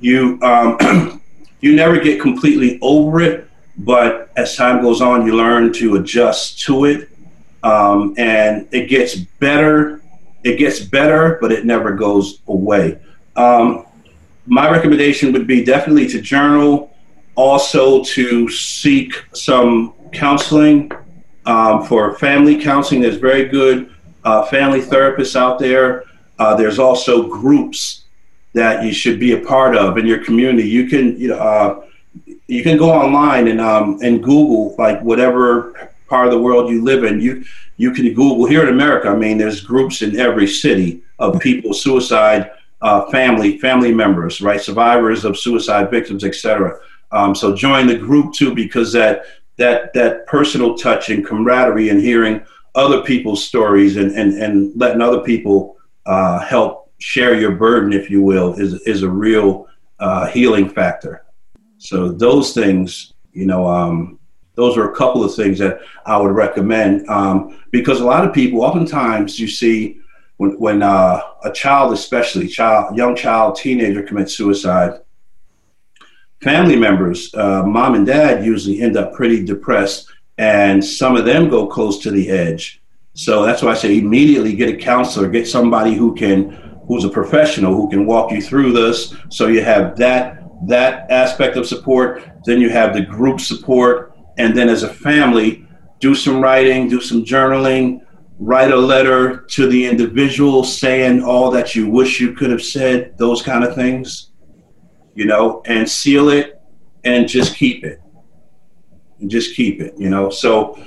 you 0.00 0.38
um, 0.42 1.20
you 1.60 1.74
never 1.74 1.98
get 1.98 2.20
completely 2.20 2.78
over 2.80 3.20
it, 3.20 3.48
but 3.78 4.30
as 4.36 4.56
time 4.56 4.80
goes 4.82 5.00
on, 5.00 5.26
you 5.26 5.36
learn 5.36 5.72
to 5.74 5.96
adjust 5.96 6.60
to 6.62 6.84
it, 6.86 7.10
um, 7.62 8.14
and 8.16 8.68
it 8.72 8.88
gets 8.88 9.16
better 9.16 10.00
it 10.44 10.58
gets 10.58 10.80
better, 10.80 11.38
but 11.40 11.50
it 11.50 11.64
never 11.64 11.92
goes 11.92 12.40
away. 12.46 12.98
Um, 13.34 13.86
my 14.46 14.70
recommendation 14.70 15.32
would 15.32 15.46
be 15.46 15.64
definitely 15.64 16.06
to 16.08 16.20
journal, 16.20 16.94
also 17.34 18.04
to 18.04 18.48
seek 18.50 19.24
some 19.32 19.94
counseling 20.12 20.92
um, 21.46 21.84
for 21.84 22.16
family 22.18 22.62
counseling. 22.62 23.00
There's 23.00 23.16
very 23.16 23.46
good 23.48 23.92
uh, 24.24 24.44
family 24.46 24.80
therapists 24.80 25.34
out 25.34 25.58
there. 25.58 26.04
Uh, 26.38 26.54
there's 26.54 26.78
also 26.78 27.26
groups 27.26 28.04
that 28.52 28.84
you 28.84 28.92
should 28.92 29.18
be 29.18 29.32
a 29.32 29.40
part 29.40 29.76
of 29.76 29.98
in 29.98 30.06
your 30.06 30.22
community. 30.24 30.68
You 30.68 30.88
can, 30.88 31.18
you 31.18 31.28
know, 31.28 31.38
uh, 31.38 31.86
you 32.46 32.62
can 32.62 32.76
go 32.76 32.90
online 32.90 33.48
and 33.48 33.60
um, 33.60 33.98
and 34.02 34.22
Google 34.22 34.74
like 34.78 35.00
whatever 35.00 35.90
part 36.08 36.26
of 36.26 36.32
the 36.32 36.38
world 36.38 36.70
you 36.70 36.84
live 36.84 37.04
in. 37.04 37.20
You 37.20 37.44
you 37.76 37.92
can 37.92 38.06
Google 38.14 38.46
here 38.46 38.62
in 38.62 38.68
America. 38.68 39.08
I 39.08 39.16
mean, 39.16 39.38
there's 39.38 39.60
groups 39.60 40.02
in 40.02 40.18
every 40.18 40.46
city 40.46 41.02
of 41.18 41.40
people 41.40 41.72
suicide, 41.72 42.50
uh, 42.82 43.10
family 43.10 43.58
family 43.58 43.92
members, 43.92 44.40
right, 44.40 44.60
survivors 44.60 45.24
of 45.24 45.38
suicide 45.38 45.90
victims, 45.90 46.24
etc. 46.24 46.78
Um, 47.12 47.34
so 47.34 47.54
join 47.54 47.86
the 47.86 47.96
group 47.96 48.32
too, 48.32 48.54
because 48.54 48.92
that 48.92 49.24
that 49.56 49.92
that 49.94 50.26
personal 50.26 50.76
touch 50.76 51.10
and 51.10 51.26
camaraderie 51.26 51.88
and 51.88 52.00
hearing 52.00 52.44
other 52.74 53.02
people's 53.02 53.44
stories 53.44 53.96
and 53.96 54.12
and, 54.12 54.34
and 54.42 54.72
letting 54.76 55.00
other 55.00 55.20
people 55.20 55.76
uh, 56.06 56.38
help 56.40 56.92
share 56.98 57.38
your 57.38 57.52
burden, 57.52 57.92
if 57.92 58.10
you 58.10 58.22
will, 58.22 58.54
is 58.54 58.74
is 58.82 59.02
a 59.02 59.10
real 59.10 59.66
uh, 59.98 60.26
healing 60.26 60.68
factor. 60.68 61.24
So 61.78 62.08
those 62.08 62.52
things, 62.54 63.12
you 63.32 63.46
know, 63.46 63.66
um, 63.66 64.18
those 64.54 64.76
are 64.76 64.90
a 64.90 64.94
couple 64.94 65.24
of 65.24 65.34
things 65.34 65.58
that 65.58 65.80
I 66.06 66.16
would 66.16 66.32
recommend 66.32 67.08
um, 67.08 67.60
because 67.70 68.00
a 68.00 68.04
lot 68.04 68.26
of 68.26 68.34
people, 68.34 68.62
oftentimes, 68.62 69.38
you 69.38 69.48
see 69.48 70.00
when 70.36 70.58
when 70.58 70.82
uh, 70.82 71.20
a 71.44 71.52
child, 71.52 71.92
especially 71.92 72.46
child, 72.48 72.96
young 72.96 73.16
child, 73.16 73.56
teenager 73.56 74.02
commits 74.02 74.34
suicide, 74.34 75.00
family 76.40 76.76
members, 76.76 77.34
uh, 77.34 77.64
mom 77.64 77.94
and 77.94 78.06
dad, 78.06 78.44
usually 78.44 78.80
end 78.80 78.96
up 78.96 79.12
pretty 79.12 79.44
depressed, 79.44 80.08
and 80.38 80.84
some 80.84 81.16
of 81.16 81.24
them 81.24 81.48
go 81.48 81.66
close 81.66 81.98
to 82.00 82.10
the 82.10 82.30
edge. 82.30 82.80
So 83.14 83.44
that's 83.44 83.62
why 83.62 83.70
I 83.70 83.74
say 83.74 83.98
immediately 83.98 84.54
get 84.54 84.68
a 84.68 84.76
counselor, 84.76 85.28
get 85.28 85.46
somebody 85.46 85.94
who 85.94 86.14
can, 86.14 86.50
who's 86.88 87.04
a 87.04 87.08
professional, 87.08 87.74
who 87.74 87.88
can 87.88 88.06
walk 88.06 88.32
you 88.32 88.42
through 88.42 88.72
this. 88.72 89.14
So 89.30 89.46
you 89.46 89.62
have 89.62 89.96
that 89.96 90.40
that 90.66 91.10
aspect 91.10 91.56
of 91.56 91.66
support. 91.66 92.22
Then 92.44 92.60
you 92.60 92.70
have 92.70 92.94
the 92.94 93.02
group 93.02 93.40
support 93.40 94.13
and 94.38 94.56
then 94.56 94.68
as 94.68 94.82
a 94.82 94.92
family, 94.92 95.66
do 96.00 96.14
some 96.14 96.40
writing, 96.40 96.88
do 96.88 97.00
some 97.00 97.24
journaling, 97.24 98.00
write 98.38 98.72
a 98.72 98.76
letter 98.76 99.42
to 99.42 99.68
the 99.68 99.86
individual 99.86 100.64
saying 100.64 101.22
all 101.22 101.50
that 101.50 101.74
you 101.74 101.88
wish 101.88 102.20
you 102.20 102.32
could 102.32 102.50
have 102.50 102.62
said, 102.62 103.16
those 103.16 103.42
kind 103.42 103.64
of 103.64 103.74
things, 103.74 104.32
you 105.14 105.24
know, 105.24 105.62
and 105.66 105.88
seal 105.88 106.28
it 106.28 106.60
and 107.04 107.28
just 107.28 107.54
keep 107.56 107.84
it. 107.84 108.00
And 109.20 109.30
just 109.30 109.54
keep 109.54 109.80
it, 109.80 109.94
you 109.96 110.10
know. 110.10 110.28
So, 110.28 110.78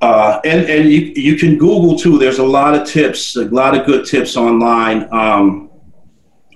uh, 0.00 0.40
and 0.44 0.68
and 0.68 0.90
you, 0.90 1.12
you 1.14 1.36
can 1.36 1.58
Google 1.58 1.96
too. 1.98 2.18
There's 2.18 2.38
a 2.38 2.44
lot 2.44 2.74
of 2.74 2.86
tips, 2.86 3.36
a 3.36 3.44
lot 3.44 3.78
of 3.78 3.86
good 3.86 4.06
tips 4.06 4.36
online. 4.36 5.06
Um, 5.12 5.70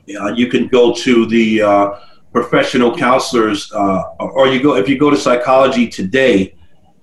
yeah, 0.07 0.31
you 0.31 0.48
can 0.48 0.66
go 0.68 0.94
to 0.94 1.26
the 1.26 1.62
uh, 1.62 2.00
professional 2.32 2.96
counselors, 2.96 3.72
uh, 3.72 4.02
or 4.18 4.48
you 4.48 4.62
go 4.62 4.76
if 4.76 4.88
you 4.88 4.98
go 4.98 5.10
to 5.10 5.16
Psychology 5.16 5.88
Today, 5.88 6.54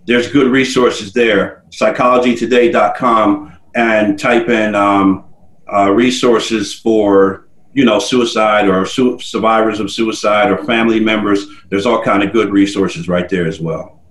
there's 0.05 0.31
good 0.31 0.51
resources 0.51 1.13
there. 1.13 1.63
Psychologytoday.com 1.69 3.57
and 3.75 4.17
type 4.17 4.49
in 4.49 4.73
um, 4.73 5.25
uh, 5.71 5.91
resources 5.91 6.73
for 6.73 7.47
you 7.73 7.85
know 7.85 7.99
suicide 7.99 8.67
or 8.67 8.85
su- 8.85 9.19
survivors 9.19 9.79
of 9.79 9.91
suicide 9.91 10.49
or 10.49 10.63
family 10.65 10.99
members. 10.99 11.45
There's 11.69 11.85
all 11.85 12.01
kind 12.01 12.23
of 12.23 12.31
good 12.31 12.51
resources 12.51 13.07
right 13.07 13.27
there 13.29 13.47
as 13.47 13.59
well. 13.59 14.01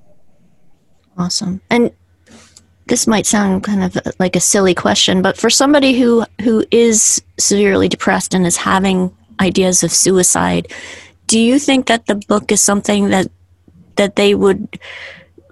Awesome. 1.18 1.62
And 1.70 1.90
this 2.88 3.06
might 3.06 3.26
sound 3.26 3.64
kind 3.64 3.82
of 3.82 3.98
like 4.18 4.36
a 4.36 4.40
silly 4.40 4.74
question, 4.74 5.22
but 5.22 5.36
for 5.36 5.50
somebody 5.50 5.98
who 5.98 6.24
who 6.42 6.64
is 6.70 7.22
severely 7.38 7.88
depressed 7.88 8.34
and 8.34 8.46
is 8.46 8.56
having 8.56 9.16
ideas 9.40 9.82
of 9.82 9.90
suicide, 9.90 10.72
do 11.26 11.38
you 11.38 11.58
think 11.58 11.86
that 11.86 12.06
the 12.06 12.14
book 12.14 12.52
is 12.52 12.60
something 12.60 13.08
that 13.08 13.28
that 13.96 14.16
they 14.16 14.34
would 14.34 14.78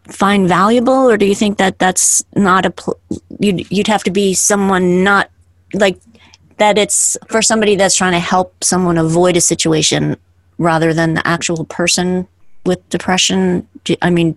find 0.08 0.48
valuable 0.48 1.10
or 1.10 1.16
do 1.16 1.24
you 1.24 1.34
think 1.34 1.58
that 1.58 1.78
that's 1.78 2.24
not 2.36 2.66
a 2.66 2.70
pl- 2.70 3.00
you'd, 3.38 3.70
you'd 3.72 3.86
have 3.86 4.04
to 4.04 4.10
be 4.10 4.34
someone 4.34 5.02
not 5.02 5.30
like 5.72 5.98
that 6.58 6.76
it's 6.76 7.16
for 7.28 7.40
somebody 7.40 7.74
that's 7.74 7.96
trying 7.96 8.12
to 8.12 8.18
help 8.18 8.62
someone 8.62 8.98
avoid 8.98 9.36
a 9.36 9.40
situation 9.40 10.16
rather 10.58 10.92
than 10.92 11.14
the 11.14 11.26
actual 11.26 11.64
person 11.64 12.28
with 12.66 12.86
depression? 12.90 13.66
Do, 13.84 13.96
i 14.02 14.10
mean 14.10 14.36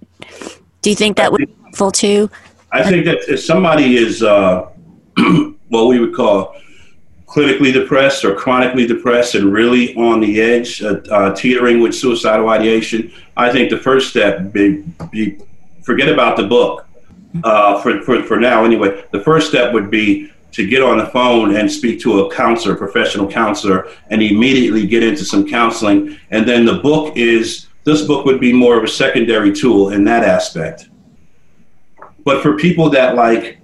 do 0.82 0.90
you 0.90 0.96
think 0.96 1.18
that 1.18 1.32
would 1.32 1.48
be 1.48 1.54
helpful 1.64 1.92
too? 1.92 2.30
I 2.72 2.84
think 2.90 3.06
that 3.06 3.18
if 3.28 3.42
somebody 3.42 3.98
is 3.98 4.24
uh, 4.24 4.70
what 5.68 5.88
we 5.88 6.00
would 6.00 6.16
call 6.16 6.56
clinically 7.28 7.74
depressed 7.74 8.24
or 8.24 8.34
chronically 8.34 8.88
depressed 8.88 9.36
and 9.36 9.52
really 9.52 9.94
on 9.96 10.20
the 10.22 10.42
edge, 10.42 10.82
uh, 10.82 11.02
uh, 11.12 11.36
teetering 11.36 11.82
with 11.82 11.94
suicidal 11.94 12.50
ideation, 12.50 13.12
I 13.36 13.52
think 13.52 13.70
the 13.70 13.78
first 13.78 14.10
step 14.10 14.52
be, 14.54 14.84
be 15.12 15.38
forget 15.84 16.10
about 16.10 16.38
the 16.38 16.48
book 16.48 16.88
uh, 17.44 17.82
for, 17.82 18.02
for, 18.02 18.24
for 18.24 18.40
now 18.40 18.64
anyway. 18.64 19.04
The 19.12 19.22
first 19.22 19.50
step 19.50 19.74
would 19.74 19.92
be 19.92 20.32
to 20.54 20.66
get 20.66 20.82
on 20.82 20.98
the 20.98 21.08
phone 21.08 21.56
and 21.56 21.70
speak 21.72 22.00
to 22.02 22.22
a 22.22 22.34
counselor, 22.34 22.76
professional 22.76 23.30
counselor, 23.30 23.90
and 24.10 24.24
immediately 24.24 24.88
get 24.88 25.04
into 25.04 25.26
some 25.26 25.48
counseling. 25.48 26.18
And 26.32 26.48
then 26.48 26.66
the 26.66 26.80
book 26.80 27.16
is 27.18 27.68
this 27.84 28.04
book 28.04 28.26
would 28.26 28.40
be 28.40 28.54
more 28.54 28.78
of 28.78 28.84
a 28.84 28.88
secondary 28.88 29.54
tool 29.54 29.92
in 29.92 30.04
that 30.06 30.24
aspect. 30.24 30.90
But 32.24 32.42
for 32.42 32.58
people 32.58 32.90
that 32.92 33.16
like 33.16 33.60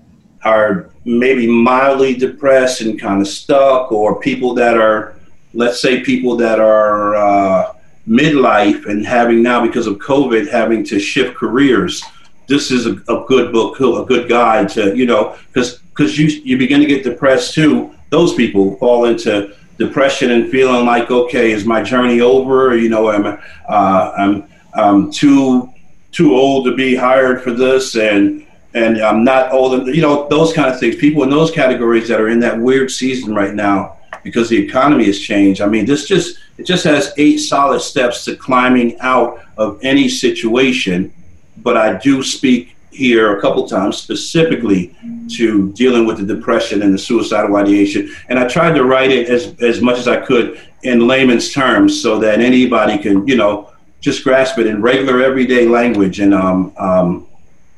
are 0.45 0.89
maybe 1.05 1.47
mildly 1.47 2.15
depressed 2.15 2.81
and 2.81 2.99
kind 2.99 3.21
of 3.21 3.27
stuck, 3.27 3.91
or 3.91 4.19
people 4.19 4.53
that 4.55 4.77
are, 4.77 5.15
let's 5.53 5.81
say, 5.81 6.01
people 6.01 6.35
that 6.37 6.59
are 6.59 7.15
uh, 7.15 7.73
midlife 8.07 8.85
and 8.85 9.05
having 9.05 9.41
now 9.41 9.65
because 9.65 9.87
of 9.87 9.97
COVID 9.97 10.49
having 10.49 10.83
to 10.85 10.99
shift 10.99 11.35
careers. 11.35 12.03
This 12.47 12.71
is 12.71 12.85
a, 12.85 12.93
a 13.07 13.25
good 13.27 13.53
book, 13.53 13.79
a 13.79 14.05
good 14.05 14.27
guide 14.27 14.69
to 14.69 14.95
you 14.95 15.05
know, 15.05 15.37
because 15.47 15.79
because 15.79 16.17
you 16.17 16.27
you 16.43 16.57
begin 16.57 16.79
to 16.81 16.85
get 16.85 17.03
depressed 17.03 17.53
too. 17.53 17.93
Those 18.09 18.33
people 18.35 18.75
fall 18.77 19.05
into 19.05 19.55
depression 19.77 20.31
and 20.31 20.51
feeling 20.51 20.85
like, 20.85 21.09
okay, 21.09 21.51
is 21.51 21.65
my 21.65 21.81
journey 21.81 22.21
over? 22.21 22.77
You 22.77 22.89
know, 22.89 23.09
I'm 23.09 23.25
uh, 23.67 24.11
I'm 24.17 24.47
I'm 24.73 25.11
too 25.11 25.71
too 26.11 26.35
old 26.35 26.65
to 26.65 26.75
be 26.75 26.95
hired 26.95 27.41
for 27.41 27.51
this 27.51 27.95
and 27.95 28.45
and 28.73 28.97
I'm 28.99 29.23
not 29.23 29.51
old. 29.51 29.87
You 29.87 30.01
know, 30.01 30.27
those 30.29 30.53
kind 30.53 30.69
of 30.69 30.79
things. 30.79 30.95
People 30.95 31.23
in 31.23 31.29
those 31.29 31.51
categories 31.51 32.07
that 32.07 32.19
are 32.19 32.29
in 32.29 32.39
that 32.41 32.59
weird 32.59 32.91
season 32.91 33.33
right 33.33 33.53
now 33.53 33.97
because 34.23 34.49
the 34.49 34.57
economy 34.57 35.05
has 35.05 35.19
changed. 35.19 35.61
I 35.61 35.67
mean, 35.67 35.85
this 35.85 36.07
just 36.07 36.39
it 36.57 36.65
just 36.65 36.83
has 36.83 37.13
eight 37.17 37.37
solid 37.37 37.81
steps 37.81 38.25
to 38.25 38.35
climbing 38.35 38.99
out 38.99 39.43
of 39.57 39.79
any 39.83 40.09
situation. 40.09 41.13
But 41.57 41.77
I 41.77 41.97
do 41.97 42.23
speak 42.23 42.75
here 42.91 43.37
a 43.37 43.41
couple 43.41 43.67
times 43.67 43.97
specifically 43.97 44.95
to 45.31 45.71
dealing 45.73 46.05
with 46.05 46.17
the 46.17 46.35
depression 46.35 46.83
and 46.83 46.93
the 46.93 46.97
suicidal 46.97 47.55
ideation. 47.55 48.13
And 48.29 48.37
I 48.37 48.47
tried 48.47 48.73
to 48.73 48.83
write 48.83 49.11
it 49.11 49.29
as, 49.29 49.55
as 49.61 49.81
much 49.81 49.97
as 49.97 50.07
I 50.07 50.23
could 50.23 50.61
in 50.83 51.07
layman's 51.07 51.51
terms 51.51 52.01
so 52.01 52.19
that 52.19 52.39
anybody 52.39 52.97
can, 52.97 53.27
you 53.27 53.35
know, 53.35 53.71
just 53.99 54.23
grasp 54.23 54.59
it 54.59 54.67
in 54.67 54.81
regular 54.81 55.23
everyday 55.23 55.67
language 55.67 56.19
and 56.19 56.33
um, 56.33 56.73
um, 56.77 57.27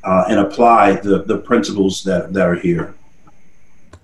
uh, 0.06 0.24
and 0.28 0.38
apply 0.38 0.92
the, 0.92 1.22
the 1.24 1.36
principles 1.36 2.04
that, 2.04 2.32
that 2.32 2.46
are 2.46 2.54
here. 2.54 2.94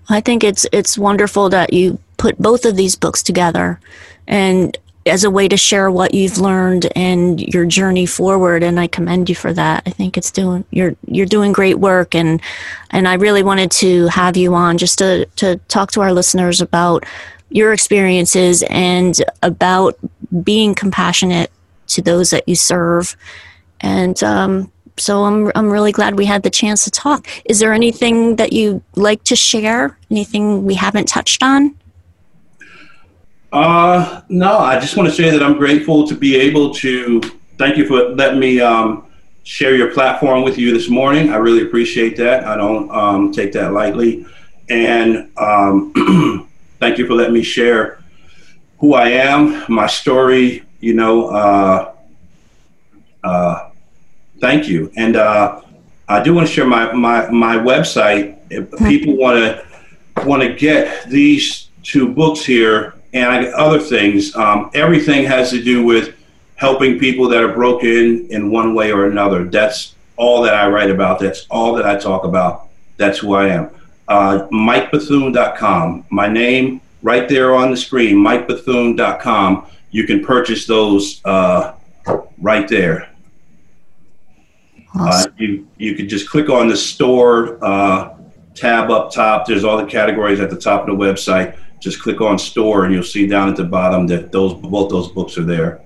I 0.09 0.19
think 0.19 0.43
it's 0.43 0.65
it's 0.73 0.97
wonderful 0.97 1.49
that 1.49 1.71
you 1.71 1.97
put 2.17 2.37
both 2.37 2.65
of 2.65 2.75
these 2.75 2.95
books 2.95 3.23
together 3.23 3.79
and 4.27 4.77
as 5.05 5.23
a 5.23 5.31
way 5.31 5.47
to 5.47 5.57
share 5.57 5.91
what 5.91 6.13
you've 6.13 6.37
learned 6.37 6.89
and 6.95 7.41
your 7.41 7.65
journey 7.65 8.05
forward 8.05 8.63
and 8.63 8.79
I 8.79 8.87
commend 8.87 9.29
you 9.29 9.35
for 9.35 9.53
that. 9.53 9.83
I 9.85 9.91
think 9.91 10.17
it's 10.17 10.29
doing 10.29 10.65
you're 10.71 10.95
you're 11.07 11.25
doing 11.25 11.53
great 11.53 11.79
work 11.79 12.15
and 12.15 12.41
and 12.91 13.07
I 13.07 13.13
really 13.13 13.43
wanted 13.43 13.71
to 13.71 14.07
have 14.07 14.35
you 14.35 14.53
on 14.55 14.77
just 14.77 14.97
to 14.99 15.25
to 15.37 15.55
talk 15.69 15.91
to 15.93 16.01
our 16.01 16.11
listeners 16.11 16.59
about 16.59 17.05
your 17.49 17.71
experiences 17.71 18.61
and 18.69 19.23
about 19.41 19.97
being 20.43 20.75
compassionate 20.75 21.49
to 21.87 22.01
those 22.01 22.31
that 22.31 22.47
you 22.47 22.55
serve. 22.55 23.15
And 23.79 24.21
um, 24.23 24.71
so 24.97 25.23
I'm 25.23 25.51
I'm 25.55 25.69
really 25.69 25.91
glad 25.91 26.17
we 26.17 26.25
had 26.25 26.43
the 26.43 26.49
chance 26.49 26.83
to 26.85 26.91
talk. 26.91 27.27
Is 27.45 27.59
there 27.59 27.73
anything 27.73 28.35
that 28.37 28.53
you 28.53 28.83
like 28.95 29.23
to 29.25 29.35
share? 29.35 29.97
Anything 30.11 30.65
we 30.65 30.75
haven't 30.75 31.07
touched 31.07 31.43
on? 31.43 31.75
Uh, 33.51 34.21
no, 34.29 34.57
I 34.57 34.79
just 34.79 34.97
want 34.97 35.07
to 35.09 35.15
say 35.15 35.29
that 35.29 35.43
I'm 35.43 35.57
grateful 35.57 36.07
to 36.07 36.15
be 36.15 36.35
able 36.35 36.73
to. 36.75 37.21
Thank 37.57 37.77
you 37.77 37.85
for 37.85 38.09
letting 38.09 38.39
me 38.39 38.59
um, 38.59 39.05
share 39.43 39.75
your 39.75 39.91
platform 39.91 40.43
with 40.43 40.57
you 40.57 40.73
this 40.73 40.89
morning. 40.89 41.29
I 41.29 41.35
really 41.35 41.61
appreciate 41.61 42.17
that. 42.17 42.45
I 42.45 42.57
don't 42.57 42.89
um, 42.91 43.31
take 43.31 43.51
that 43.53 43.71
lightly, 43.73 44.25
and 44.69 45.29
um, 45.37 46.49
thank 46.79 46.97
you 46.97 47.05
for 47.05 47.13
letting 47.13 47.33
me 47.33 47.43
share 47.43 48.03
who 48.79 48.95
I 48.95 49.09
am, 49.09 49.63
my 49.69 49.87
story. 49.87 50.63
You 50.79 50.95
know, 50.95 51.27
uh, 51.27 51.93
uh, 53.23 53.69
thank 54.43 54.67
you, 54.67 54.91
and 54.97 55.15
uh, 55.15 55.61
I 56.09 56.21
do 56.21 56.33
want 56.33 56.47
to 56.47 56.53
share 56.53 56.65
my 56.65 56.91
my 56.91 57.29
my 57.29 57.55
website. 57.55 58.37
If 58.49 58.69
people 58.77 59.15
want 59.15 59.37
to 59.37 60.25
want 60.27 60.43
to 60.43 60.53
get 60.53 61.09
these 61.09 61.69
two 61.81 62.13
books 62.13 62.43
here 62.43 62.93
and 63.13 63.25
I, 63.25 63.45
other 63.51 63.79
things. 63.79 64.35
Um, 64.35 64.69
everything 64.73 65.25
has 65.25 65.49
to 65.51 65.63
do 65.63 65.85
with 65.85 66.15
helping 66.55 66.99
people 66.99 67.27
that 67.29 67.41
are 67.41 67.53
broken 67.53 68.27
in 68.29 68.51
one 68.51 68.75
way 68.75 68.91
or 68.91 69.05
another. 69.05 69.45
That's 69.45 69.95
all 70.17 70.41
that 70.43 70.53
I 70.53 70.67
write 70.69 70.91
about. 70.91 71.19
That's 71.19 71.45
all 71.49 71.73
that 71.75 71.85
I 71.85 71.97
talk 71.97 72.23
about. 72.25 72.67
That's 72.97 73.19
who 73.19 73.33
I 73.35 73.47
am. 73.47 73.69
Uh, 74.07 74.47
MikeBethune.com. 74.51 76.05
My 76.09 76.27
name 76.27 76.81
right 77.01 77.27
there 77.27 77.55
on 77.55 77.71
the 77.71 77.77
screen, 77.77 78.17
MikeBethune.com. 78.17 79.67
You 79.91 80.05
can 80.05 80.23
purchase 80.23 80.65
those 80.65 81.21
uh, 81.25 81.73
right 82.39 82.67
there. 82.67 83.12
Awesome. 84.95 85.31
Uh, 85.31 85.35
you 85.37 85.67
you 85.77 85.95
could 85.95 86.09
just 86.09 86.29
click 86.29 86.49
on 86.49 86.67
the 86.67 86.77
store 86.77 87.63
uh, 87.63 88.15
tab 88.53 88.91
up 88.91 89.11
top. 89.11 89.47
There's 89.47 89.63
all 89.63 89.77
the 89.77 89.85
categories 89.85 90.39
at 90.39 90.49
the 90.49 90.57
top 90.57 90.87
of 90.87 90.97
the 90.97 91.03
website 91.03 91.57
just 91.83 92.01
click 92.01 92.21
on 92.21 92.39
store 92.39 92.85
and 92.85 92.93
you'll 92.93 93.03
see 93.03 93.27
down 93.27 93.49
at 93.49 93.57
the 93.57 93.63
bottom 93.63 94.07
that 94.07 94.31
those 94.31 94.53
both 94.53 94.89
those 94.89 95.09
books 95.09 95.37
are 95.37 95.43
there. 95.43 95.81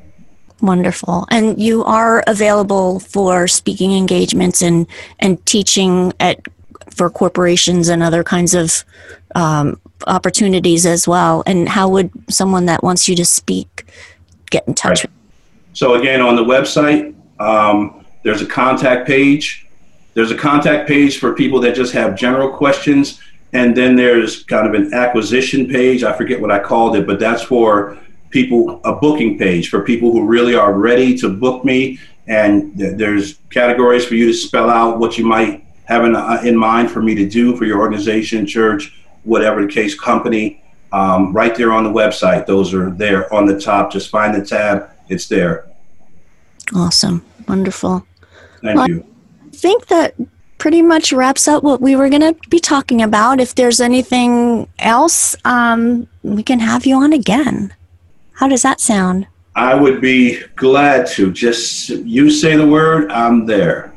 Wonderful. 0.61 1.25
And 1.31 1.59
you 1.59 1.83
are 1.83 2.23
available 2.27 2.99
for 2.99 3.47
speaking 3.47 3.93
engagements 3.93 4.61
and 4.61 4.85
and 5.19 5.43
teaching 5.47 6.13
at 6.19 6.39
for 6.91 7.09
corporations 7.09 7.89
and 7.89 8.03
other 8.03 8.23
kinds 8.23 8.53
of 8.53 8.85
um, 9.35 9.79
opportunities 10.05 10.85
as 10.85 11.07
well. 11.07 11.43
And 11.45 11.67
how 11.67 11.89
would 11.89 12.11
someone 12.29 12.65
that 12.67 12.83
wants 12.83 13.09
you 13.09 13.15
to 13.15 13.25
speak 13.25 13.85
get 14.51 14.67
in 14.67 14.75
touch? 14.75 15.03
Right. 15.03 15.13
So 15.73 15.95
again, 15.95 16.21
on 16.21 16.35
the 16.35 16.43
website, 16.43 17.15
um, 17.39 17.96
there's 18.23 18.41
a 18.41 18.45
contact 18.45 19.07
page. 19.07 19.67
There's 20.13 20.31
a 20.31 20.37
contact 20.37 20.87
page 20.87 21.19
for 21.19 21.33
people 21.33 21.59
that 21.61 21.75
just 21.75 21.93
have 21.93 22.15
general 22.15 22.49
questions 22.49 23.19
and 23.53 23.75
then 23.75 23.95
there's 23.95 24.43
kind 24.43 24.67
of 24.67 24.73
an 24.73 24.93
acquisition 24.93 25.67
page. 25.67 26.03
I 26.03 26.13
forget 26.13 26.39
what 26.39 26.51
I 26.51 26.59
called 26.59 26.95
it, 26.95 27.07
but 27.07 27.19
that's 27.19 27.43
for 27.43 27.97
people, 28.29 28.81
a 28.83 28.93
booking 28.93 29.37
page 29.37 29.69
for 29.69 29.81
people 29.81 30.11
who 30.11 30.25
really 30.25 30.55
are 30.55 30.73
ready 30.73 31.17
to 31.19 31.29
book 31.29 31.63
me. 31.63 31.99
And 32.27 32.77
th- 32.77 32.97
there's 32.97 33.35
categories 33.49 34.05
for 34.05 34.15
you 34.15 34.27
to 34.27 34.33
spell 34.33 34.69
out 34.69 34.99
what 34.99 35.17
you 35.17 35.25
might 35.25 35.63
have 35.85 36.03
in, 36.03 36.15
uh, 36.15 36.41
in 36.43 36.57
mind 36.57 36.91
for 36.91 37.01
me 37.01 37.15
to 37.15 37.27
do 37.27 37.55
for 37.55 37.63
your 37.63 37.79
organization, 37.79 38.45
church, 38.45 38.93
whatever 39.23 39.65
the 39.65 39.71
case, 39.71 39.97
company. 39.97 40.61
Um, 40.91 41.33
right 41.33 41.55
there 41.55 41.73
on 41.73 41.83
the 41.83 41.89
website. 41.89 42.45
Those 42.45 42.73
are 42.73 42.91
there 42.91 43.33
on 43.33 43.45
the 43.45 43.59
top. 43.59 43.91
Just 43.91 44.09
find 44.09 44.33
the 44.33 44.45
tab, 44.45 44.89
it's 45.09 45.27
there. 45.27 45.67
Awesome. 46.75 47.25
Wonderful. 47.47 48.05
Thank 48.61 48.77
well, 48.77 48.89
you. 48.89 49.05
I 49.45 49.49
think 49.55 49.87
that 49.87 50.15
pretty 50.57 50.81
much 50.81 51.13
wraps 51.13 51.47
up 51.47 51.63
what 51.63 51.81
we 51.81 51.95
were 51.95 52.09
going 52.09 52.21
to 52.21 52.35
be 52.49 52.59
talking 52.59 53.01
about. 53.01 53.39
If 53.39 53.55
there's 53.55 53.79
anything 53.79 54.67
else, 54.79 55.35
um, 55.45 56.07
we 56.23 56.43
can 56.43 56.59
have 56.59 56.85
you 56.85 56.95
on 56.95 57.13
again. 57.13 57.73
How 58.33 58.47
does 58.47 58.63
that 58.63 58.79
sound? 58.79 59.27
I 59.55 59.73
would 59.73 60.01
be 60.01 60.39
glad 60.55 61.07
to. 61.07 61.31
Just 61.31 61.89
you 61.89 62.29
say 62.29 62.55
the 62.55 62.67
word, 62.67 63.11
I'm 63.11 63.45
there. 63.45 63.93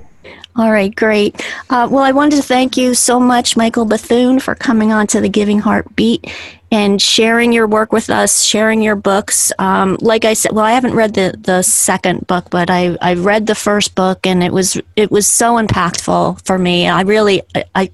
All 0.57 0.71
right, 0.71 0.95
great. 0.95 1.41
Uh, 1.71 1.89
well, 1.91 2.03
I 2.03 2.13
wanted 2.13 2.37
to 2.37 2.43
thank 2.43 2.77
you 2.77 2.95
so 2.95 3.21
much, 3.21 3.57
Michael 3.57 3.85
Bethune, 3.85 4.41
for 4.41 4.55
coming 4.55 4.93
on 4.93 5.07
to 5.09 5.21
the 5.21 5.29
Giving 5.29 5.61
Heart 5.61 5.95
Beat 5.95 6.27
and 6.73 7.01
sharing 7.01 7.53
your 7.53 7.67
work 7.67 7.93
with 7.93 8.11
us, 8.11 8.43
sharing 8.43 8.83
your 8.83 8.97
books. 8.97 9.53
Um, 9.59 9.97
like 10.01 10.25
I 10.25 10.35
said, 10.35 10.53
well, 10.53 10.65
I 10.65 10.73
haven't 10.73 10.95
read 10.95 11.15
the, 11.15 11.35
the 11.39 11.63
second 11.63 12.27
book, 12.27 12.51
but 12.51 12.69
I, 12.69 12.97
I 13.01 13.15
read 13.15 13.47
the 13.47 13.55
first 13.55 13.95
book, 13.95 14.27
and 14.27 14.43
it 14.43 14.53
was 14.53 14.81
it 14.97 15.11
was 15.11 15.27
so 15.27 15.55
impactful 15.55 16.45
for 16.45 16.59
me. 16.59 16.89
I 16.89 17.03
really 17.03 17.43
I 17.75 17.91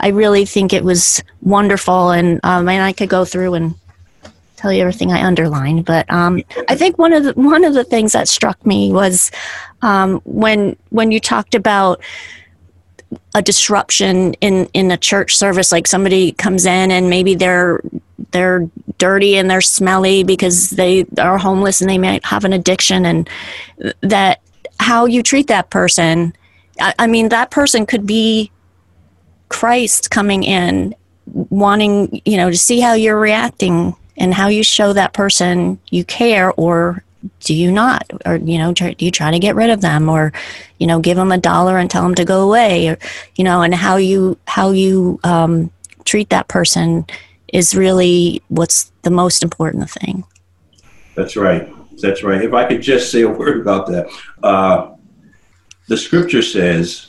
I 0.00 0.08
really 0.08 0.44
think 0.44 0.72
it 0.72 0.84
was 0.84 1.22
wonderful, 1.40 2.10
and 2.10 2.40
um, 2.44 2.68
and 2.68 2.82
I 2.82 2.92
could 2.92 3.08
go 3.08 3.24
through 3.24 3.54
and 3.54 3.74
tell 4.56 4.72
you 4.72 4.80
everything 4.80 5.12
I 5.12 5.22
underlined. 5.24 5.84
But 5.84 6.10
um, 6.10 6.42
I 6.68 6.74
think 6.74 6.98
one 6.98 7.12
of 7.12 7.24
the 7.24 7.32
one 7.34 7.64
of 7.64 7.74
the 7.74 7.84
things 7.84 8.12
that 8.12 8.28
struck 8.28 8.64
me 8.66 8.92
was 8.92 9.30
um, 9.82 10.20
when 10.24 10.76
when 10.90 11.10
you 11.10 11.20
talked 11.20 11.54
about 11.54 12.02
a 13.34 13.42
disruption 13.42 14.34
in 14.34 14.66
in 14.72 14.90
a 14.90 14.96
church 14.96 15.36
service 15.36 15.70
like 15.70 15.86
somebody 15.86 16.32
comes 16.32 16.66
in 16.66 16.90
and 16.90 17.08
maybe 17.08 17.34
they're 17.34 17.80
they're 18.32 18.68
dirty 18.98 19.36
and 19.36 19.48
they're 19.48 19.60
smelly 19.60 20.24
because 20.24 20.70
they 20.70 21.06
are 21.18 21.38
homeless 21.38 21.80
and 21.80 21.88
they 21.88 21.98
might 21.98 22.24
have 22.24 22.44
an 22.44 22.52
addiction 22.52 23.06
and 23.06 23.28
that 24.00 24.40
how 24.80 25.04
you 25.04 25.22
treat 25.22 25.46
that 25.46 25.70
person 25.70 26.34
I, 26.80 26.94
I 26.98 27.06
mean 27.06 27.28
that 27.28 27.50
person 27.50 27.86
could 27.86 28.06
be 28.06 28.50
christ 29.48 30.10
coming 30.10 30.42
in 30.42 30.94
wanting 31.26 32.20
you 32.24 32.36
know 32.36 32.50
to 32.50 32.58
see 32.58 32.80
how 32.80 32.94
you're 32.94 33.20
reacting 33.20 33.94
and 34.18 34.34
how 34.34 34.48
you 34.48 34.62
show 34.62 34.92
that 34.92 35.12
person 35.12 35.78
you 35.90 36.04
care 36.04 36.52
or 36.52 37.04
do 37.40 37.54
you 37.54 37.72
not? 37.72 38.08
Or 38.24 38.36
you 38.36 38.58
know 38.58 38.72
do 38.72 38.94
you 38.98 39.10
try 39.10 39.30
to 39.30 39.38
get 39.38 39.54
rid 39.54 39.70
of 39.70 39.80
them 39.80 40.08
or 40.08 40.32
you 40.78 40.86
know 40.86 41.00
give 41.00 41.16
them 41.16 41.32
a 41.32 41.38
dollar 41.38 41.78
and 41.78 41.90
tell 41.90 42.02
them 42.02 42.14
to 42.16 42.24
go 42.24 42.42
away 42.42 42.88
or 42.88 42.98
you 43.36 43.44
know 43.44 43.62
and 43.62 43.74
how 43.74 43.96
you 43.96 44.38
how 44.46 44.70
you 44.70 45.18
um, 45.24 45.70
treat 46.04 46.30
that 46.30 46.48
person 46.48 47.06
is 47.52 47.74
really 47.74 48.42
what's 48.48 48.92
the 49.02 49.10
most 49.10 49.42
important 49.42 49.90
thing. 49.90 50.24
That's 51.14 51.36
right. 51.36 51.72
That's 51.98 52.22
right. 52.22 52.42
If 52.42 52.52
i 52.52 52.64
could 52.66 52.82
just 52.82 53.10
say 53.10 53.22
a 53.22 53.28
word 53.28 53.60
about 53.60 53.86
that 53.88 54.08
uh, 54.42 54.92
the 55.88 55.96
scripture 55.96 56.42
says 56.42 57.08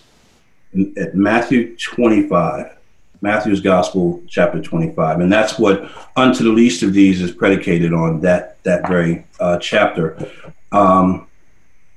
at 0.97 1.15
matthew 1.15 1.75
25 1.77 2.76
Matthew's 3.22 3.61
Gospel, 3.61 4.22
chapter 4.28 4.61
25. 4.61 5.20
And 5.20 5.32
that's 5.32 5.57
what 5.57 5.91
unto 6.15 6.43
the 6.43 6.49
least 6.49 6.84
of 6.84 6.93
these 6.93 7.22
is 7.22 7.32
predicated 7.32 7.93
on, 7.93 8.22
that, 8.22 8.61
that 8.63 8.88
very 8.88 9.26
uh, 9.39 9.57
chapter. 9.59 10.30
Um, 10.72 11.28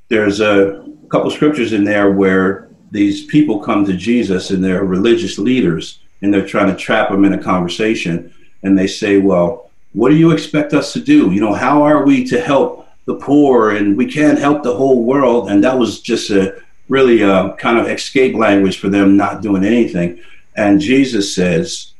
there's 0.09 0.41
a 0.41 0.87
couple 1.11 1.31
scriptures 1.31 1.73
in 1.73 1.85
there 1.85 2.11
where 2.11 2.69
these 2.91 3.27
people 3.27 3.61
come 3.61 3.85
to 3.85 3.97
Jesus 3.97 4.51
and 4.51 4.63
they're 4.63 4.85
religious 4.85 5.39
leaders 5.39 6.01
and 6.23 6.33
they're 6.33 6.47
trying 6.47 6.67
to 6.67 6.77
trap 6.77 7.11
him 7.11 7.25
in 7.25 7.33
a 7.33 7.43
conversation. 7.43 8.33
And 8.63 8.79
they 8.79 8.87
say, 8.87 9.19
Well, 9.19 9.71
what 9.93 10.11
do 10.11 10.17
you 10.17 10.31
expect 10.31 10.73
us 10.73 10.93
to 10.93 11.01
do? 11.01 11.33
You 11.33 11.41
know, 11.41 11.55
how 11.55 11.83
are 11.83 12.05
we 12.05 12.25
to 12.27 12.41
help 12.41 12.89
the 13.07 13.15
poor? 13.15 13.71
And 13.71 13.97
we 13.97 14.07
can't 14.07 14.39
help 14.39 14.63
the 14.63 14.75
whole 14.75 15.05
world. 15.05 15.51
And 15.51 15.65
that 15.65 15.79
was 15.79 16.01
just 16.01 16.31
a 16.31 16.61
really 16.89 17.23
a 17.23 17.33
uh, 17.33 17.57
kind 17.57 17.79
of 17.79 17.89
escape 17.89 18.35
language 18.35 18.79
for 18.79 18.89
them 18.89 19.17
not 19.17 19.43
doing 19.43 19.65
anything. 19.65 20.21
And 20.57 20.81
Jesus 20.81 21.35
says, 21.35 21.93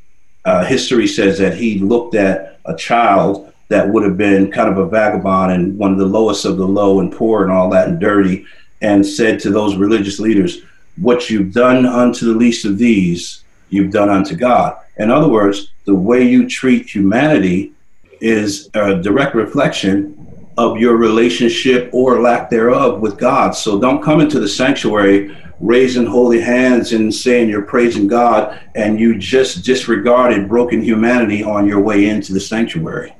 uh, 0.45 0.65
history 0.65 1.07
says 1.07 1.37
that 1.37 1.55
he 1.55 1.79
looked 1.79 2.15
at 2.15 2.59
a 2.65 2.75
child 2.75 3.53
that 3.69 3.87
would 3.87 4.03
have 4.03 4.17
been 4.17 4.51
kind 4.51 4.69
of 4.69 4.77
a 4.77 4.85
vagabond 4.85 5.51
and 5.53 5.77
one 5.77 5.93
of 5.93 5.97
the 5.97 6.05
lowest 6.05 6.45
of 6.45 6.57
the 6.57 6.67
low 6.67 6.99
and 6.99 7.11
poor 7.11 7.43
and 7.43 7.51
all 7.51 7.69
that 7.69 7.87
and 7.87 7.99
dirty, 7.99 8.45
and 8.81 9.05
said 9.05 9.39
to 9.39 9.49
those 9.49 9.75
religious 9.75 10.19
leaders, 10.19 10.61
What 10.97 11.29
you've 11.29 11.53
done 11.53 11.85
unto 11.85 12.25
the 12.25 12.37
least 12.37 12.65
of 12.65 12.77
these, 12.77 13.43
you've 13.69 13.91
done 13.91 14.09
unto 14.09 14.35
God. 14.35 14.77
In 14.97 15.09
other 15.09 15.29
words, 15.29 15.71
the 15.85 15.95
way 15.95 16.27
you 16.27 16.49
treat 16.49 16.93
humanity 16.93 17.71
is 18.19 18.69
a 18.73 19.01
direct 19.01 19.35
reflection 19.35 20.17
of 20.57 20.77
your 20.77 20.97
relationship 20.97 21.89
or 21.93 22.21
lack 22.21 22.49
thereof 22.49 22.99
with 22.99 23.17
God. 23.17 23.51
So 23.51 23.79
don't 23.79 24.03
come 24.03 24.21
into 24.21 24.39
the 24.39 24.49
sanctuary 24.49 25.35
raising 25.61 26.07
holy 26.07 26.41
hands 26.41 26.91
and 26.91 27.13
saying 27.13 27.47
you're 27.47 27.61
praising 27.61 28.07
God 28.07 28.59
and 28.75 28.99
you 28.99 29.17
just 29.17 29.63
disregarded 29.63 30.49
broken 30.49 30.81
humanity 30.81 31.43
on 31.43 31.67
your 31.67 31.79
way 31.79 32.07
into 32.09 32.33
the 32.33 32.39
sanctuary. 32.39 33.13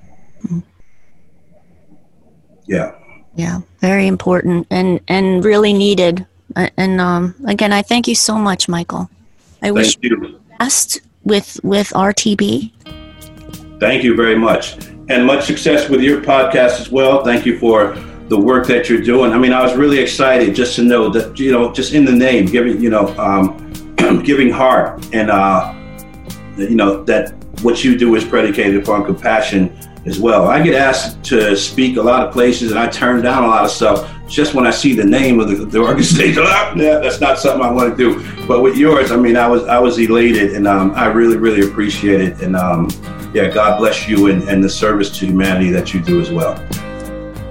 Yeah. 2.65 2.95
Yeah, 3.35 3.61
very 3.79 4.07
important 4.07 4.67
and 4.69 4.99
and 5.07 5.45
really 5.45 5.71
needed. 5.71 6.25
And 6.55 6.99
um, 6.99 7.35
again, 7.47 7.71
I 7.71 7.81
thank 7.81 8.07
you 8.07 8.15
so 8.15 8.35
much, 8.35 8.67
Michael. 8.67 9.09
I 9.61 9.67
thank 9.67 9.75
wish 9.75 9.97
you 10.01 10.09
the 10.09 10.39
best 10.59 11.01
with 11.23 11.59
with 11.63 11.89
RTB. 11.89 12.71
Thank 13.79 14.03
you 14.03 14.15
very 14.15 14.37
much, 14.37 14.75
and 15.09 15.25
much 15.25 15.45
success 15.45 15.89
with 15.89 16.01
your 16.01 16.19
podcast 16.21 16.81
as 16.81 16.91
well. 16.91 17.23
Thank 17.23 17.45
you 17.45 17.57
for 17.57 17.95
the 18.31 18.39
work 18.39 18.65
that 18.65 18.87
you're 18.87 19.01
doing. 19.01 19.33
I 19.33 19.37
mean, 19.37 19.51
I 19.51 19.61
was 19.61 19.75
really 19.75 19.99
excited 19.99 20.55
just 20.55 20.77
to 20.77 20.83
know 20.83 21.09
that 21.09 21.37
you 21.37 21.51
know, 21.51 21.73
just 21.73 21.93
in 21.93 22.05
the 22.05 22.13
name, 22.13 22.45
giving 22.45 22.81
you 22.81 22.89
know, 22.89 23.07
um, 23.19 23.43
giving 24.23 24.49
heart, 24.49 25.05
and 25.11 25.29
uh, 25.29 25.73
you 26.55 26.75
know 26.75 27.03
that 27.03 27.33
what 27.61 27.83
you 27.83 27.97
do 27.97 28.15
is 28.15 28.23
predicated 28.23 28.81
upon 28.81 29.03
compassion 29.03 29.77
as 30.05 30.17
well. 30.17 30.47
I 30.47 30.63
get 30.63 30.75
asked 30.75 31.21
to 31.25 31.57
speak 31.57 31.97
a 31.97 32.01
lot 32.01 32.25
of 32.25 32.31
places, 32.31 32.71
and 32.71 32.79
I 32.79 32.87
turn 32.87 33.21
down 33.21 33.43
a 33.43 33.47
lot 33.47 33.65
of 33.65 33.69
stuff 33.69 34.09
just 34.29 34.53
when 34.53 34.65
I 34.65 34.71
see 34.71 34.95
the 34.95 35.03
name 35.03 35.41
of 35.41 35.49
the, 35.49 35.65
the 35.65 35.79
organization. 35.79 36.43
yeah, 36.77 36.99
that's 36.99 37.19
not 37.19 37.37
something 37.37 37.61
I 37.61 37.69
want 37.69 37.97
to 37.97 38.01
do. 38.01 38.47
But 38.47 38.61
with 38.61 38.77
yours, 38.77 39.11
I 39.11 39.17
mean, 39.17 39.35
I 39.35 39.45
was 39.45 39.65
I 39.65 39.77
was 39.77 39.99
elated, 39.99 40.53
and 40.53 40.69
um, 40.69 40.93
I 40.95 41.07
really 41.07 41.35
really 41.35 41.67
appreciate 41.69 42.21
it. 42.21 42.41
And 42.41 42.55
um, 42.55 42.87
yeah, 43.33 43.49
God 43.49 43.77
bless 43.77 44.07
you 44.07 44.27
and, 44.27 44.41
and 44.47 44.63
the 44.63 44.69
service 44.69 45.09
to 45.19 45.25
humanity 45.25 45.69
that 45.71 45.93
you 45.93 45.99
do 45.99 46.21
as 46.21 46.31
well. 46.31 46.55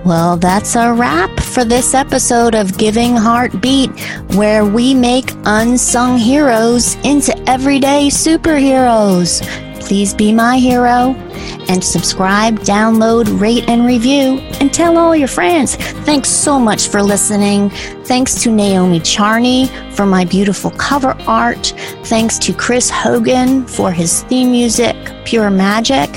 Well, 0.04 0.38
that's 0.38 0.76
a 0.76 0.94
wrap 0.94 1.38
for 1.40 1.62
this 1.62 1.92
episode 1.92 2.54
of 2.54 2.78
Giving 2.78 3.14
Heartbeat, 3.14 3.90
where 4.34 4.64
we 4.64 4.94
make 4.94 5.30
unsung 5.44 6.16
heroes 6.16 6.94
into 7.04 7.38
everyday 7.46 8.08
superheroes. 8.08 9.42
Please 9.78 10.14
be 10.14 10.32
my 10.32 10.56
hero 10.56 11.14
and 11.68 11.84
subscribe, 11.84 12.60
download, 12.60 13.40
rate, 13.40 13.68
and 13.68 13.84
review, 13.84 14.38
and 14.58 14.72
tell 14.72 14.96
all 14.96 15.14
your 15.14 15.28
friends. 15.28 15.76
Thanks 15.76 16.30
so 16.30 16.58
much 16.58 16.88
for 16.88 17.02
listening. 17.02 17.68
Thanks 18.04 18.42
to 18.42 18.50
Naomi 18.50 19.00
Charney 19.00 19.66
for 19.90 20.06
my 20.06 20.24
beautiful 20.24 20.70
cover 20.70 21.14
art. 21.26 21.74
Thanks 22.04 22.38
to 22.38 22.54
Chris 22.54 22.88
Hogan 22.88 23.66
for 23.66 23.92
his 23.92 24.22
theme 24.24 24.50
music, 24.50 24.96
Pure 25.26 25.50
Magic 25.50 26.08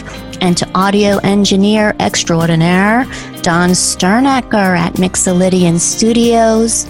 and 0.44 0.58
to 0.58 0.70
audio 0.76 1.18
engineer 1.20 1.96
extraordinaire 2.00 3.06
Don 3.44 3.72
Sternecker 3.72 4.78
at 4.78 4.94
Mixolydian 4.94 5.78
Studios. 5.78 6.90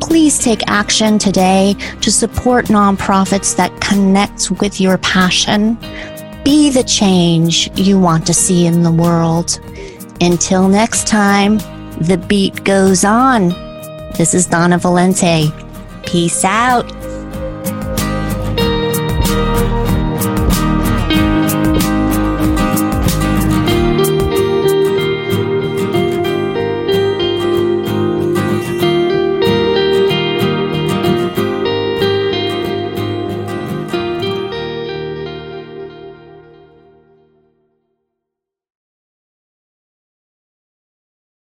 Please 0.00 0.36
take 0.36 0.60
action 0.66 1.16
today 1.16 1.76
to 2.00 2.10
support 2.10 2.66
nonprofits 2.66 3.54
that 3.54 3.80
connect 3.80 4.50
with 4.60 4.80
your 4.80 4.98
passion. 4.98 5.76
Be 6.44 6.70
the 6.70 6.82
change 6.82 7.70
you 7.78 8.00
want 8.00 8.26
to 8.26 8.34
see 8.34 8.66
in 8.66 8.82
the 8.82 8.90
world. 8.90 9.60
Until 10.20 10.68
next 10.68 11.06
time, 11.06 11.58
the 12.00 12.20
beat 12.28 12.64
goes 12.64 13.04
on. 13.04 13.50
This 14.18 14.34
is 14.34 14.46
Donna 14.46 14.80
Valente. 14.80 15.52
Peace 16.04 16.44
out. 16.44 17.01